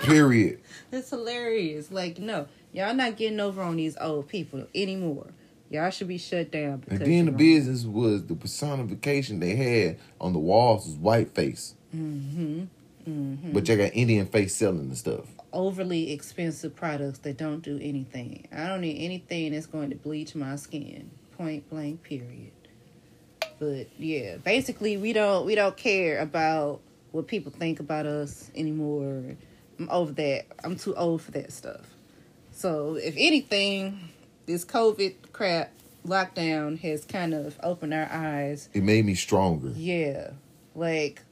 Period. 0.00 0.60
it's 0.92 1.10
hilarious. 1.10 1.90
Like 1.90 2.18
no, 2.18 2.46
y'all 2.72 2.94
not 2.94 3.16
getting 3.16 3.40
over 3.40 3.62
on 3.62 3.76
these 3.76 3.96
old 4.00 4.28
people 4.28 4.66
anymore. 4.74 5.26
Y'all 5.70 5.90
should 5.90 6.08
be 6.08 6.18
shut 6.18 6.50
down. 6.50 6.84
And 6.88 7.00
then 7.00 7.26
the 7.26 7.32
wrong. 7.32 7.36
business 7.36 7.84
was 7.84 8.24
the 8.24 8.34
personification 8.34 9.40
they 9.40 9.54
had 9.54 9.98
on 10.18 10.32
the 10.32 10.38
walls 10.38 10.86
was 10.86 10.96
white 10.96 11.34
face. 11.34 11.74
Mm-hmm. 11.94 12.64
Mm-hmm. 13.08 13.52
But 13.52 13.68
you 13.68 13.76
got 13.76 13.92
Indian 13.94 14.26
face 14.26 14.54
selling 14.54 14.88
the 14.90 14.96
stuff. 14.96 15.24
overly 15.52 16.12
expensive 16.12 16.76
products 16.76 17.20
that 17.20 17.36
don't 17.38 17.62
do 17.62 17.78
anything. 17.80 18.46
I 18.52 18.66
don't 18.68 18.82
need 18.82 19.02
anything 19.02 19.52
that's 19.52 19.66
going 19.66 19.90
to 19.90 19.96
bleach 19.96 20.34
my 20.34 20.56
skin. 20.56 21.10
Point 21.36 21.68
blank. 21.70 22.02
Period. 22.02 22.52
But 23.58 23.88
yeah, 23.98 24.36
basically 24.36 24.96
we 24.96 25.12
don't 25.12 25.46
we 25.46 25.54
don't 25.54 25.76
care 25.76 26.18
about 26.20 26.80
what 27.12 27.26
people 27.26 27.50
think 27.50 27.80
about 27.80 28.06
us 28.06 28.50
anymore. 28.54 29.36
I'm 29.78 29.88
over 29.90 30.12
that. 30.12 30.44
I'm 30.62 30.76
too 30.76 30.94
old 30.94 31.22
for 31.22 31.30
that 31.32 31.50
stuff. 31.52 31.86
So 32.52 32.96
if 32.96 33.14
anything, 33.16 34.10
this 34.46 34.64
COVID 34.64 35.14
crap 35.32 35.72
lockdown 36.06 36.78
has 36.80 37.04
kind 37.04 37.32
of 37.32 37.58
opened 37.62 37.94
our 37.94 38.08
eyes. 38.10 38.68
It 38.74 38.82
made 38.82 39.04
me 39.06 39.14
stronger. 39.14 39.72
Yeah, 39.74 40.30
like 40.74 41.22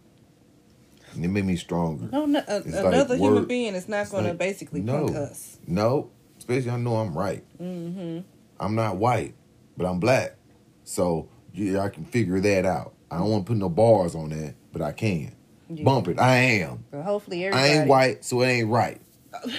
And 1.16 1.24
it 1.24 1.28
made 1.28 1.44
me 1.44 1.56
stronger. 1.56 2.08
no, 2.12 2.26
no 2.26 2.42
a, 2.46 2.58
It's 2.58 2.66
like 2.66 2.84
another 2.86 3.16
human 3.16 3.46
being 3.46 3.74
is 3.74 3.88
not 3.88 4.10
going 4.10 4.24
to 4.24 4.34
basically 4.34 4.82
no. 4.82 5.06
punk 5.06 5.16
us. 5.16 5.58
No, 5.66 6.10
especially 6.38 6.70
I 6.70 6.76
know 6.76 6.96
I'm 6.96 7.16
right. 7.16 7.44
Mm-hmm. 7.60 8.20
I'm 8.60 8.74
not 8.74 8.96
white, 8.96 9.34
but 9.76 9.86
I'm 9.86 9.98
black. 9.98 10.36
So 10.84 11.28
yeah, 11.52 11.80
I 11.80 11.88
can 11.88 12.04
figure 12.04 12.38
that 12.40 12.64
out. 12.64 12.94
I 13.10 13.18
don't 13.18 13.30
want 13.30 13.46
to 13.46 13.50
put 13.50 13.58
no 13.58 13.68
bars 13.68 14.14
on 14.14 14.30
that, 14.30 14.54
but 14.72 14.82
I 14.82 14.92
can. 14.92 15.34
Yeah. 15.68 15.84
Bump 15.84 16.08
it. 16.08 16.20
I 16.20 16.36
am. 16.36 16.84
So 16.90 17.02
hopefully 17.02 17.48
I 17.48 17.66
ain't 17.66 17.88
white, 17.88 18.24
so 18.24 18.42
it 18.42 18.46
ain't 18.46 18.68
right. 18.68 19.00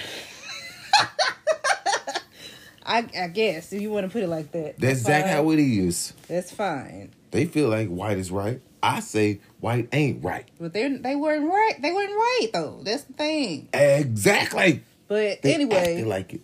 I, 2.86 3.06
I 3.18 3.28
guess 3.28 3.72
if 3.74 3.82
you 3.82 3.90
want 3.90 4.06
to 4.06 4.12
put 4.12 4.22
it 4.22 4.28
like 4.28 4.50
that. 4.52 4.78
That's 4.78 5.00
exactly 5.00 5.30
fine. 5.30 5.44
how 5.44 5.50
it 5.50 5.58
is. 5.58 6.14
That's 6.26 6.50
fine. 6.50 7.10
They 7.30 7.44
feel 7.46 7.68
like 7.68 7.88
white 7.88 8.18
is 8.18 8.30
right. 8.30 8.60
I 8.82 9.00
say 9.00 9.40
white 9.60 9.88
ain't 9.92 10.22
right. 10.24 10.48
But 10.60 10.72
they 10.72 10.88
they 10.96 11.16
weren't 11.16 11.50
right. 11.50 11.74
They 11.82 11.92
weren't 11.92 12.10
right 12.12 12.48
though. 12.52 12.80
That's 12.84 13.04
the 13.04 13.12
thing. 13.12 13.68
Exactly. 13.72 14.82
But 15.08 15.42
They 15.42 15.54
anyway, 15.54 16.04
like 16.04 16.34
it. 16.34 16.40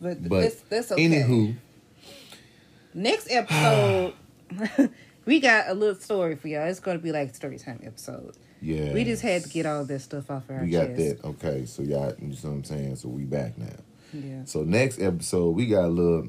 but, 0.00 0.26
But 0.28 0.40
that's 0.42 0.60
that's 0.62 0.92
okay. 0.92 1.06
anywho, 1.08 1.54
Next 2.94 3.28
episode, 3.30 4.14
we 5.26 5.38
got 5.40 5.68
a 5.68 5.74
little 5.74 5.94
story 5.94 6.34
for 6.36 6.48
y'all. 6.48 6.66
It's 6.68 6.80
going 6.80 6.96
to 6.98 7.02
be 7.02 7.12
like 7.12 7.34
story 7.34 7.58
time 7.58 7.80
episode. 7.84 8.36
yeah, 8.60 8.92
We 8.92 9.04
just 9.04 9.22
had 9.22 9.42
to 9.44 9.48
get 9.48 9.66
all 9.66 9.84
this 9.84 10.04
stuff 10.04 10.30
off 10.30 10.44
our 10.50 10.62
we 10.62 10.70
got 10.70 10.88
chest. 10.96 11.22
that. 11.22 11.28
Okay, 11.28 11.66
so 11.66 11.82
y'all, 11.82 12.12
you 12.20 12.28
know 12.28 12.34
what 12.34 12.44
I'm 12.44 12.64
saying. 12.64 12.96
So 12.96 13.08
we 13.08 13.24
back 13.24 13.56
now. 13.58 13.66
Yeah, 14.12 14.44
So 14.44 14.62
next 14.64 15.00
episode, 15.00 15.50
we 15.50 15.66
got 15.66 15.84
a 15.84 15.88
little 15.88 16.28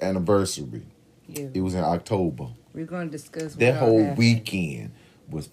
anniversary. 0.00 0.82
yeah. 1.28 1.48
It 1.54 1.60
was 1.60 1.74
in 1.74 1.82
October. 1.82 2.48
We're 2.76 2.84
going 2.84 3.06
to 3.08 3.10
discuss 3.10 3.54
That 3.54 3.76
whole 3.78 3.98
happened. 4.00 4.18
weekend 4.18 4.92
was 5.30 5.48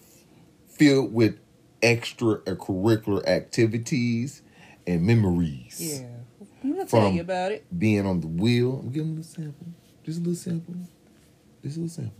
filled 0.67 1.13
with 1.13 1.39
extracurricular 1.81 3.25
activities 3.25 4.41
and 4.85 5.03
memories. 5.03 5.77
Yeah, 5.79 6.07
I'm 6.63 6.71
gonna 6.73 6.85
tell 6.85 7.09
you 7.09 7.21
about 7.21 7.53
it. 7.53 7.65
Being 7.77 8.05
on 8.05 8.19
the 8.19 8.27
wheel, 8.27 8.79
I'm 8.83 8.89
giving 8.91 9.11
a 9.11 9.15
little 9.15 9.23
sample, 9.23 9.67
just 10.03 10.17
a 10.19 10.21
little 10.21 10.35
sample, 10.35 10.75
just 11.63 11.77
a 11.77 11.79
little 11.79 11.93
sample. 11.95 12.13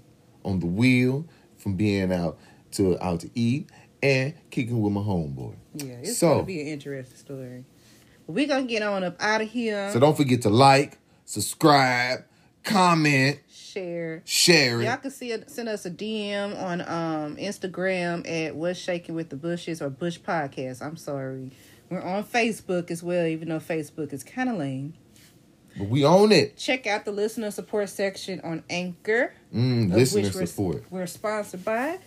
On 0.46 0.60
the 0.60 0.66
wheel, 0.68 1.26
from 1.58 1.76
being 1.76 2.14
out 2.14 2.38
to 2.72 2.98
out 3.04 3.20
to 3.22 3.30
eat 3.36 3.70
and 4.02 4.34
kicking 4.52 4.82
with 4.82 4.94
my 4.94 5.02
homeboy. 5.02 5.56
Yeah, 5.76 5.96
it's 6.02 6.18
So- 6.18 6.28
going 6.30 6.40
to 6.40 6.46
be 6.46 6.62
an 6.62 6.68
interesting 6.68 7.18
story. 7.18 7.66
We're 8.26 8.48
gonna 8.48 8.66
get 8.66 8.82
on 8.84 9.04
up 9.04 9.18
out 9.22 9.42
of 9.42 9.50
here. 9.50 9.92
So 9.92 10.00
don't 10.00 10.16
forget 10.16 10.42
to 10.44 10.50
like, 10.50 10.98
subscribe, 11.26 12.24
comment, 12.64 13.40
share. 13.74 14.22
share 14.26 14.82
it. 14.82 14.86
Y'all 14.86 14.98
can 14.98 15.12
see 15.12 15.36
send 15.48 15.70
us 15.70 15.86
a 15.86 15.92
DM 15.92 16.62
on 16.62 16.82
um 16.82 17.36
Instagram 17.38 18.30
at 18.30 18.56
What's 18.56 18.80
Shaking 18.80 19.16
with 19.16 19.30
the 19.30 19.36
Bushes 19.36 19.82
or 19.82 19.90
Bush 19.90 20.20
Podcast. 20.20 20.82
I'm 20.82 20.98
sorry. 20.98 21.52
We're 21.90 22.02
on 22.02 22.24
Facebook 22.24 22.90
as 22.92 23.04
well, 23.04 23.26
even 23.26 23.50
though 23.50 23.60
Facebook 23.60 24.14
is 24.14 24.24
kind 24.24 24.50
of 24.50 24.58
lame. 24.58 24.94
But 25.78 25.90
we 25.90 26.06
own 26.06 26.32
it. 26.32 26.56
Check 26.58 26.86
out 26.88 27.04
the 27.06 27.12
listener 27.12 27.50
support 27.52 27.90
section 27.90 28.40
on 28.42 28.64
Anchor, 28.70 29.34
Mm, 29.54 29.92
listener 29.92 30.30
we're- 30.34 30.46
support. 30.46 30.84
We're 30.92 31.08
sponsored 31.08 31.66
by, 31.66 31.98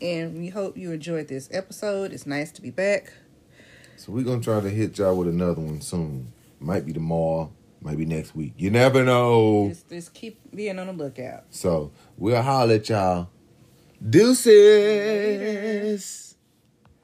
and 0.00 0.38
we 0.38 0.48
hope 0.48 0.76
you 0.76 0.92
enjoyed 0.92 1.26
this 1.28 1.48
episode. 1.52 2.12
It's 2.12 2.26
nice 2.26 2.52
to 2.52 2.62
be 2.62 2.70
back. 2.70 3.12
So 3.96 4.12
we're 4.12 4.24
gonna 4.24 4.42
try 4.42 4.60
to 4.60 4.70
hit 4.70 4.98
y'all 4.98 5.16
with 5.16 5.28
another 5.28 5.60
one 5.60 5.80
soon. 5.80 6.32
Might 6.60 6.86
be 6.86 6.92
tomorrow, 6.92 7.50
might 7.86 7.96
be 7.96 8.04
next 8.04 8.34
week. 8.34 8.52
You 8.56 8.70
never 8.70 9.04
know. 9.04 9.68
Just, 9.68 9.88
just 9.88 10.12
keep 10.12 10.40
being 10.52 10.76
on 10.80 10.88
the 10.88 10.92
lookout. 10.92 11.44
So 11.50 11.92
we'll 12.18 12.42
holler 12.42 12.74
at 12.74 12.88
y'all. 12.88 13.30
Deuces. 14.10 15.14